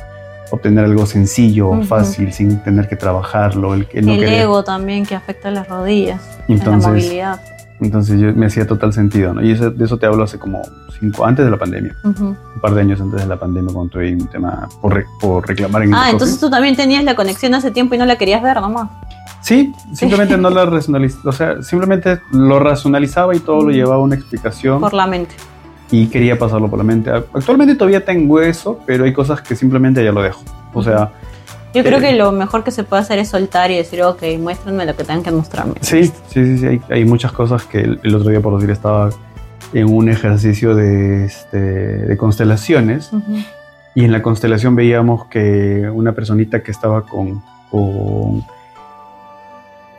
obtener 0.53 0.85
algo 0.85 1.07
sencillo, 1.07 1.69
Ujú. 1.69 1.83
fácil, 1.83 2.31
sin 2.31 2.61
tener 2.63 2.87
que 2.87 2.95
trabajarlo, 2.95 3.73
el, 3.73 3.87
el 3.91 4.05
no 4.05 4.13
el 4.13 4.19
querer. 4.19 4.41
ego 4.41 4.63
también 4.63 5.03
que 5.03 5.15
afecta 5.15 5.47
a 5.47 5.51
las 5.51 5.67
rodillas, 5.67 6.21
a 6.21 6.37
la 6.37 6.45
Entonces, 6.55 6.87
movilidad. 6.91 7.41
entonces 7.81 8.19
yo, 8.21 8.33
me 8.33 8.45
hacía 8.45 8.67
total 8.67 8.93
sentido, 8.93 9.33
¿no? 9.33 9.41
Y 9.41 9.51
eso, 9.51 9.71
de 9.71 9.83
eso 9.83 9.97
te 9.97 10.05
hablo 10.05 10.23
hace 10.23 10.37
como 10.37 10.61
cinco, 10.99 11.25
antes 11.25 11.43
de 11.43 11.49
la 11.49 11.57
pandemia, 11.57 11.95
un 12.03 12.37
par 12.61 12.75
de 12.75 12.81
años 12.81 13.01
antes 13.01 13.19
de 13.21 13.27
la 13.27 13.39
pandemia, 13.39 13.73
cuando 13.73 13.93
tuve 13.93 14.13
un 14.13 14.27
tema 14.27 14.69
por, 14.79 14.93
re- 14.93 15.05
por 15.19 15.47
reclamar 15.47 15.81
en 15.83 15.93
Ah, 15.95 16.09
entonces 16.11 16.39
tú 16.39 16.51
también 16.51 16.75
tenías 16.75 17.03
la 17.03 17.15
conexión 17.15 17.55
hace 17.55 17.71
tiempo 17.71 17.95
y 17.95 17.97
no 17.97 18.05
la 18.05 18.15
querías 18.17 18.43
ver 18.43 18.61
nomás. 18.61 18.89
Sí, 19.41 19.73
simplemente 19.93 20.37
no 20.37 20.49
la 20.51 20.65
racionalizaba, 20.67 21.29
o 21.29 21.33
sea, 21.33 21.61
simplemente 21.63 22.19
lo 22.31 22.59
racionalizaba 22.59 23.35
y 23.35 23.39
todo 23.39 23.63
lo 23.63 23.71
llevaba 23.71 23.95
a 23.95 23.99
una 23.99 24.15
explicación 24.15 24.79
Por 24.79 24.93
la 24.93 25.07
mente. 25.07 25.35
Y 25.95 26.07
quería 26.07 26.39
pasarlo 26.39 26.67
por 26.69 26.79
la 26.79 26.83
mente. 26.83 27.11
Actualmente 27.11 27.75
todavía 27.75 28.03
tengo 28.03 28.41
eso, 28.41 28.79
pero 28.87 29.03
hay 29.05 29.13
cosas 29.13 29.41
que 29.41 29.55
simplemente 29.55 30.03
ya 30.03 30.11
lo 30.11 30.23
dejo. 30.23 30.41
O 30.73 30.81
sea, 30.81 31.11
Yo 31.75 31.83
creo 31.83 31.99
Eh. 31.99 32.01
que 32.01 32.13
lo 32.13 32.31
mejor 32.31 32.63
que 32.63 32.71
se 32.71 32.83
puede 32.83 33.01
hacer 33.03 33.19
es 33.19 33.29
soltar 33.29 33.69
y 33.69 33.77
decir, 33.77 34.01
ok, 34.03 34.21
muéstrenme 34.39 34.85
lo 34.87 34.95
que 34.95 35.03
tengan 35.03 35.21
que 35.23 35.31
mostrarme. 35.31 35.73
sí, 35.81 36.05
sí, 36.05 36.11
sí, 36.45 36.57
sí, 36.57 36.65
hay, 36.67 36.81
hay 36.89 37.05
muchas 37.05 37.31
cosas 37.31 37.63
que 37.65 37.79
el, 37.81 37.99
el 38.03 38.15
otro 38.15 38.29
día, 38.31 38.41
por 38.41 38.55
decir, 38.55 38.71
estaba 38.71 39.09
en 39.73 39.87
un 39.91 40.07
ejercicio 40.09 40.75
de, 40.75 41.25
este, 41.25 41.57
de 41.59 42.17
constelaciones 42.17 43.11
y 43.95 44.03
en 44.03 44.11
la 44.11 44.21
constelación 44.23 44.75
veíamos 44.75 45.25
que 45.27 45.87
una 45.93 46.11
personita 46.13 46.61
que 46.63 46.71
estaba 46.71 47.01
con, 47.03 47.41
con- 47.71 48.43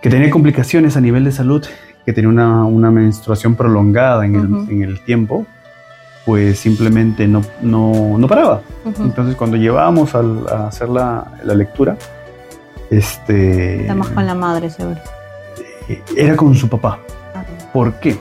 que 0.02 0.10
tenía 0.10 0.30
complicaciones 0.30 0.96
a 0.96 1.00
nivel 1.00 1.24
de 1.24 1.32
salud, 1.32 1.64
que 2.04 2.12
tenía 2.12 2.28
una, 2.30 2.64
una 2.64 2.90
menstruación 2.90 3.54
prolongada 3.56 4.26
en 4.26 4.34
el, 4.36 4.70
en 4.70 4.82
el 4.82 5.00
tiempo, 5.04 5.46
pues 6.24 6.58
simplemente 6.58 7.26
no, 7.28 7.42
no, 7.60 8.16
no 8.18 8.26
paraba. 8.28 8.62
Entonces 9.00 9.36
cuando 9.36 9.56
llevábamos 9.56 10.14
al- 10.14 10.46
a 10.48 10.68
hacer 10.68 10.88
la, 10.88 11.26
la 11.44 11.54
lectura, 11.54 11.96
este, 12.90 13.82
Estamos 13.82 14.08
con 14.10 14.26
la 14.26 14.34
madre, 14.34 14.70
seguro. 14.70 14.98
era 16.16 16.36
con 16.36 16.54
su 16.54 16.68
papá. 16.68 16.98
¿Por 17.72 17.94
qué? 17.94 18.16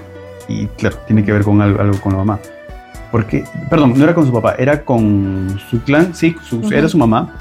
Y 0.48 0.68
claro, 0.68 0.98
tiene 1.08 1.24
que 1.24 1.32
ver 1.32 1.44
con 1.44 1.62
algo, 1.62 1.80
algo 1.82 2.00
con 2.02 2.12
la 2.14 2.18
mamá. 2.20 2.40
Porque, 3.12 3.44
perdón, 3.70 3.94
no 3.96 4.04
era 4.04 4.16
con 4.16 4.26
su 4.26 4.34
papá, 4.34 4.56
era 4.58 4.84
con 4.84 5.60
su 5.70 5.82
clan, 5.84 6.16
sí, 6.16 6.36
su- 6.44 6.68
era 6.74 6.88
su 6.90 6.98
mamá, 6.98 7.36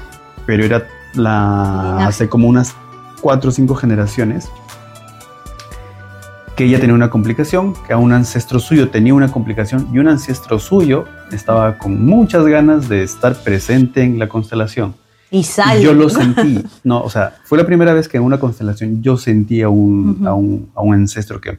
pero 0.45 0.63
era 0.63 0.85
la 1.15 2.05
hace 2.07 2.29
como 2.29 2.47
unas 2.47 2.75
cuatro 3.21 3.49
o 3.49 3.53
cinco 3.53 3.75
generaciones 3.75 4.49
que 6.55 6.65
ella 6.65 6.79
tenía 6.79 6.93
una 6.95 7.09
complicación, 7.09 7.73
que 7.87 7.93
a 7.93 7.97
un 7.97 8.11
ancestro 8.13 8.59
suyo 8.59 8.89
tenía 8.89 9.13
una 9.13 9.31
complicación 9.31 9.87
y 9.91 9.97
un 9.99 10.07
ancestro 10.07 10.59
suyo 10.59 11.05
estaba 11.31 11.77
con 11.79 12.05
muchas 12.05 12.45
ganas 12.45 12.87
de 12.89 13.03
estar 13.03 13.35
presente 13.43 14.03
en 14.03 14.19
la 14.19 14.27
constelación. 14.29 14.93
Y 15.31 15.43
sale. 15.43 15.81
Y 15.81 15.83
yo 15.83 15.93
lo 15.93 16.09
sentí. 16.09 16.63
No, 16.83 17.01
o 17.01 17.09
sea, 17.09 17.33
fue 17.45 17.57
la 17.57 17.65
primera 17.65 17.93
vez 17.93 18.07
que 18.07 18.17
en 18.17 18.23
una 18.23 18.39
constelación 18.39 19.01
yo 19.01 19.17
sentí 19.17 19.63
a 19.63 19.69
un, 19.69 20.21
a 20.27 20.33
un, 20.35 20.69
a 20.75 20.81
un 20.83 20.93
ancestro 20.93 21.41
que, 21.41 21.57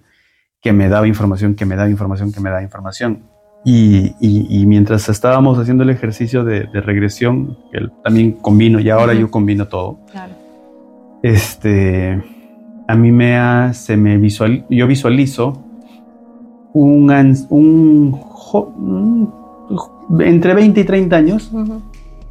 que 0.61 0.72
me 0.72 0.88
daba 0.88 1.09
información, 1.09 1.57
que 1.57 1.64
me 1.66 1.74
daba 1.74 1.90
información, 1.90 2.30
que 2.30 2.38
me 2.40 2.51
daba 2.51 2.62
información. 2.62 3.24
Y, 3.64 4.12
y- 4.20 4.47
y 4.61 4.66
mientras 4.66 5.09
estábamos 5.09 5.59
haciendo 5.59 5.82
el 5.82 5.90
ejercicio 5.90 6.45
de, 6.45 6.68
de 6.72 6.80
regresión, 6.82 7.59
que 7.72 7.78
él 7.78 7.90
también 8.05 8.32
combino, 8.32 8.78
y 8.78 8.90
ahora 8.90 9.14
yo 9.14 9.28
combino 9.30 9.66
todo, 9.66 9.99
Claro. 10.12 10.34
este, 11.22 12.22
a 12.89 12.95
mí 12.97 13.11
me 13.12 13.37
ha- 13.37 13.72
se 13.72 13.97
me 13.97 14.16
visual, 14.18 14.64
yo 14.70 14.87
visualizo 14.87 15.62
un, 16.72 17.11
un, 17.51 19.32
entre 20.20 20.55
20 20.55 20.80
y 20.80 20.85
30 20.85 21.16
años, 21.16 21.51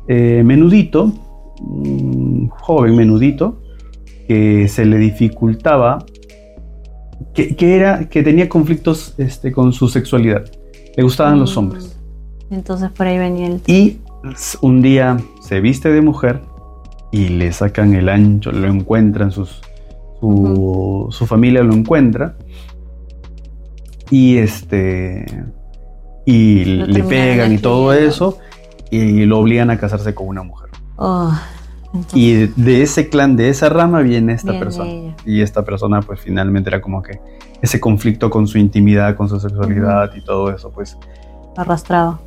eh, 0.08 0.42
menudito, 0.46 1.12
un 1.60 2.50
joven 2.50 2.96
menudito, 2.96 3.60
que 4.28 4.68
se 4.68 4.86
le 4.86 4.98
dificultaba, 4.98 6.06
que, 7.34 7.56
que 7.56 7.76
era, 7.76 8.10
que 8.10 8.22
tenía 8.24 8.48
conflictos 8.50 9.16
este, 9.18 9.52
con 9.52 9.74
su 9.74 9.88
sexualidad. 9.88 10.44
Le 10.96 11.04
gustaban 11.04 11.40
los 11.40 11.56
Mm. 11.56 11.60
hombres. 11.60 11.98
Entonces 12.52 12.92
por 12.92 13.08
ahí 13.08 13.18
venía 13.18 13.48
el... 13.48 13.62
Y 13.66 13.98
un 14.62 14.82
día 14.82 15.18
se 15.42 15.60
viste 15.62 15.90
de 15.90 16.02
mujer 16.02 16.42
y 17.12 17.30
le 17.30 17.52
sacan 17.52 17.94
el 17.94 18.10
ancho, 18.10 18.52
lo 18.52 18.68
encuentran, 18.68 19.32
sus, 19.32 19.62
su, 20.24 21.08
su 21.12 21.26
familia 21.26 21.64
lo 21.64 21.74
encuentra. 21.74 22.36
Y 24.10 24.38
este. 24.38 25.26
Y 26.26 26.64
Lo 26.66 26.86
le 26.86 27.04
pegan 27.04 27.52
y 27.52 27.58
todo 27.58 27.92
eso. 27.94 28.38
Y 28.90 29.26
lo 29.26 29.40
obligan 29.40 29.70
a 29.70 29.78
casarse 29.78 30.14
con 30.16 30.28
una 30.28 30.44
mujer. 30.44 30.70
Oh, 30.96 31.32
Y 32.14 32.34
de, 32.34 32.48
de 32.56 32.82
ese 32.84 33.10
clan, 33.10 33.36
de 33.36 33.50
esa 33.50 33.68
rama, 33.68 34.00
viene 34.02 34.32
esta 34.34 34.52
Viene 34.52 34.64
persona. 34.66 34.90
ella. 34.90 35.16
Y 35.26 35.42
esta 35.42 35.66
persona, 35.66 36.02
pues 36.02 36.22
finalmente 36.22 36.70
era 36.70 36.80
como 36.82 37.02
que 37.02 37.20
ese 37.62 37.80
conflicto 37.82 38.30
con 38.30 38.48
su 38.48 38.58
intimidad, 38.60 39.16
con 39.18 39.28
su 39.28 39.40
sexualidad 39.40 40.12
y 40.16 40.22
todo 40.24 40.52
eso, 40.54 40.72
pues 40.72 40.98
arrastrado. 41.58 42.20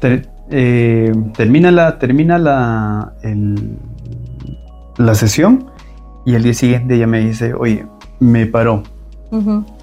Ter- 0.00 0.28
eh, 0.50 1.12
termina 1.36 1.70
la, 1.70 1.98
termina 1.98 2.38
la, 2.38 3.14
el- 3.22 3.76
la 4.98 5.14
sesión 5.14 5.70
y 6.26 6.34
el 6.34 6.42
día 6.42 6.54
siguiente 6.54 6.94
ella 6.94 7.06
me 7.06 7.20
dice, 7.20 7.54
oye, 7.54 7.86
me 8.20 8.46
paró, 8.46 8.82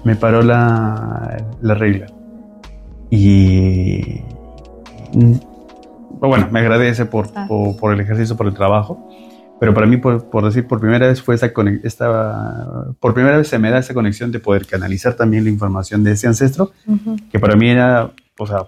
me 0.04 0.14
paró 0.16 0.42
la, 0.42 1.36
la 1.60 1.74
regla. 1.74 2.06
Y 3.10 4.20
mm, 5.12 5.32
bueno, 6.20 6.48
me 6.50 6.60
agradece 6.60 7.06
por, 7.06 7.28
Ah. 7.34 7.46
por, 7.48 7.76
por 7.76 7.92
el 7.92 8.00
ejercicio, 8.00 8.36
por 8.36 8.46
el 8.46 8.54
trabajo. 8.54 9.08
Pero 9.58 9.72
para 9.72 9.86
mí, 9.86 9.96
por, 9.96 10.28
por 10.28 10.44
decir, 10.44 10.66
por 10.66 10.80
primera 10.80 11.06
vez 11.06 11.22
fue 11.22 11.34
esa 11.34 11.50
esta, 11.82 12.84
por 13.00 13.14
primera 13.14 13.38
vez 13.38 13.48
se 13.48 13.58
me 13.58 13.70
da 13.70 13.78
esa 13.78 13.94
conexión 13.94 14.30
de 14.30 14.38
poder 14.38 14.66
canalizar 14.66 15.14
también 15.14 15.44
la 15.44 15.50
información 15.50 16.04
de 16.04 16.12
ese 16.12 16.26
ancestro, 16.26 16.72
que 17.32 17.38
para 17.38 17.56
mí 17.56 17.70
era, 17.70 18.10
o 18.38 18.46
sea, 18.46 18.66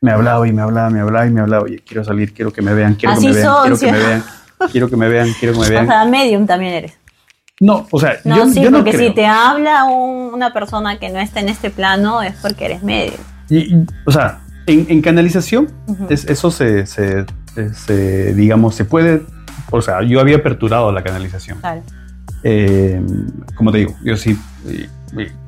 me 0.00 0.10
hablaba 0.10 0.48
y 0.48 0.52
me 0.52 0.62
hablaba, 0.62 0.90
me 0.90 0.98
hablaba 0.98 1.26
y 1.26 1.30
me 1.30 1.40
hablaba, 1.42 1.62
oye, 1.62 1.80
quiero 1.86 2.02
salir, 2.02 2.32
quiero 2.34 2.52
que 2.52 2.60
me 2.60 2.74
vean, 2.74 2.96
quiero 2.96 3.14
Así 3.14 3.26
que 3.28 3.34
me 3.34 3.38
vean, 3.38 3.46
son, 3.52 3.60
quiero 3.62 3.78
que 3.78 3.86
sí. 3.86 3.92
me 3.92 3.98
vean, 3.98 4.22
quiero 4.72 4.88
que 4.90 4.96
me 4.96 5.08
vean, 5.08 5.28
quiero 5.38 5.54
que 5.54 5.60
me 5.60 5.66
O 5.66 5.70
vean. 5.70 5.86
sea, 5.86 6.04
medium 6.04 6.46
también 6.46 6.72
eres. 6.74 6.98
No, 7.60 7.86
o 7.90 7.98
sea, 7.98 8.18
No, 8.24 8.36
yo, 8.36 8.48
sí, 8.50 8.60
yo 8.62 8.70
no 8.70 8.78
porque 8.78 8.92
creo. 8.92 9.08
si 9.08 9.14
te 9.14 9.26
habla 9.26 9.84
un- 9.84 10.34
una 10.34 10.52
persona 10.52 10.98
que 10.98 11.08
no 11.08 11.18
está 11.20 11.40
en 11.40 11.48
este 11.48 11.70
plano 11.70 12.20
es 12.22 12.34
porque 12.42 12.66
eres 12.66 12.82
medium. 12.82 13.16
Y- 13.48 13.74
y, 13.74 13.86
o 14.04 14.10
sea, 14.12 14.40
en, 14.66 14.86
en 14.90 15.00
canalización, 15.00 15.68
es- 16.10 16.24
eso 16.26 16.50
se, 16.50 16.86
se- 16.86 17.24
se, 17.74 18.34
digamos, 18.34 18.74
se 18.74 18.84
puede, 18.84 19.22
o 19.70 19.80
sea, 19.80 20.02
yo 20.02 20.20
había 20.20 20.36
aperturado 20.36 20.92
la 20.92 21.02
canalización. 21.02 21.58
Claro. 21.60 21.82
Eh, 22.42 23.00
como 23.54 23.72
te 23.72 23.78
digo, 23.78 23.94
yo 24.04 24.16
sí 24.16 24.36
eh, 24.66 24.88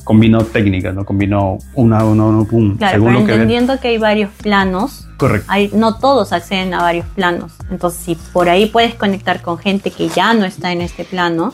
combino 0.04 0.42
técnicas, 0.44 0.94
¿no? 0.94 1.04
Combino 1.04 1.58
una, 1.74 2.04
una, 2.04 2.24
una, 2.24 2.44
pum, 2.48 2.76
Claro, 2.76 2.92
según 2.94 3.08
pero 3.08 3.20
lo 3.20 3.26
que 3.26 3.32
entendiendo 3.34 3.78
que 3.80 3.88
hay 3.88 3.98
varios 3.98 4.30
planos, 4.42 5.06
Correcto. 5.16 5.46
hay, 5.50 5.70
no 5.74 5.96
todos 5.98 6.32
acceden 6.32 6.74
a 6.74 6.82
varios 6.82 7.06
planos. 7.08 7.52
Entonces, 7.70 8.00
si 8.00 8.14
por 8.32 8.48
ahí 8.48 8.66
puedes 8.66 8.94
conectar 8.94 9.42
con 9.42 9.58
gente 9.58 9.90
que 9.90 10.08
ya 10.08 10.34
no 10.34 10.44
está 10.44 10.72
en 10.72 10.80
este 10.80 11.04
plano, 11.04 11.52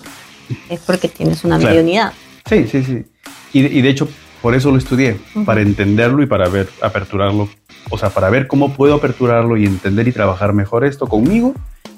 es 0.68 0.80
porque 0.80 1.08
tienes 1.08 1.44
una 1.44 1.58
Claro. 1.58 1.74
mediunidad. 1.74 2.12
Sí, 2.46 2.66
sí, 2.68 2.82
sí. 2.84 3.04
Y, 3.52 3.62
de- 3.62 3.68
y 3.72 3.82
de 3.82 3.88
hecho, 3.88 4.08
por 4.42 4.54
eso 4.54 4.70
lo 4.70 4.76
estudié, 4.78 5.18
Ujú. 5.34 5.44
para 5.44 5.62
entenderlo 5.62 6.22
y 6.22 6.26
para 6.26 6.48
ver, 6.48 6.68
aperturarlo. 6.82 7.48
O 7.90 7.98
sea, 7.98 8.10
para 8.10 8.30
ver 8.30 8.46
cómo 8.46 8.74
puedo 8.74 8.94
aperturarlo 8.94 9.56
y 9.56 9.64
entender 9.66 10.06
y 10.08 10.12
trabajar 10.12 10.52
mejor 10.52 10.84
esto 10.84 11.06
conmigo 11.06 11.54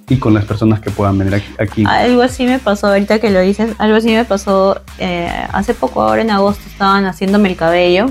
y 0.08 0.18
con 0.18 0.34
las 0.34 0.44
personas 0.44 0.80
que 0.80 0.90
puedan 0.90 1.18
venir 1.18 1.42
aquí. 1.58 1.84
Algo 1.86 2.22
así 2.22 2.44
me 2.44 2.58
pasó, 2.58 2.88
ahorita 2.88 3.18
que 3.18 3.30
lo 3.30 3.40
dices, 3.40 3.74
algo 3.78 3.96
así 3.96 4.08
me 4.12 4.24
pasó 4.24 4.80
eh, 4.98 5.28
hace 5.52 5.74
poco, 5.74 6.02
ahora 6.02 6.22
en 6.22 6.30
agosto, 6.30 6.62
estaban 6.68 7.06
haciéndome 7.06 7.48
el 7.48 7.56
cabello 7.56 8.06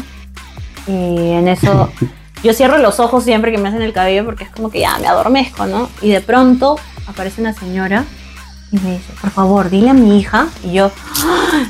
y 0.87 1.31
en 1.31 1.47
eso 1.47 1.89
yo 2.43 2.53
cierro 2.53 2.77
los 2.77 2.99
ojos 2.99 3.23
siempre 3.23 3.51
que 3.51 3.57
me 3.57 3.69
hacen 3.69 3.81
el 3.81 3.93
cabello 3.93 4.25
porque 4.25 4.43
es 4.43 4.49
como 4.49 4.69
que 4.69 4.81
ya 4.81 4.97
me 4.99 5.07
adormezco, 5.07 5.65
¿no? 5.67 5.89
Y 6.01 6.09
de 6.09 6.21
pronto 6.21 6.77
aparece 7.07 7.39
una 7.41 7.53
señora 7.53 8.03
y 8.71 8.79
me 8.79 8.91
dice, 8.93 9.13
por 9.21 9.29
favor, 9.29 9.69
dile 9.69 9.91
a 9.91 9.93
mi 9.93 10.19
hija 10.19 10.47
y 10.65 10.73
yo 10.73 10.91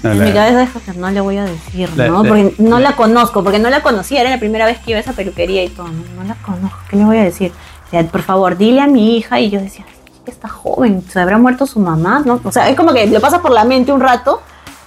No, 0.03 0.11
en 0.11 0.19
la- 0.19 0.26
mi 0.26 0.34
cabeza 0.34 0.63
es 0.63 0.69
que 0.84 0.97
no 0.99 1.11
le 1.11 1.21
voy 1.21 1.38
a 1.38 1.43
decir, 1.45 1.89
La- 1.95 2.07
¿no? 2.07 2.23
la- 2.23 2.30
Porque 2.30 2.55
no 2.57 2.80
la 2.80 2.95
conozco, 2.95 3.43
porque 3.43 3.59
no 3.59 3.69
la 3.69 3.82
conocía, 3.84 4.21
era 4.21 4.32
la 4.32 4.39
primera 4.39 4.65
vez 4.65 4.80
que 4.80 4.91
iba 4.91 4.97
a 4.97 5.01
esa 5.01 5.13
peluquería 5.13 5.63
y 5.63 5.69
todo, 5.69 5.88
no, 5.88 6.03
no 6.17 6.23
la 6.28 6.34
conozco, 6.36 6.80
¿qué 6.89 6.95
le 6.97 7.05
voy 7.05 7.17
a 7.17 7.23
decir? 7.23 7.51
O 7.88 7.89
sea, 7.91 8.03
por 8.07 8.23
favor, 8.23 8.57
dile 8.57 8.82
a 8.82 8.88
mi 8.88 9.17
hija 9.17 9.39
y 9.39 9.51
yo 9.51 9.59
decía, 9.61 9.86
"Ay, 10.26 10.34
está 10.34 10.47
joven, 10.49 11.03
se 11.09 11.19
habrá 11.19 11.38
muerto 11.38 11.65
su 11.65 11.80
mamá, 11.80 12.21
¿no? 12.26 12.39
O 12.43 12.51
sea, 12.51 12.69
es 12.69 12.76
como 12.76 12.93
que 12.93 13.05
le 13.07 13.19
pasa 13.19 13.41
por 13.41 13.51
la 13.51 13.63
mente 13.63 13.91
un 13.93 13.99
rato 14.01 14.41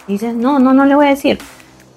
y 0.07 0.12
dices, 0.12 0.34
no, 0.34 0.59
no, 0.59 0.72
no 0.74 0.84
le 0.84 0.95
voy 0.95 1.07
a 1.07 1.11
decir. 1.11 1.39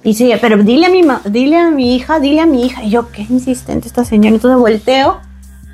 Y 0.04 0.14
sí, 0.16 0.32
pero 0.42 0.58
dile 0.64 0.88
a 0.88 0.89
mi, 0.89 1.04
ma- 1.04 1.22
dile 1.26 1.58
a 1.58 1.70
mi 1.72 1.96
hija, 1.96 2.20
dile 2.20 2.42
a 2.42 2.46
mi 2.46 2.66
hija. 2.66 2.84
Y 2.84 2.89
yo, 2.89 3.10
qué 3.12 3.26
insistente 3.30 3.88
esta 3.88 4.04
señora. 4.04 4.36
Entonces 4.36 4.60
volteo, 4.60 5.20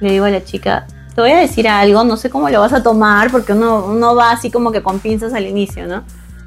le 0.01 0.11
digo 0.11 0.26
a 0.26 0.30
la 0.30 0.43
chica, 0.43 0.86
te 1.15 1.22
voy 1.22 1.32
a 1.32 1.38
decir 1.38 1.68
algo, 1.68 2.03
no 2.03 2.18
sé 2.18 2.30
cómo 2.30 2.49
lo 2.49 2.59
vas 2.59 2.74
a 2.74 2.84
tomar, 2.84 3.32
porque 3.32 3.53
uno, 3.53 3.86
uno 3.86 4.15
va 4.15 4.32
así 4.32 4.51
como 4.51 4.72
que 4.72 4.84
con 4.84 4.99
pinzas 4.99 5.34
al 5.34 5.45
inicio, 5.47 5.88
¿no? 5.88 6.03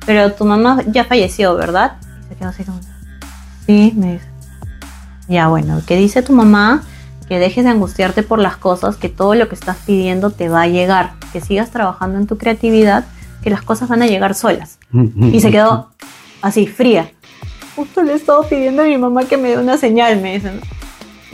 Pero 0.06 0.32
tu 0.32 0.44
mamá 0.44 0.82
ya 0.86 1.04
falleció, 1.04 1.54
¿verdad? 1.56 1.92
Y 2.24 2.28
se 2.28 2.34
quedó 2.36 2.48
así 2.50 2.64
como, 2.64 2.78
sí, 3.66 3.92
me 3.96 4.12
dice. 4.14 4.26
Ya, 5.28 5.48
bueno, 5.48 5.80
¿qué 5.86 5.96
dice 5.96 6.22
tu 6.22 6.32
mamá? 6.32 6.82
Que 7.30 7.38
dejes 7.38 7.64
de 7.64 7.70
angustiarte 7.70 8.22
por 8.22 8.40
las 8.40 8.58
cosas, 8.58 8.96
que 8.96 9.08
todo 9.08 9.34
lo 9.34 9.48
que 9.48 9.54
estás 9.54 9.78
pidiendo 9.86 10.30
te 10.30 10.50
va 10.50 10.62
a 10.62 10.66
llegar, 10.66 11.12
que 11.32 11.40
sigas 11.40 11.70
trabajando 11.70 12.18
en 12.18 12.26
tu 12.26 12.36
creatividad, 12.36 13.06
que 13.42 13.48
las 13.48 13.62
cosas 13.62 13.88
van 13.88 14.02
a 14.02 14.06
llegar 14.06 14.34
solas. 14.34 14.78
Y 14.92 15.40
se 15.40 15.50
quedó 15.50 15.90
así, 16.42 16.66
fría. 16.66 17.12
Justo 17.76 18.02
le 18.02 18.14
estaba 18.14 18.46
pidiendo 18.46 18.82
a 18.82 18.84
mi 18.86 18.98
mamá 18.98 19.24
que 19.24 19.38
me 19.38 19.50
dé 19.50 19.58
una 19.58 19.78
señal, 19.78 20.20
me 20.20 20.34
dice. 20.34 20.50
¿no? 20.52 20.60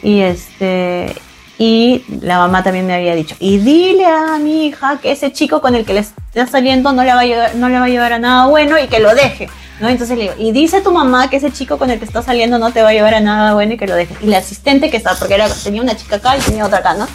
Y 0.03 0.21
este. 0.21 1.15
Y 1.59 2.05
la 2.21 2.39
mamá 2.39 2.63
también 2.63 2.87
me 2.87 2.95
había 2.95 3.15
dicho, 3.15 3.35
y 3.41 3.57
dile 3.57 4.05
a 4.05 4.39
mi 4.39 4.67
hija 4.67 4.99
que 5.01 5.13
ese 5.13 5.33
chico 5.33 5.63
con 5.63 5.75
el 5.75 5.87
que 5.87 5.95
le 5.95 6.05
está 6.41 6.53
saliendo 6.53 6.93
no 6.93 7.03
le 7.03 7.15
va 7.15 7.21
a 7.21 7.25
llevar, 7.25 7.55
no 7.55 7.69
le 7.69 7.79
va 7.79 7.87
a 7.87 7.89
llevar 7.89 8.13
a 8.13 8.19
nada 8.19 8.47
bueno 8.47 8.79
y 8.79 8.89
que 8.89 9.01
lo 9.01 9.15
deje. 9.15 9.49
¿no? 9.81 9.89
Entonces 9.89 10.17
le 10.17 10.25
digo, 10.25 10.35
y 10.39 10.53
dice 10.53 10.81
tu 10.81 10.93
mamá 10.93 11.29
que 11.31 11.37
ese 11.37 11.51
chico 11.51 11.79
con 11.79 11.91
el 11.91 11.99
que 11.99 12.05
está 12.05 12.23
saliendo 12.23 12.59
no 12.59 12.73
te 12.73 12.83
va 12.83 12.91
a 12.91 12.93
llevar 12.93 13.15
a 13.15 13.21
nada 13.21 13.55
bueno 13.55 13.75
y 13.75 13.77
que 13.77 13.87
lo 13.87 13.95
deje. 13.95 14.15
Y 14.23 14.27
la 14.27 14.39
asistente 14.39 14.91
que 14.91 14.97
está, 14.97 15.15
porque 15.15 15.35
era, 15.35 15.49
tenía 15.49 15.83
una 15.83 15.97
chica 15.97 16.17
acá 16.17 16.37
y 16.37 16.41
tenía 16.41 16.65
otra 16.65 16.79
acá, 16.79 16.95
¿no? 16.95 17.07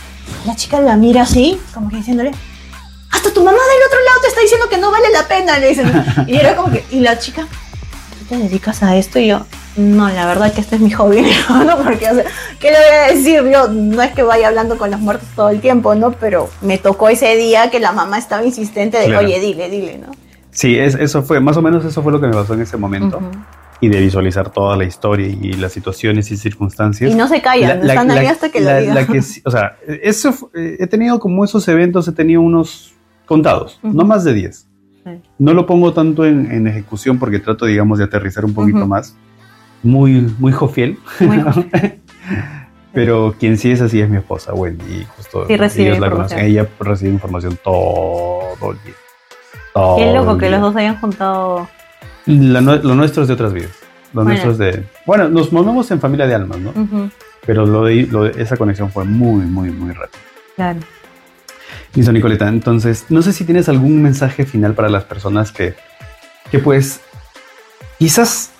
La 0.46 0.56
chica 0.56 0.80
la 0.82 0.96
mira 0.96 1.24
así, 1.24 1.60
como 1.74 1.90
que 1.90 1.98
diciéndole, 1.98 2.32
hasta 3.12 3.32
tu 3.32 3.44
mamá 3.44 3.58
del 3.58 3.88
otro 3.88 4.00
lado 4.06 4.22
te 4.22 4.28
está 4.28 4.42
diciendo 4.42 4.70
que 4.70 4.78
no 4.78 4.92
vale 4.92 5.10
la 5.12 5.28
pena, 5.28 5.60
le 5.60 5.70
dicen. 5.70 5.92
Y 6.28 6.36
era 6.36 6.56
como 6.56 6.72
que, 6.72 6.84
y 6.92 7.00
la 7.00 7.20
chica, 7.20 7.44
¿tú 7.44 8.26
te 8.28 8.38
dedicas 8.38 8.82
a 8.84 8.96
esto? 8.96 9.20
Y 9.20 9.28
yo, 9.28 9.46
no, 9.78 10.10
la 10.10 10.26
verdad 10.26 10.54
que 10.54 10.62
este 10.62 10.76
es 10.76 10.82
mi 10.82 10.92
hobby, 10.92 11.22
¿no? 11.50 11.78
Porque, 11.84 12.10
o 12.10 12.14
sea, 12.16 12.24
¿qué 12.60 12.72
le 12.72 12.78
voy 12.78 12.96
a 13.10 13.14
decir? 13.14 13.44
Yo 13.52 13.68
no 13.70 14.02
es 14.02 14.12
que 14.14 14.24
vaya 14.24 14.48
hablando 14.50 14.78
con 14.78 14.92
los 14.92 15.00
muertos 15.00 15.28
todo 15.36 15.50
el 15.50 15.62
tiempo, 15.62 15.96
¿no? 15.96 16.12
Pero 16.12 16.50
me 16.62 16.78
tocó 16.78 17.10
ese 17.10 17.36
día 17.36 17.70
que 17.72 17.80
la 17.80 17.92
mamá 17.92 18.18
estaba 18.18 18.44
insistente 18.44 18.98
de, 18.98 19.06
Claro. 19.08 19.26
oye, 19.26 19.40
dile, 19.40 19.70
dile, 19.70 19.98
¿no? 19.98 20.12
Sí, 20.52 20.78
es, 20.78 20.96
eso 20.96 21.24
fue, 21.24 21.40
más 21.40 21.56
o 21.58 21.62
menos 21.62 21.86
eso 21.86 22.02
fue 22.04 22.12
lo 22.12 22.20
que 22.20 22.28
me 22.28 22.34
pasó 22.34 22.54
en 22.56 22.62
ese 22.62 22.76
momento. 22.78 23.22
Y 23.80 23.88
de 23.90 24.00
visualizar 24.00 24.52
toda 24.52 24.78
la 24.78 24.84
historia 24.84 25.26
y 25.28 25.54
las 25.54 25.72
situaciones 25.72 26.30
y 26.32 26.38
circunstancias. 26.38 27.10
Y 27.10 27.16
no 27.16 27.28
se 27.28 27.42
callan, 27.42 27.80
La- 27.80 27.86
la- 27.86 27.94
están 27.94 28.12
ahí 28.12 28.26
la- 28.26 28.32
hasta 28.32 28.50
que 28.50 28.60
la- 28.60 28.80
lo 28.82 29.00
digan. 29.00 29.24
o 29.46 29.50
sea, 29.52 29.78
eso, 30.04 30.52
eh, 30.54 30.78
he 30.80 30.86
tenido 30.88 31.20
como 31.20 31.44
esos 31.46 31.68
eventos, 31.68 32.08
he 32.08 32.12
tenido 32.12 32.42
unos 32.42 32.94
contados, 33.26 33.80
no 33.82 34.04
más 34.04 34.24
de 34.24 34.34
10. 34.34 34.68
Sí. 35.04 35.12
No 35.40 35.54
lo 35.56 35.66
pongo 35.66 35.94
tanto 35.94 36.26
en, 36.26 36.52
en 36.52 36.68
ejecución 36.68 37.18
porque 37.18 37.40
trato, 37.40 37.66
digamos, 37.66 37.98
de 37.98 38.04
aterrizar 38.04 38.46
un 38.46 38.54
poquito 38.54 38.86
más. 38.86 39.16
Muy, 39.84 40.34
muy 40.40 40.52
jofiel. 40.52 40.98
Muy 41.20 41.44
Pero 42.94 43.34
quien 43.40 43.58
sí 43.58 43.72
es 43.72 43.80
así 43.82 44.02
es 44.02 44.10
mi 44.10 44.18
esposa, 44.18 44.54
Wendy. 44.54 44.84
y 44.84 45.06
Justo 45.16 45.48
Sí 45.48 45.56
recibe 45.56 45.86
ellos 45.92 46.00
la 46.00 46.08
información. 46.08 46.40
conocen. 46.40 46.52
Ella 46.52 46.68
recibe 46.80 47.12
información 47.12 47.58
todo 47.64 48.72
el 48.72 48.78
día. 48.84 48.94
Todo 49.74 49.98
Qué 49.98 50.14
loco 50.14 50.38
que 50.38 50.50
los 50.50 50.60
dos 50.62 50.76
hayan 50.76 51.00
juntado. 51.00 51.70
La 52.26 52.60
lo 52.62 52.96
nuestro 52.96 53.22
es 53.24 53.30
de 53.30 53.34
otras 53.34 53.54
vidas. 53.54 53.72
Lo 54.14 54.24
Bueno. 54.24 54.30
nuestro 54.32 54.52
es 54.52 54.58
de. 54.58 54.84
Bueno, 55.06 55.30
nos 55.30 55.54
movemos 55.54 55.90
en 55.92 56.02
familia 56.02 56.28
de 56.28 56.36
almas, 56.36 56.60
¿no? 56.60 56.74
Pero 57.46 57.66
lo 57.66 57.86
de, 57.86 58.04
lo 58.12 58.24
de- 58.26 58.42
esa 58.42 58.58
conexión 58.58 58.92
fue 58.92 59.06
muy, 59.06 59.46
muy, 59.46 59.70
muy 59.72 59.94
rápida. 59.94 60.20
claro. 60.56 60.80
Listo, 61.94 62.12
Nicoleta. 62.12 62.48
Entonces, 62.48 63.06
no 63.10 63.22
sé 63.22 63.34
si 63.34 63.44
tienes 63.46 63.68
algún 63.70 64.02
mensaje 64.02 64.46
final 64.46 64.74
para 64.74 64.88
las 64.90 65.04
personas 65.06 65.52
que, 65.52 65.76
que 66.50 66.60
pues, 66.60 67.02
quizás 68.00 68.51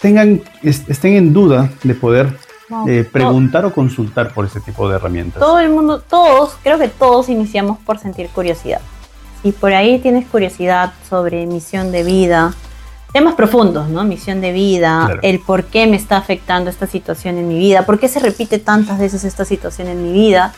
tengan, 0.00 0.42
est- 0.62 0.88
estén 0.88 1.14
en 1.14 1.32
duda 1.32 1.70
de 1.82 1.94
poder 1.94 2.36
No, 2.68 2.86
eh, 2.88 3.04
preguntar 3.04 3.64
o 3.64 3.72
consultar 3.72 4.32
por 4.34 4.44
este 4.44 4.60
tipo 4.60 4.88
de 4.88 4.96
herramientas. 4.96 5.38
Todo 5.40 5.58
el 5.60 5.70
mundo, 5.70 6.00
todos, 6.00 6.56
creo 6.62 6.78
que 6.78 6.88
todos 6.88 7.28
iniciamos 7.28 7.78
por 7.78 7.98
sentir 7.98 8.28
curiosidad. 8.30 8.80
Si 9.42 9.52
por 9.52 9.72
ahí 9.72 9.98
tienes 10.00 10.26
curiosidad 10.26 10.92
sobre 11.08 11.46
misión 11.46 11.92
de 11.92 12.02
vida, 12.02 12.54
temas 13.12 13.34
profundos, 13.34 13.88
¿no? 13.88 14.02
Misión 14.04 14.40
de 14.40 14.50
vida, 14.50 15.04
Claro. 15.06 15.20
el 15.22 15.38
por 15.40 15.64
qué 15.64 15.86
me 15.86 15.96
está 15.96 16.16
afectando 16.16 16.68
esta 16.68 16.86
situación 16.88 17.38
en 17.38 17.46
mi 17.46 17.56
vida, 17.58 17.86
por 17.86 18.00
qué 18.00 18.08
se 18.08 18.18
repite 18.18 18.58
tantas 18.58 18.98
veces 18.98 19.22
esta 19.24 19.44
situación 19.44 19.86
en 19.88 20.02
mi 20.02 20.12
vida, 20.12 20.52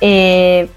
eh, 0.00 0.68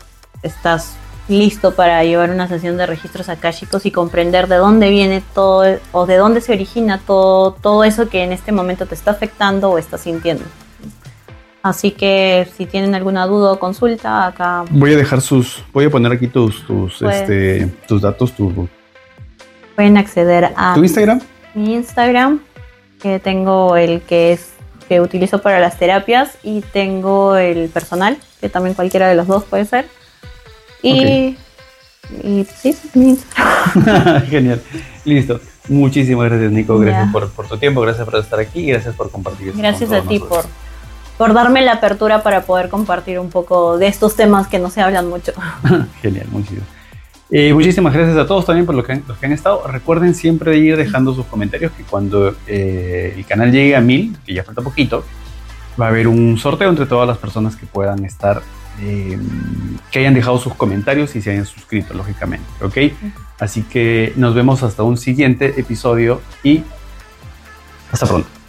estás 0.41 0.95
listo 1.27 1.73
para 1.73 2.03
llevar 2.03 2.29
una 2.29 2.47
sesión 2.47 2.77
de 2.77 2.85
registros 2.85 3.29
akáshicos 3.29 3.85
y 3.85 3.91
comprender 3.91 4.47
de 4.47 4.57
dónde 4.57 4.89
viene 4.89 5.23
todo 5.33 5.79
o 5.91 6.05
de 6.05 6.17
dónde 6.17 6.41
se 6.41 6.53
origina 6.53 6.99
todo, 7.05 7.53
todo 7.53 7.83
eso 7.83 8.09
que 8.09 8.23
en 8.23 8.31
este 8.31 8.51
momento 8.51 8.85
te 8.85 8.95
está 8.95 9.11
afectando 9.11 9.71
o 9.71 9.77
estás 9.77 10.01
sintiendo. 10.01 10.43
Así 11.63 11.89
que 11.89 12.47
si 12.55 12.67
tienen 12.67 12.93
alguna 12.93 13.25
duda 13.25 13.53
o 13.53 13.59
consulta, 13.59 14.27
acá 14.27 14.65
Voy 14.69 14.93
a 14.93 14.97
dejar 14.97 15.19
sus, 15.21 15.63
voy 15.73 15.85
a 15.85 15.89
poner 15.89 16.11
aquí 16.11 16.27
tus, 16.27 16.63
tus, 16.67 16.99
Pues- 16.99 17.21
este, 17.21 17.71
tus 17.87 18.01
datos, 18.03 18.33
tu, 18.33 18.67
pueden 19.75 19.97
acceder 19.97 20.53
a 20.55 20.75
tu 20.75 20.83
Instagram. 20.83 21.21
mi 21.55 21.73
Instagram, 21.73 22.41
que 23.01 23.19
tengo 23.19 23.75
el 23.77 24.01
que 24.01 24.33
es 24.33 24.51
que 24.87 25.01
utilizo 25.01 25.41
para 25.41 25.59
las 25.59 25.79
terapias 25.79 26.37
y 26.43 26.61
tengo 26.61 27.35
el 27.35 27.69
personal, 27.69 28.17
que 28.39 28.49
también 28.49 28.75
cualquiera 28.75 29.07
de 29.07 29.15
los 29.15 29.25
dos 29.25 29.43
puede 29.43 29.65
ser. 29.65 29.87
Y, 30.81 31.37
y 32.23 32.47
sí, 32.61 32.75
Instagram. 32.93 34.25
Genial. 34.29 34.61
Listo. 35.03 35.39
Muchísimas 35.67 36.29
gracias, 36.29 36.51
Nico. 36.51 36.77
Gracias 36.77 37.11
por, 37.11 37.29
por 37.31 37.47
tu 37.47 37.57
tiempo, 37.57 37.81
gracias 37.81 38.05
por 38.05 38.19
estar 38.19 38.39
aquí 38.39 38.59
y 38.61 38.67
gracias 38.67 38.93
por 38.95 39.09
compartir. 39.09 39.53
Gracias 39.55 39.91
a 39.91 40.01
ti 40.01 40.19
por, 40.19 40.29
nosotros. 40.29 40.51
por 41.17 41.33
darme 41.33 41.63
la 41.63 41.73
apertura 41.73 42.21
para 42.21 42.41
poder 42.43 42.69
compartir 42.69 43.17
un 43.19 43.29
poco 43.31 43.77
de 43.79 43.87
estos 43.87 44.15
temas 44.15 44.47
que 44.47 44.59
no 44.59 44.69
se 44.69 44.81
hablan 44.81 45.09
mucho. 45.09 45.31
Genial, 46.03 46.27
muchísimo. 46.29 46.61
Eh, 47.31 47.51
muchísimas 47.55 47.91
gracias 47.91 48.15
a 48.17 48.27
todos 48.27 48.45
también 48.45 48.67
por 48.67 48.75
lo 48.75 48.83
que 48.83 48.91
han- 48.91 49.03
los 49.07 49.17
que 49.17 49.25
han 49.25 49.31
estado. 49.31 49.65
Recuerden 49.67 50.13
siempre 50.13 50.55
ir 50.57 50.77
dejando 50.77 51.15
sus 51.15 51.25
comentarios 51.25 51.71
que 51.71 51.81
cuando 51.83 52.35
eh, 52.45 53.15
el 53.17 53.25
canal 53.25 53.51
llegue 53.51 53.75
a 53.75 53.81
mil, 53.81 54.15
que 54.23 54.35
ya 54.35 54.43
falta 54.43 54.61
poquito, 54.61 55.03
va 55.81 55.87
a 55.87 55.89
haber 55.89 56.07
un 56.07 56.37
sorteo 56.37 56.69
entre 56.69 56.85
todas 56.85 57.07
las 57.07 57.17
personas 57.17 57.55
que 57.55 57.65
puedan 57.65 58.05
estar, 58.05 58.43
eh, 58.81 59.17
que 59.91 59.99
hayan 59.99 60.13
dejado 60.13 60.37
sus 60.37 60.53
comentarios 60.55 61.15
y 61.15 61.21
se 61.21 61.31
hayan 61.31 61.45
suscrito, 61.45 61.93
lógicamente. 61.93 62.45
¿Ok? 62.61 62.77
Así 63.39 63.63
que 63.63 64.13
nos 64.15 64.35
vemos 64.35 64.63
hasta 64.63 64.83
un 64.83 64.97
siguiente 64.97 65.59
episodio 65.59 66.21
y 66.43 66.63
hasta 67.91 68.05
pronto. 68.05 68.34